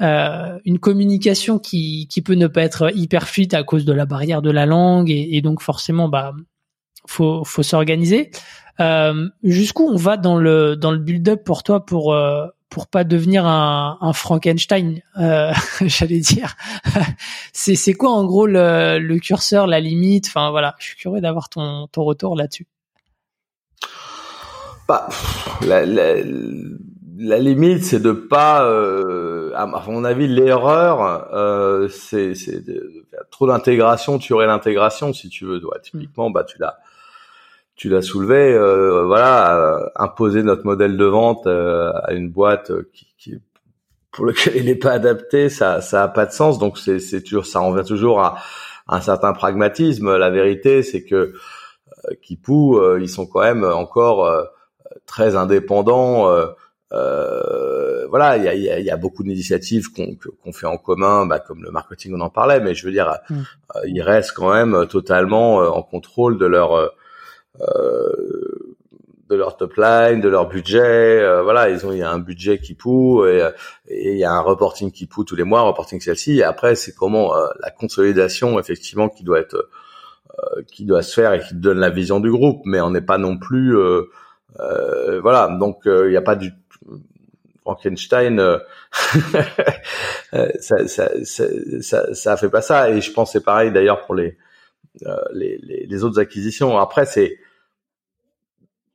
[0.00, 4.06] euh, une communication qui qui peut ne pas être hyper fluide à cause de la
[4.06, 6.32] barrière de la langue et, et donc forcément bah
[7.06, 8.30] faut faut s'organiser.
[8.80, 13.04] Euh, jusqu'où on va dans le dans le build-up pour toi pour euh, pour pas
[13.04, 16.56] devenir un, un Frankenstein, euh, j'allais dire.
[17.52, 20.26] c'est c'est quoi en gros le, le, curseur, la limite?
[20.26, 22.66] Enfin voilà, je suis curieux d'avoir ton ton retour là-dessus.
[24.88, 25.06] Bah,
[25.66, 26.14] la, la,
[27.18, 32.32] la limite, c'est de pas, euh, à mon avis, l'erreur, euh, c'est
[33.30, 35.62] trop d'intégration, tu aurais l'intégration si tu veux.
[35.64, 36.78] Ouais, typiquement, bah tu l'as
[37.82, 42.70] tu l'as soulevé, euh, voilà, euh, imposer notre modèle de vente euh, à une boîte
[42.92, 43.34] qui, qui
[44.12, 46.60] pour lequel il n'est pas adapté, ça, ça a pas de sens.
[46.60, 48.36] Donc c'est, c'est toujours, ça revient toujours à,
[48.86, 50.16] un certain pragmatisme.
[50.16, 54.32] La vérité, c'est que euh, Kipou, ils sont quand même encore
[55.04, 56.30] très indépendants.
[56.92, 60.76] Euh, voilà, il y a, y, a, y a, beaucoup d'initiatives qu'on, qu'on fait en
[60.76, 63.40] commun, bah, comme le marketing, on en parlait, mais je veux dire, mmh.
[63.86, 66.88] ils restent quand même totalement en contrôle de leur euh,
[69.32, 71.20] de leur top line, de leur budget.
[71.20, 73.42] Euh, voilà, ils ont il y a un budget qui poue et,
[73.90, 76.38] il y a un reporting qui poue tous les mois, reporting celle-ci.
[76.38, 79.68] Et après, c'est comment euh, la consolidation effectivement qui doit être
[80.66, 82.62] qui doit se faire et qui donne la vision du groupe.
[82.64, 83.76] Mais on n'est pas non plus
[84.56, 85.48] voilà.
[85.58, 86.52] Donc il n'y a pas du
[87.62, 88.58] Frankenstein,
[90.58, 92.90] ça, ça, ça, ça, fait pas ça.
[92.90, 94.51] Et je pense c'est pareil d'ailleurs pour les euh,
[95.32, 96.78] les, les, les, autres acquisitions.
[96.78, 97.38] Après, c'est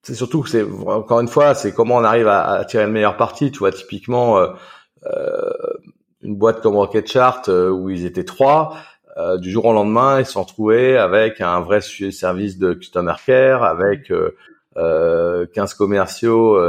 [0.03, 3.17] c'est surtout c'est encore une fois, c'est comment on arrive à, à, tirer le meilleur
[3.17, 3.51] parti.
[3.51, 4.47] Tu vois, typiquement euh,
[5.05, 5.51] euh
[6.21, 8.77] une boîte comme Rocket Chart euh, où ils étaient trois.
[9.17, 13.13] Euh, du jour au lendemain, ils se sont retrouvés avec un vrai service de customer
[13.25, 16.59] care, avec euh, 15 commerciaux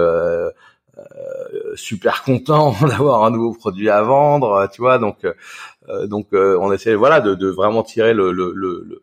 [1.75, 4.99] super contents d'avoir un nouveau produit à vendre, tu vois.
[4.99, 5.27] Donc,
[6.07, 9.03] donc on essaie, voilà, de, de vraiment tirer le, le, le,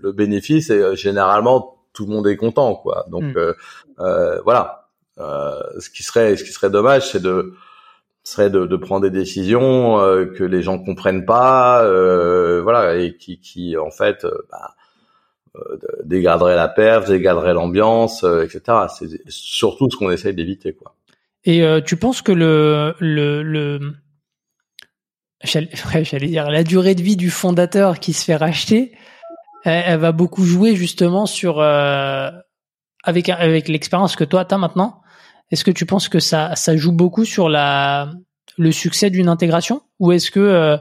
[0.00, 3.06] le bénéfice et euh, généralement tout le monde est content quoi.
[3.10, 3.36] Donc mm.
[3.36, 3.52] euh,
[4.00, 4.88] euh, voilà.
[5.18, 7.54] ce qui serait ce qui serait dommage c'est de
[8.22, 9.98] serait de, de, prendre des décisions
[10.36, 11.82] que les gens comprennent pas,
[12.60, 14.74] voilà, et qui, qui en fait bah,
[16.04, 18.60] dégaderait la perf, dégaderait l'ambiance, etc.
[18.96, 20.94] C'est surtout ce qu'on essaye d'éviter, quoi.
[21.44, 23.94] Et tu penses que le le, le...
[25.44, 28.92] j'allais dire la durée de vie du fondateur qui se fait racheter,
[29.66, 32.30] elle, va beaucoup jouer justement sur euh,
[33.02, 35.00] avec avec l'expérience que toi tu maintenant.
[35.50, 38.10] Est-ce que tu penses que ça ça joue beaucoup sur la
[38.56, 39.82] le succès d'une intégration?
[39.98, 40.76] Ou est-ce que euh,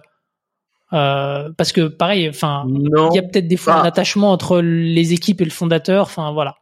[0.95, 5.13] euh, parce que pareil, enfin, il y a peut-être des fois un attachement entre les
[5.13, 6.03] équipes et le fondateur.
[6.03, 6.55] Enfin, voilà.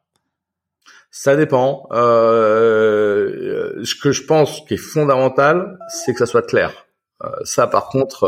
[1.12, 1.88] Ça dépend.
[1.92, 6.88] Euh, ce que je pense qui est fondamental, c'est que ça soit clair.
[7.24, 8.24] Euh, ça, par contre,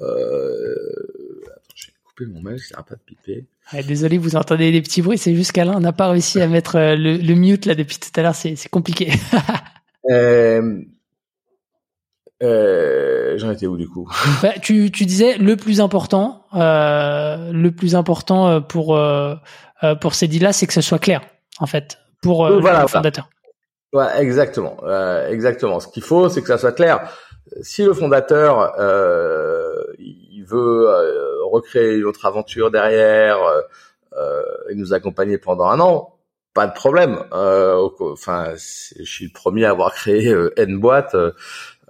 [0.00, 0.84] euh,
[2.26, 3.44] mon mail, ça pas de piper.
[3.86, 6.96] désolé, vous entendez des petits bruits, c'est juste qu'Alain n'a pas réussi à mettre euh,
[6.96, 9.12] le, mute là depuis tout à l'heure, c'est compliqué.
[12.42, 14.08] euh, Euh, J'en étais où du coup?
[14.42, 19.34] Bah, tu, tu disais le plus important, euh, le plus important pour euh,
[20.00, 21.20] pour ces deals-là, c'est que ce soit clair
[21.58, 23.28] en fait pour euh, le fondateur.
[23.92, 24.14] Voilà.
[24.14, 24.76] Ouais, exactement,
[25.28, 25.80] exactement.
[25.80, 27.10] Ce qu'il faut, c'est que ça soit clair.
[27.62, 28.74] Si le fondateur
[29.98, 30.86] il veut
[31.50, 33.38] recréer une autre aventure derrière
[34.68, 36.14] et nous accompagner pendant un an,
[36.54, 37.24] pas de problème.
[37.32, 41.32] enfin, je suis le premier à avoir créé N boîte euh,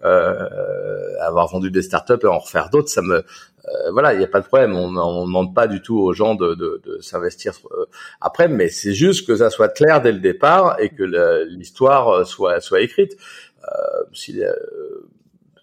[0.02, 3.24] avoir vendu des startups et en refaire d'autres, ça me
[3.68, 4.74] euh, voilà, il n'y a pas de problème.
[4.74, 7.86] On ne demande pas du tout aux gens de, de, de s'investir euh,
[8.20, 11.02] après, mais c'est juste que ça soit clair dès le départ et que
[11.44, 13.16] l'histoire soit soit écrite.
[13.64, 14.40] Euh, si,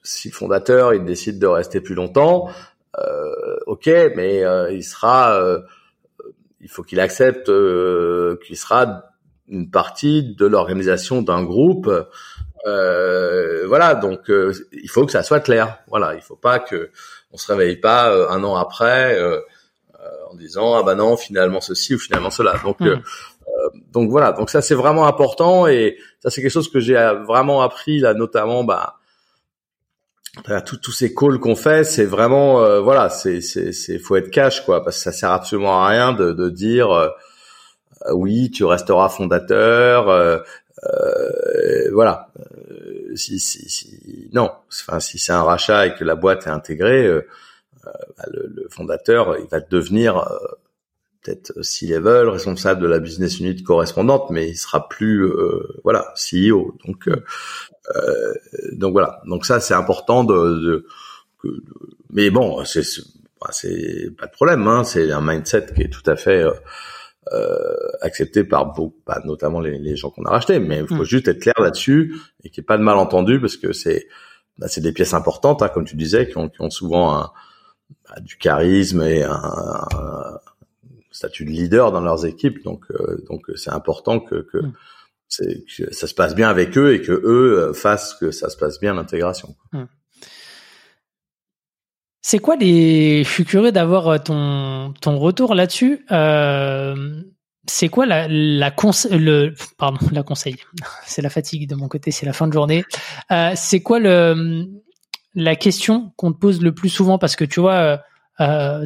[0.03, 2.49] si le fondateur il décide de rester plus longtemps,
[2.99, 5.39] euh, ok, mais il sera,
[6.61, 7.51] il faut qu'il accepte
[8.45, 9.03] qu'il sera
[9.49, 11.89] une partie de l'organisation d'un groupe
[12.65, 15.79] euh, voilà, donc euh, il faut que ça soit clair.
[15.87, 16.91] Voilà, il faut pas que
[17.31, 19.19] on se réveille pas euh, un an après
[20.29, 22.55] en disant ah bah non finalement ceci ou finalement cela.
[22.63, 23.01] Donc hmm.
[23.91, 26.95] donc voilà, donc ça c'est vraiment important et ça c'est quelque chose que j'ai
[27.27, 28.97] vraiment appris là notamment bah
[30.65, 34.83] tous ces calls qu'on fait, c'est vraiment voilà, c'est c'est c'est faut être cash quoi
[34.83, 37.11] parce que ça sert absolument à rien de, de dire
[38.11, 40.39] oui, tu resteras fondateur, euh,
[41.91, 42.29] voilà.
[42.39, 46.51] Euh, si, si, si, non, enfin, si c'est un rachat et que la boîte est
[46.51, 47.21] intégrée, euh,
[47.83, 50.27] bah, le, le, fondateur, il va devenir
[51.23, 55.29] peut-être C-level, responsable de la business unit correspondante, mais il sera plus,
[55.83, 56.77] voilà, CEO.
[56.85, 57.09] Donc,
[58.73, 59.21] donc voilà.
[59.25, 60.85] Donc ça, c'est important de, de,
[62.11, 64.67] mais bon, c'est, c'est pas de problème.
[64.67, 66.51] Hein, c'est un mindset qui est tout à fait euh,
[68.01, 70.59] accepté par beaucoup, bah, notamment les, les gens qu'on a rachetés.
[70.59, 71.05] Mais il faut mm.
[71.05, 74.07] juste être clair là-dessus et qu'il n'y ait pas de malentendu parce que c'est
[74.57, 77.31] bah, c'est des pièces importantes, hein, comme tu disais, qui ont, qui ont souvent un,
[78.09, 80.39] bah, du charisme et un, un,
[81.11, 82.63] statut de leader dans leurs équipes.
[82.63, 84.73] Donc euh, donc c'est important que, que, mm.
[85.77, 88.57] que, ça se passe bien avec eux et que eux euh, fassent que ça se
[88.57, 89.55] passe bien l'intégration.
[89.73, 89.83] Mm.
[92.21, 96.05] C'est quoi les Je suis curieux d'avoir euh, ton ton retour là-dessus.
[96.11, 97.21] Euh,
[97.67, 98.73] c'est quoi la la
[99.11, 100.55] le pardon la conseil
[101.05, 102.83] C'est la fatigue de mon côté, c'est la fin de journée.
[103.31, 104.67] Euh, c'est quoi le
[105.35, 107.17] la question qu'on te pose le plus souvent?
[107.19, 108.01] Parce que tu vois,
[108.39, 108.85] euh,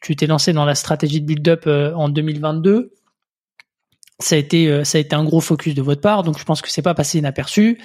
[0.00, 2.94] tu t'es lancé dans la stratégie de build-up en 2022.
[4.18, 6.62] Ça a été ça a été un gros focus de votre part, donc je pense
[6.62, 7.78] que c'est pas passé inaperçu.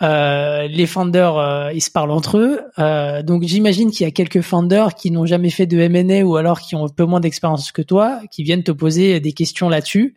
[0.00, 2.60] Euh, les founders, euh, ils se parlent entre eux.
[2.78, 6.36] Euh, donc j'imagine qu'il y a quelques founders qui n'ont jamais fait de M&A ou
[6.36, 9.68] alors qui ont un peu moins d'expérience que toi, qui viennent te poser des questions
[9.68, 10.16] là-dessus.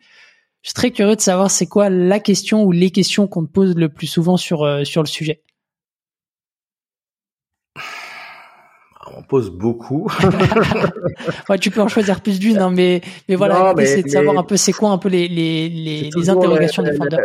[0.61, 3.51] Je suis très curieux de savoir c'est quoi la question ou les questions qu'on te
[3.51, 5.43] pose le plus souvent sur sur le sujet.
[9.15, 10.07] On pose beaucoup.
[11.49, 14.43] ouais, tu peux en choisir plus d'une, hein, mais mais voilà, c'est de savoir un
[14.43, 17.21] peu c'est quoi un peu les les les, les interrogations des founders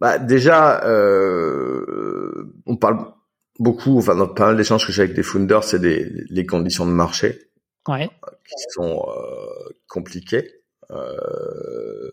[0.00, 3.12] bah, déjà, euh, on parle
[3.58, 6.86] beaucoup, enfin dans pas mal d'échanges que j'ai avec des founders, c'est des les conditions
[6.86, 7.50] de marché
[7.88, 8.08] ouais.
[8.46, 10.62] qui sont euh, compliquées.
[10.90, 12.10] Euh,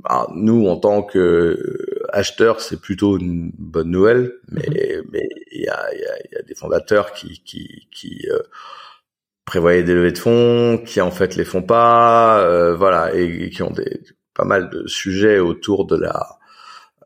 [0.00, 1.58] bah, nous, en tant que
[2.12, 5.02] acheteurs, c'est plutôt une bonne nouvelle, mais mm-hmm.
[5.12, 8.40] mais il y a, y, a, y a des fondateurs qui qui qui euh,
[9.48, 13.62] prévoyaient des levées de fonds, qui en fait les font pas, euh, voilà, et, qui
[13.62, 14.00] ont des
[14.38, 16.38] pas mal de sujets autour de la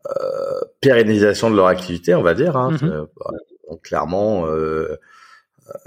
[0.05, 2.55] euh, pérennisation de leur activité, on va dire.
[2.55, 2.77] Hein.
[2.79, 2.89] Mhm.
[2.91, 3.05] Euh,
[3.69, 4.97] donc, clairement, euh,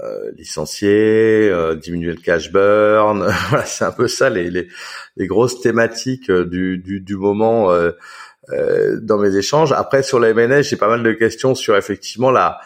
[0.01, 4.67] euh, licencier, euh, diminuer le cash burn, voilà, c'est un peu ça les, les,
[5.15, 9.71] les grosses thématiques du, du, du moment euh, dans mes échanges.
[9.71, 12.59] Après, sur la MNS, j'ai pas mal de questions sur effectivement la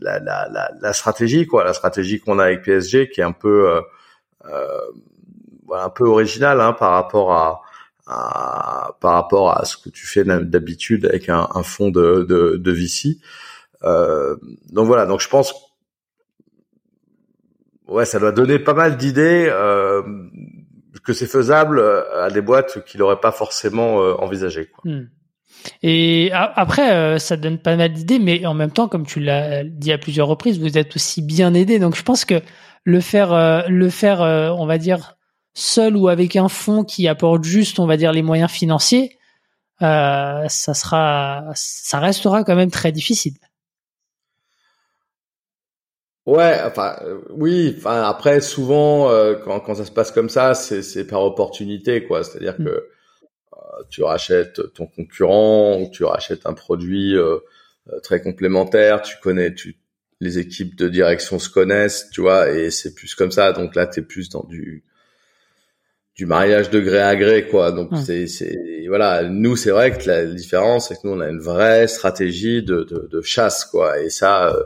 [0.00, 3.32] la, la, la, la stratégie, quoi, la stratégie qu'on a avec PSG, qui est un
[3.32, 3.80] peu
[5.72, 7.63] un peu originale hein, par rapport à
[8.06, 12.72] par rapport à ce que tu fais d'habitude avec un, un fonds de, de, de
[12.72, 13.18] VC.
[13.82, 14.36] Euh,
[14.70, 15.54] donc voilà, donc je pense
[17.88, 20.02] ouais, ça doit donner pas mal d'idées euh,
[21.04, 21.82] que c'est faisable
[22.18, 24.66] à des boîtes qui l'auraient pas forcément euh, envisagé.
[24.66, 24.90] Quoi.
[24.90, 25.08] Hmm.
[25.82, 29.64] Et après, euh, ça donne pas mal d'idées, mais en même temps, comme tu l'as
[29.64, 31.78] dit à plusieurs reprises, vous êtes aussi bien aidé.
[31.78, 32.42] Donc je pense que
[32.82, 35.16] le faire, euh, le faire, on va dire
[35.54, 39.18] seul ou avec un fonds qui apporte juste, on va dire, les moyens financiers,
[39.82, 43.34] euh, ça sera, ça restera quand même très difficile.
[46.26, 50.54] Ouais, enfin euh, oui, enfin après souvent euh, quand, quand ça se passe comme ça,
[50.54, 52.64] c'est par opportunité quoi, c'est-à-dire mm.
[52.64, 52.88] que
[53.90, 57.16] tu rachètes ton concurrent ou tu rachètes un produit
[58.02, 59.76] très complémentaire, tu connais, tu
[60.20, 63.52] les équipes de direction se connaissent, tu vois, et c'est plus comme ça.
[63.52, 64.84] Donc là, tu es plus dans du
[66.14, 67.72] du mariage de gré à gré, quoi.
[67.72, 68.56] Donc c'est c'est
[68.88, 69.24] voilà.
[69.24, 72.84] Nous, c'est vrai que la différence, c'est que nous, on a une vraie stratégie de
[72.84, 74.00] de, de chasse, quoi.
[74.00, 74.62] Et ça, euh,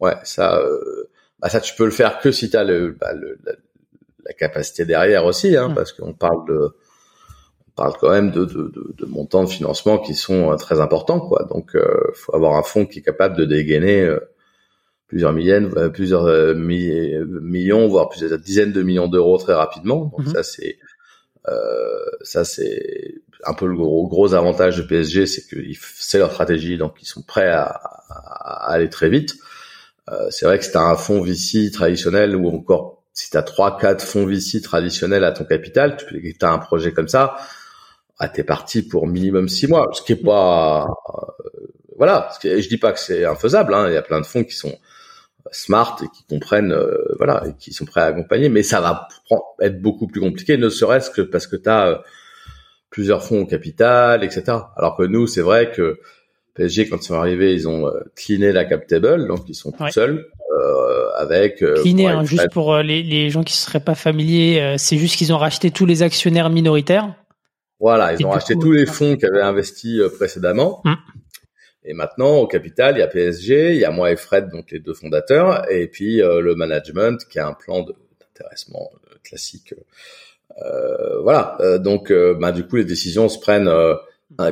[0.00, 1.10] ouais, ça, euh,
[1.40, 3.38] bah ça, tu peux le faire que si t'as le, bah, le
[4.24, 6.70] la, capacité derrière aussi, hein, parce qu'on parle de
[7.68, 10.80] on parle quand même de, de, de, de, montants de financement qui sont euh, très
[10.80, 11.48] importants, quoi.
[11.50, 14.08] Donc, euh, faut avoir un fonds qui est capable de dégainer
[15.08, 20.12] plusieurs millions, plusieurs millions, voire plusieurs dizaines de millions d'euros très rapidement.
[20.16, 20.32] Donc mhm.
[20.32, 20.78] ça c'est
[22.22, 25.56] ça c'est un peu le gros, gros avantage de PSG, c'est que
[25.96, 29.34] c'est leur stratégie, donc ils sont prêts à, à aller très vite.
[30.10, 33.78] Euh, c'est vrai que c'est un fonds VC traditionnel ou encore si tu as trois
[33.78, 37.36] quatre fonds VC traditionnels à ton capital, tu as un projet comme ça,
[38.18, 41.66] ah, t'es parti pour minimum six mois, ce qui est pas euh,
[41.98, 44.56] voilà, je dis pas que c'est infaisable, hein, il y a plein de fonds qui
[44.56, 44.74] sont
[45.50, 48.48] smart et qui comprennent, euh, voilà, et qui sont prêts à accompagner.
[48.48, 49.08] Mais ça va
[49.60, 51.98] être beaucoup plus compliqué, ne serait-ce que parce que tu as euh,
[52.90, 54.58] plusieurs fonds au capital, etc.
[54.76, 55.98] Alors que nous, c'est vrai que
[56.54, 59.72] PSG, quand ils sont arrivés, ils ont euh, cleané la cap table, donc ils sont
[59.72, 60.26] tout seuls
[60.58, 61.62] euh, avec.
[61.62, 65.16] Euh, cleané, hein, juste pour les, les, gens qui ne seraient pas familiers, c'est juste
[65.16, 67.14] qu'ils ont racheté tous les actionnaires minoritaires.
[67.80, 70.82] Voilà, ils ont racheté tous les fonds qui avaient investi précédemment.
[70.84, 70.96] Hum.
[71.84, 74.70] Et maintenant, au capital, il y a PSG, il y a moi et Fred, donc
[74.70, 79.74] les deux fondateurs, et puis euh, le management qui a un plan d'intéressement euh, classique.
[80.64, 81.58] Euh, voilà.
[81.78, 83.70] donc, bah, du coup, les décisions se prennent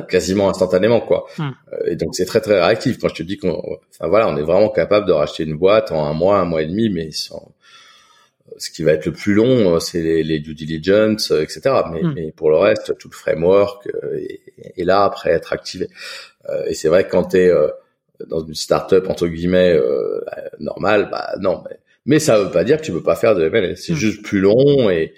[0.09, 1.25] quasiment instantanément, quoi.
[1.37, 1.51] Hmm.
[1.85, 2.97] et donc, c'est très très réactif.
[2.99, 5.91] Quand je te dis qu'on, enfin voilà, on est vraiment capable de racheter une boîte
[5.91, 7.53] en un mois, un mois et demi, mais sans,
[8.57, 11.61] ce qui va être le plus long, c'est les, les, due diligence, etc.
[11.91, 12.13] Mais, hmm.
[12.15, 13.87] mais, pour le reste, tout le framework
[14.17, 14.41] est,
[14.75, 15.87] est là après être activé.
[16.49, 17.67] Euh, et c'est vrai que quand tu es euh,
[18.27, 20.21] dans une startup entre guillemets euh,
[20.59, 23.43] normale, bah non, mais, mais ça veut pas dire que tu peux pas faire de
[23.45, 23.75] M&A.
[23.75, 23.95] C'est hmm.
[23.95, 25.13] juste plus long et,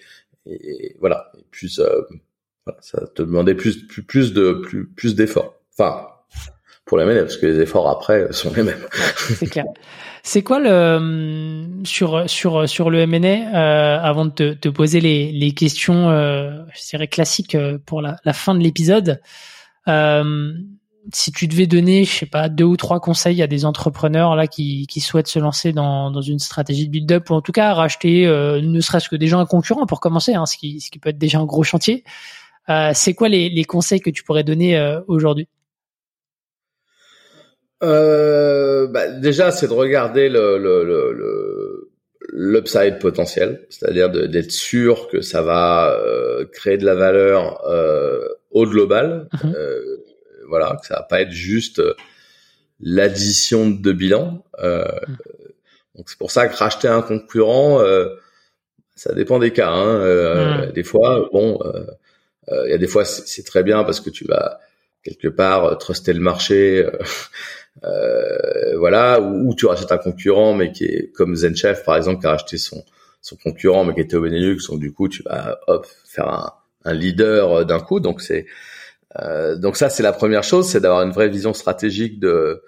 [0.46, 1.82] et voilà, et plus
[2.66, 5.56] voilà, ça te demandait plus plus plus de plus plus d'efforts.
[5.78, 6.08] Enfin,
[6.86, 8.86] pour les M&A parce que les efforts après sont les mêmes.
[9.18, 9.66] c'est clair.
[10.26, 15.34] C'est quoi le sur sur sur le M&A euh, avant de te, te, poser les
[15.34, 19.20] les questions, euh, je dirais classiques pour la, la fin de l'épisode.
[19.90, 20.54] Euh,
[21.12, 24.48] si tu devais donner, je sais pas, deux ou trois conseils à des entrepreneurs là
[24.48, 27.74] qui, qui souhaitent se lancer dans, dans une stratégie de build-up ou en tout cas
[27.74, 31.00] racheter euh, ne serait-ce que déjà un concurrent pour commencer, hein, ce, qui, ce qui
[31.00, 32.04] peut être déjà un gros chantier,
[32.70, 35.48] euh, c'est quoi les, les conseils que tu pourrais donner euh, aujourd'hui?
[37.84, 41.92] Euh, bah, Déjà, c'est de regarder le, le, le,
[42.32, 45.94] l'upside potentiel, c'est-à-dire d'être sûr que ça va
[46.54, 47.62] créer de la valeur
[48.52, 49.28] au global.
[49.44, 49.52] Mm
[50.54, 51.96] voilà, que ça va pas être juste euh,
[52.80, 54.46] l'addition de bilan.
[54.60, 54.86] Euh,
[55.96, 58.10] donc c'est pour ça que racheter un concurrent, euh,
[58.94, 59.72] ça dépend des cas.
[59.72, 60.68] Hein.
[60.76, 61.60] Des fois, bon,
[62.52, 64.60] il y a des fois c'est très bien parce que tu vas
[65.04, 66.88] quelque part truster le marché.
[68.78, 72.32] voilà, ou, tu rachètes un concurrent, mais qui est comme ZenChef par exemple, qui a
[72.32, 72.86] racheté son
[73.22, 76.54] son concurrent, mais qui était au Benelux, donc du coup tu vas hop faire un,
[76.86, 78.00] un leader d'un coup.
[78.00, 78.46] Donc c'est
[79.20, 82.64] euh, donc ça, c'est la première chose, c'est d'avoir une vraie vision stratégique de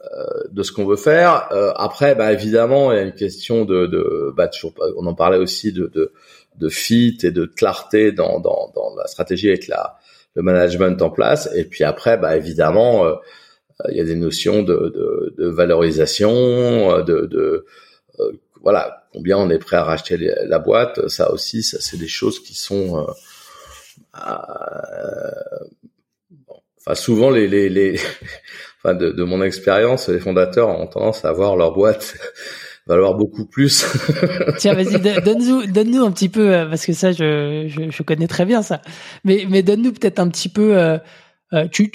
[0.00, 1.48] euh, de ce qu'on veut faire.
[1.52, 5.14] Euh, après, bah, évidemment, il y a une question de, de bah, toujours, on en
[5.14, 6.12] parlait aussi de, de,
[6.56, 9.96] de fit et de clarté dans, dans, dans la stratégie avec la,
[10.34, 11.48] le management en place.
[11.54, 13.14] Et puis après, bah, évidemment, euh,
[13.90, 17.66] il y a des notions de, de, de valorisation, de, de
[18.62, 21.08] voilà, combien on est prêt à racheter la boîte.
[21.08, 23.10] Ça aussi, ça c'est des choses qui sont euh,
[26.80, 27.98] enfin, souvent les, les, les
[28.78, 32.16] enfin de, de, mon expérience, les fondateurs ont tendance à voir leur boîte
[32.86, 33.84] valoir beaucoup plus.
[34.58, 38.28] Tiens, vas-y, donne-nous, donne-nous un petit peu, euh, parce que ça, je, je, je connais
[38.28, 38.82] très bien ça.
[39.24, 40.76] Mais, mais donne-nous peut-être un petit peu.
[40.76, 40.98] Euh,
[41.52, 41.90] euh, tu,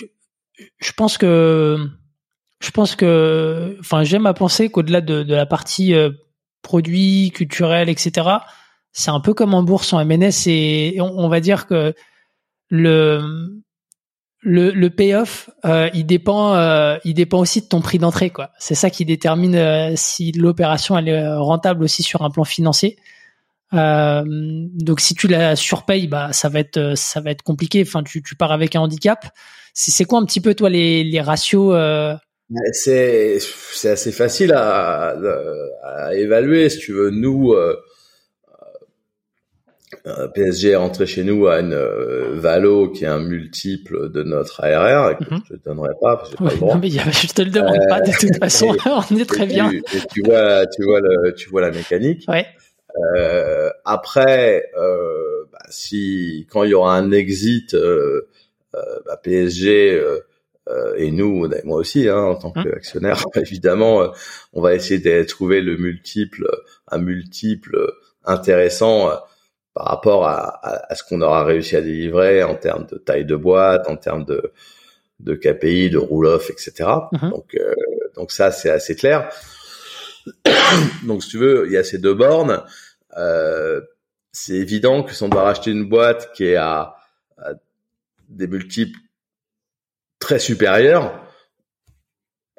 [0.80, 1.78] je pense que,
[2.60, 6.10] je pense que, enfin, j'aime à penser qu'au-delà de, de la partie euh,
[6.62, 8.28] produit, culturel, etc.
[8.92, 11.94] C'est un peu comme en bourse en MNS et on, on va dire que
[12.70, 13.62] le
[14.42, 18.52] le, le payoff, euh, il dépend, euh, il dépend aussi de ton prix d'entrée, quoi.
[18.58, 22.98] C'est ça qui détermine euh, si l'opération elle est rentable aussi sur un plan financier.
[23.72, 27.84] donc si tu la surpayes, bah ça va être, ça va être compliqué.
[27.86, 29.26] Enfin, tu, tu pars avec un handicap.
[29.74, 31.76] C'est quoi un petit peu toi les, les ratios
[32.72, 35.16] C'est c'est assez facile à,
[35.84, 37.10] à, évaluer si tu veux.
[37.12, 37.54] Nous
[40.34, 41.76] PSG est rentré chez nous à une
[42.34, 45.42] valo qui est un multiple de notre ARR, que mhm.
[45.50, 46.74] je te donnerai pas parce que pas le droit.
[46.76, 48.76] Non mais je te le demande pas de toute façon,
[49.12, 49.70] on est très bien.
[49.70, 49.82] Tu,
[50.14, 52.26] tu, vois, tu vois le, tu vois la mécanique.
[52.28, 52.46] Ouais.
[53.16, 58.28] Euh, après, euh, bah, si quand il y aura un exit, euh,
[58.74, 60.02] bah, PSG
[60.98, 62.64] et nous, moi aussi, hein, en tant mmh.
[62.64, 64.12] qu'actionnaire, évidemment,
[64.54, 66.48] on va essayer de trouver le multiple,
[66.88, 67.92] un multiple
[68.24, 69.10] intéressant
[69.74, 73.36] par rapport à, à, ce qu'on aura réussi à délivrer en termes de taille de
[73.36, 74.52] boîte, en termes de,
[75.20, 76.90] de KPI, de roll-off, etc.
[77.12, 77.30] Mmh.
[77.30, 77.58] Donc,
[78.16, 79.30] donc ça, c'est assez clair.
[81.06, 82.64] Donc, si tu veux, il y a ces deux bornes.
[83.18, 83.82] Euh,
[84.32, 86.96] c'est évident que si on doit racheter une boîte qui est à,
[88.28, 89.00] des multiples
[90.20, 91.24] très supérieurs,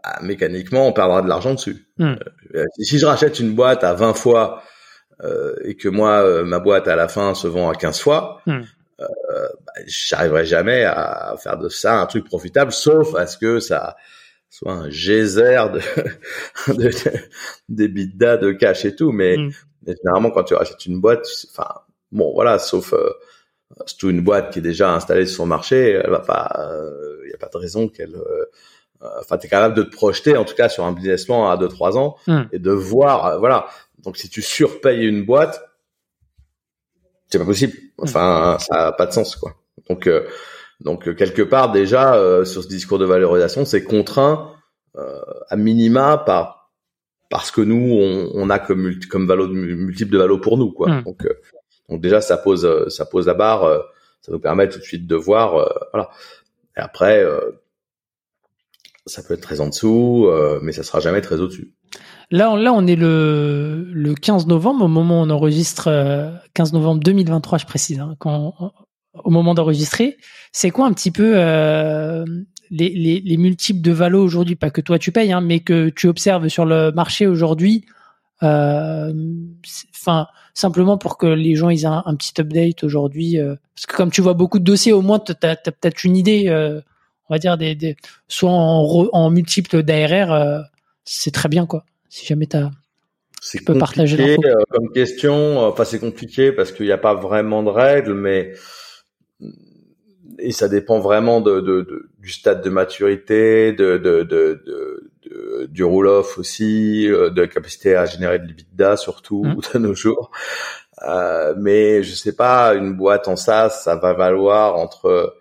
[0.03, 1.87] bah, mécaniquement, on perdra de l'argent dessus.
[1.99, 2.15] Hmm.
[2.55, 4.66] Euh, si je rachète une boîte à 20 fois euh,
[5.64, 8.60] et que moi, euh, ma boîte à la fin se vend à 15 fois, hmm.
[9.01, 9.05] euh,
[9.66, 13.97] bah, j'arriverai jamais à faire de ça un truc profitable, sauf à ce que ça
[14.51, 16.90] soit un geyser de, de,
[17.68, 19.12] de, de cash et tout.
[19.12, 19.52] Mais, mm.
[19.86, 21.68] mais, généralement, quand tu rachètes une boîte, enfin,
[22.12, 23.10] bon, voilà, sauf euh,
[24.02, 27.32] une boîte qui est déjà installée sur le marché, elle va pas, il euh, n'y
[27.32, 28.44] a pas de raison qu'elle, euh,
[29.20, 31.56] enfin, tu es capable de te projeter, en tout cas, sur un business plan à
[31.56, 32.42] 2-3 ans mm.
[32.52, 33.68] et de voir, voilà.
[34.05, 35.62] Donc, si tu surpayes une boîte,
[37.28, 37.74] c'est pas possible.
[37.74, 38.02] Mm.
[38.02, 39.56] Enfin, ça a pas de sens, quoi.
[39.89, 40.09] Donc,
[40.81, 44.52] donc euh, quelque part déjà euh, sur ce discours de valorisation, c'est contraint
[44.97, 46.70] euh, à minima par
[47.28, 50.90] parce que nous on, on a comme comme valo, multiple de valo pour nous quoi.
[50.90, 51.05] Hmm.
[51.05, 51.28] Donc
[51.89, 53.82] donc déjà ça pose ça pose la barre,
[54.22, 55.52] ça nous permet tout de suite de voir
[55.93, 56.10] voilà.
[56.77, 57.24] Et après
[59.06, 60.31] ça peut être très en dessous,
[60.62, 61.74] mais ça sera jamais très au-dessus.
[62.31, 65.90] Là, là, on est le, le 15 novembre, au moment où on enregistre,
[66.55, 68.55] 15 novembre 2023, je précise, hein, quand
[69.15, 70.16] au moment d'enregistrer.
[70.52, 72.24] C'est quoi un petit peu euh,
[72.70, 74.57] les, les, les, multiples de valo aujourd'hui?
[74.57, 77.85] Pas que toi tu payes, hein, mais que tu observes sur le marché aujourd'hui.
[78.43, 79.12] Euh,
[79.94, 83.39] enfin, simplement pour que les gens aient un, petit update aujourd'hui.
[83.39, 86.16] Euh, parce que comme tu vois beaucoup de dossiers, au moins tu as, peut-être une
[86.16, 86.48] idée.
[86.48, 86.81] Euh,
[87.28, 87.97] on va dire des, des
[88.27, 90.61] soit en, en multiple d'ARR, euh,
[91.05, 91.85] c'est très bien quoi.
[92.11, 92.70] Si jamais tu as
[93.41, 94.43] c'est peux partager l'info.
[94.69, 95.61] comme question.
[95.61, 98.53] Enfin, c'est compliqué parce qu'il n'y a pas vraiment de règles, mais
[100.39, 105.11] et ça dépend vraiment de, de, de, du stade de maturité, de, de
[105.69, 109.61] du roll-off aussi, euh, de la capacité à générer de l'EBITDA surtout mmh.
[109.74, 110.31] de nos jours.
[111.07, 115.37] Euh, mais je sais pas, une boîte en SaaS, ça va valoir entre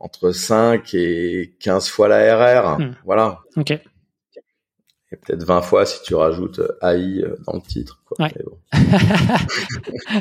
[0.00, 2.78] entre 5 et 15 fois la RR.
[2.78, 2.94] Mmh.
[3.04, 3.38] Voilà.
[3.56, 3.78] Ok
[5.12, 8.00] et peut-être 20 fois si tu rajoutes euh, AI euh, dans le titre.
[8.18, 8.32] Ouais.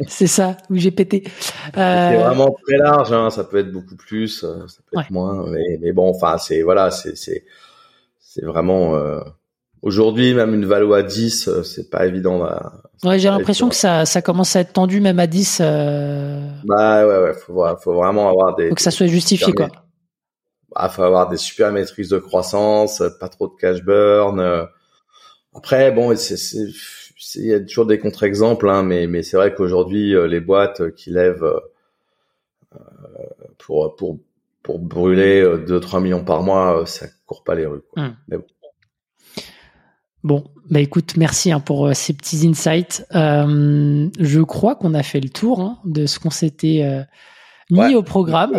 [0.08, 1.24] c'est ça, j'ai pété.
[1.78, 2.10] Euh...
[2.12, 3.30] C'est vraiment très large, hein.
[3.30, 6.62] ça peut être beaucoup plus, euh, ça peut être moins, mais, mais, bon, enfin, c'est
[6.62, 7.46] voilà, c'est c'est
[8.20, 9.22] c'est vraiment euh...
[9.82, 12.44] aujourd'hui même une valo à 10, c'est pas évident.
[12.44, 15.60] À, ouais, j'ai l'impression que ça ça commence à être tendu même à 10.
[15.62, 16.50] Euh...
[16.66, 18.70] Bah ouais ouais, faut faut vraiment avoir des.
[18.70, 19.70] Faut que ça soit justifié quoi.
[20.74, 24.68] Bah, faut avoir des super maîtrises de croissance, pas trop de cash burn.
[25.54, 30.28] Après, bon, il y a toujours des contre-exemples, hein, mais, mais c'est vrai qu'aujourd'hui, euh,
[30.28, 31.44] les boîtes qui lèvent
[32.74, 32.78] euh,
[33.58, 34.20] pour, pour,
[34.64, 37.82] pour brûler 2-3 euh, millions par mois, ça court pas les rues.
[37.92, 38.12] Quoi.
[38.28, 38.46] Mais bon.
[40.24, 43.06] Bon, bah écoute, merci hein, pour ces petits insights.
[43.16, 47.06] Euh, je crois qu'on a fait le tour hein, de ce qu'on s'était
[47.72, 48.54] mis au programme.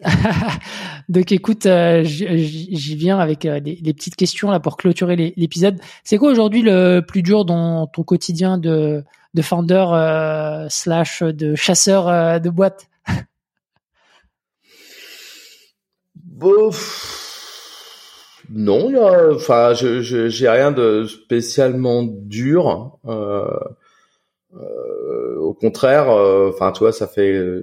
[1.08, 5.80] Donc écoute, euh, j'y viens avec euh, les, petites questions là pour clôturer l'épisode.
[6.04, 9.04] C'est quoi aujourd'hui le plus dur dans ton quotidien de,
[9.34, 12.86] de founder euh, slash de chasseur de boîte?
[18.48, 18.90] Non,
[19.34, 22.98] enfin, j'ai rien de spécialement dur.
[24.54, 27.62] au contraire, enfin, tu vois, ça fait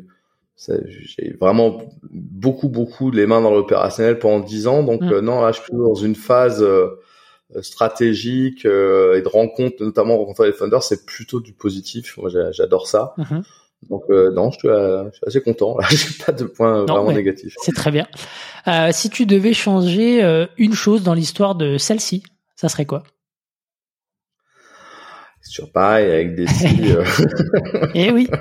[0.57, 4.83] j'ai vraiment beaucoup beaucoup les mains dans l'opérationnel pendant dix ans.
[4.83, 5.13] Donc mm.
[5.13, 6.99] euh, non là je suis dans une phase euh,
[7.61, 12.17] stratégique euh, et de rencontre notamment rencontrer les funders c'est plutôt du positif.
[12.17, 13.13] Moi j'adore ça.
[13.17, 13.43] Mm-hmm.
[13.89, 15.77] donc non je suis, je suis, assez content.
[15.77, 17.55] Là j'ai pas de points vraiment négatifs.
[17.61, 18.07] c'est très bien.
[18.91, 22.23] Si tu devais changer une chose dans l'histoire de celle-ci
[22.55, 23.03] ça serait quoi?
[25.47, 26.45] C'est toujours pareil avec des
[27.93, 28.27] Eh oui.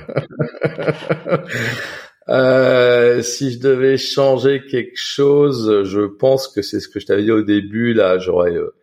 [2.28, 7.23] Euh, si je devais changer quelque chose, je pense que c'est ce que je t'avais
[7.23, 7.93] dit au début.
[7.94, 8.74] Là, j'aurais euh,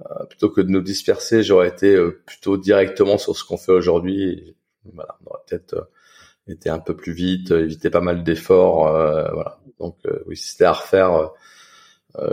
[0.00, 4.56] euh, plutôt que de nous disperser, j'aurais été plutôt directement sur ce qu'on fait aujourd'hui.
[4.94, 5.90] Voilà, on aurait peut-être
[6.50, 8.90] était un peu plus vite, éviter pas mal d'efforts.
[8.90, 9.60] voilà.
[9.78, 11.30] Donc oui, si c'était à refaire,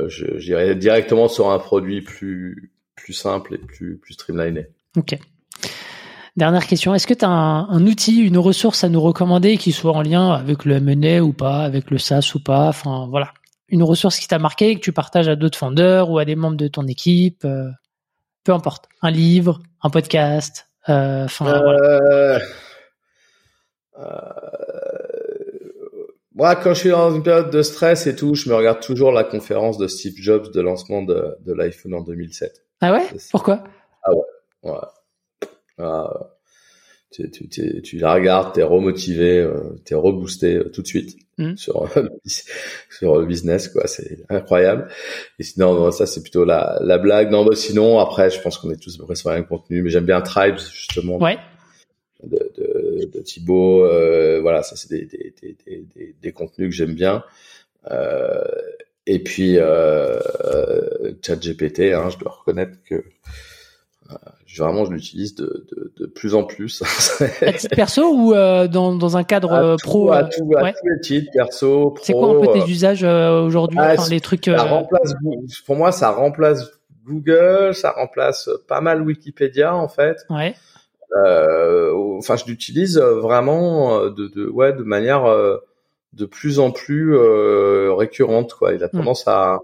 [0.08, 4.68] j'irais directement sur un produit plus plus simple et plus plus streamliné.
[4.96, 5.18] Ok.
[6.38, 9.94] Dernière question, est-ce que tu as un, outil, une ressource à nous recommander qui soit
[9.94, 13.34] en lien avec le M&A ou pas, avec le SaaS ou pas, enfin voilà,
[13.70, 16.36] une ressource qui t'a marqué et que tu partages à d'autres fondeurs ou à des
[16.36, 17.70] membres de ton équipe, euh,
[18.44, 22.40] peu importe, un livre, un podcast, euh, enfin euh,
[26.34, 29.14] Moi, quand je suis dans une période de stress et tout, je me regarde toujours
[29.14, 32.62] la conférence de Steve Jobs de lancement de, de l'iPhone en 2007.
[32.82, 33.08] Ah ouais?
[33.32, 33.64] Pourquoi?
[34.04, 34.24] Ah ouais.
[34.64, 34.78] ouais.
[35.78, 36.30] Ah,
[37.12, 41.56] tu, tu, tu, la regardes, t'es remotivé, euh, t'es reboosté euh, tout de suite mm.
[41.56, 41.90] sur
[42.90, 43.88] sur le business, quoi.
[43.88, 44.90] C'est incroyable.
[45.40, 47.32] Et sinon, ça c'est plutôt la, la blague.
[47.32, 50.06] Non, bah, sinon après, je pense qu'on est tous à sur un contenu, mais j'aime
[50.06, 51.18] bien Tribes justement.
[51.18, 51.38] Ouais.
[52.24, 56.76] De, de, de Thibaut, euh, voilà, ça c'est des, des, des, des, des, contenus que
[56.76, 57.24] j'aime bien.
[57.92, 58.44] Euh,
[59.06, 60.20] et puis euh,
[61.22, 63.04] ChatGPT, hein, je dois reconnaître que
[64.58, 66.84] vraiment je l'utilise de, de, de, plus en plus.
[67.42, 70.88] à titre perso ou euh, dans, dans un cadre euh, pro À, tout, à tous
[70.88, 72.04] les titres, perso, pro.
[72.04, 74.46] C'est quoi un peu tes euh, usages aujourd'hui ah, Les trucs.
[74.46, 75.14] Ça remplace,
[75.66, 76.72] pour moi, ça remplace
[77.06, 80.26] Google, ça remplace pas mal Wikipédia en fait.
[80.30, 80.56] Ouais.
[81.14, 85.26] enfin, je l'utilise vraiment de, de, ouais, de manière
[86.14, 88.54] de plus en plus récurrente.
[88.54, 88.74] Quoi.
[88.74, 88.92] Il a hmm.
[88.92, 89.60] tendance à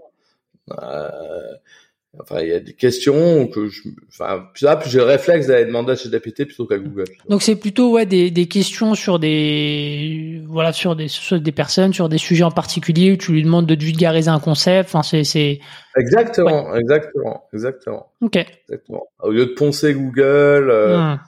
[2.20, 5.92] Enfin, il y a des questions que je, enfin, là, j'ai le réflexe d'aller demander
[5.92, 7.06] à ChatGPT plutôt qu'à Google.
[7.30, 11.94] Donc c'est plutôt ouais des, des questions sur des voilà sur des sur des personnes
[11.94, 14.90] sur des sujets en particulier où tu lui demandes de vulgariser un concept.
[14.90, 15.60] Enfin c'est c'est
[15.96, 18.12] exactement exactement exactement.
[18.20, 18.36] Ok.
[18.36, 19.06] Exactement.
[19.20, 20.68] Au lieu de poncer Google.
[20.70, 21.18] Euh, hmm.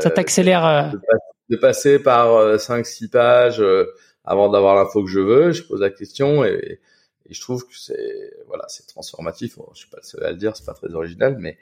[0.00, 0.66] Ça t'accélère.
[0.66, 0.82] Euh...
[1.48, 3.86] De, passer par 5 euh, six pages euh,
[4.22, 6.80] avant d'avoir l'info que je veux, je pose la question et
[7.28, 9.58] et je trouve que c'est voilà, c'est transformatif.
[9.74, 11.58] je suis pas le seul à le dire, c'est pas très original, mais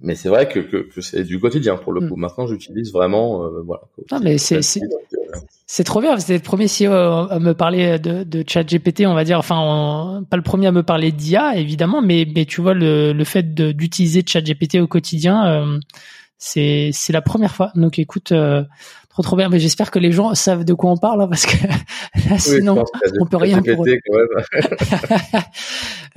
[0.00, 2.08] mais c'est vrai que, que, que c'est du quotidien pour le mm.
[2.08, 2.16] coup.
[2.16, 3.82] Maintenant, j'utilise vraiment euh, voilà.
[4.12, 6.18] Non, mais c'est c'est euh, trop bien.
[6.18, 9.38] C'était le premier CEO à me parler de, de ChatGPT, on va dire.
[9.38, 13.24] Enfin, pas le premier à me parler d'IA, évidemment, mais mais tu vois le le
[13.24, 15.78] fait d'utiliser ChatGPT au quotidien, euh,
[16.38, 17.72] c'est c'est la première fois.
[17.74, 18.64] Donc, écoute, euh,
[19.16, 21.46] Trop trop bien, mais j'espère que les gens savent de quoi on parle hein, parce
[21.46, 21.56] que
[22.28, 22.84] là, sinon
[23.18, 23.98] on peut rien pour eux.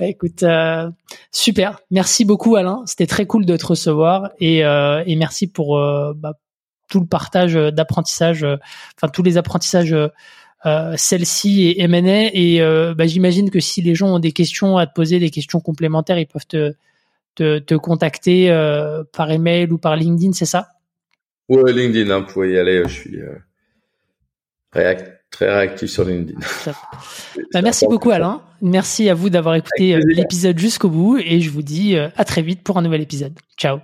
[0.00, 0.90] Écoute, euh,
[1.32, 5.78] super, merci beaucoup Alain, c'était très cool de te recevoir et, euh, et merci pour
[5.78, 6.34] euh, bah,
[6.90, 9.96] tout le partage d'apprentissage, enfin tous les apprentissages
[10.98, 12.60] celle-ci et M&A et
[12.94, 16.18] bah, j'imagine que si les gens ont des questions à te poser, des questions complémentaires,
[16.18, 16.74] ils peuvent te
[17.34, 18.50] te, te contacter
[19.14, 20.68] par email ou par LinkedIn, c'est ça?
[21.50, 22.80] Ouais, LinkedIn, hein, vous pouvez y aller.
[22.84, 23.34] Je suis euh,
[25.30, 26.38] très réactif sur LinkedIn.
[27.52, 28.40] bah, merci beaucoup, Alain.
[28.62, 32.24] Merci à vous d'avoir écouté euh, l'épisode jusqu'au bout et je vous dis euh, à
[32.24, 33.32] très vite pour un nouvel épisode.
[33.58, 33.80] Ciao.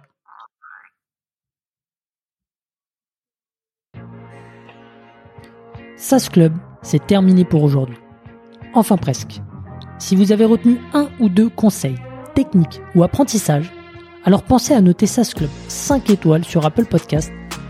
[5.97, 6.53] SAS Club,
[6.83, 7.97] c'est terminé pour aujourd'hui.
[8.75, 9.41] Enfin presque.
[9.99, 11.97] Si vous avez retenu un ou deux conseils,
[12.37, 13.73] techniques ou apprentissages,
[14.25, 17.33] alors pensez à noter SAS Club 5 étoiles sur Apple Podcast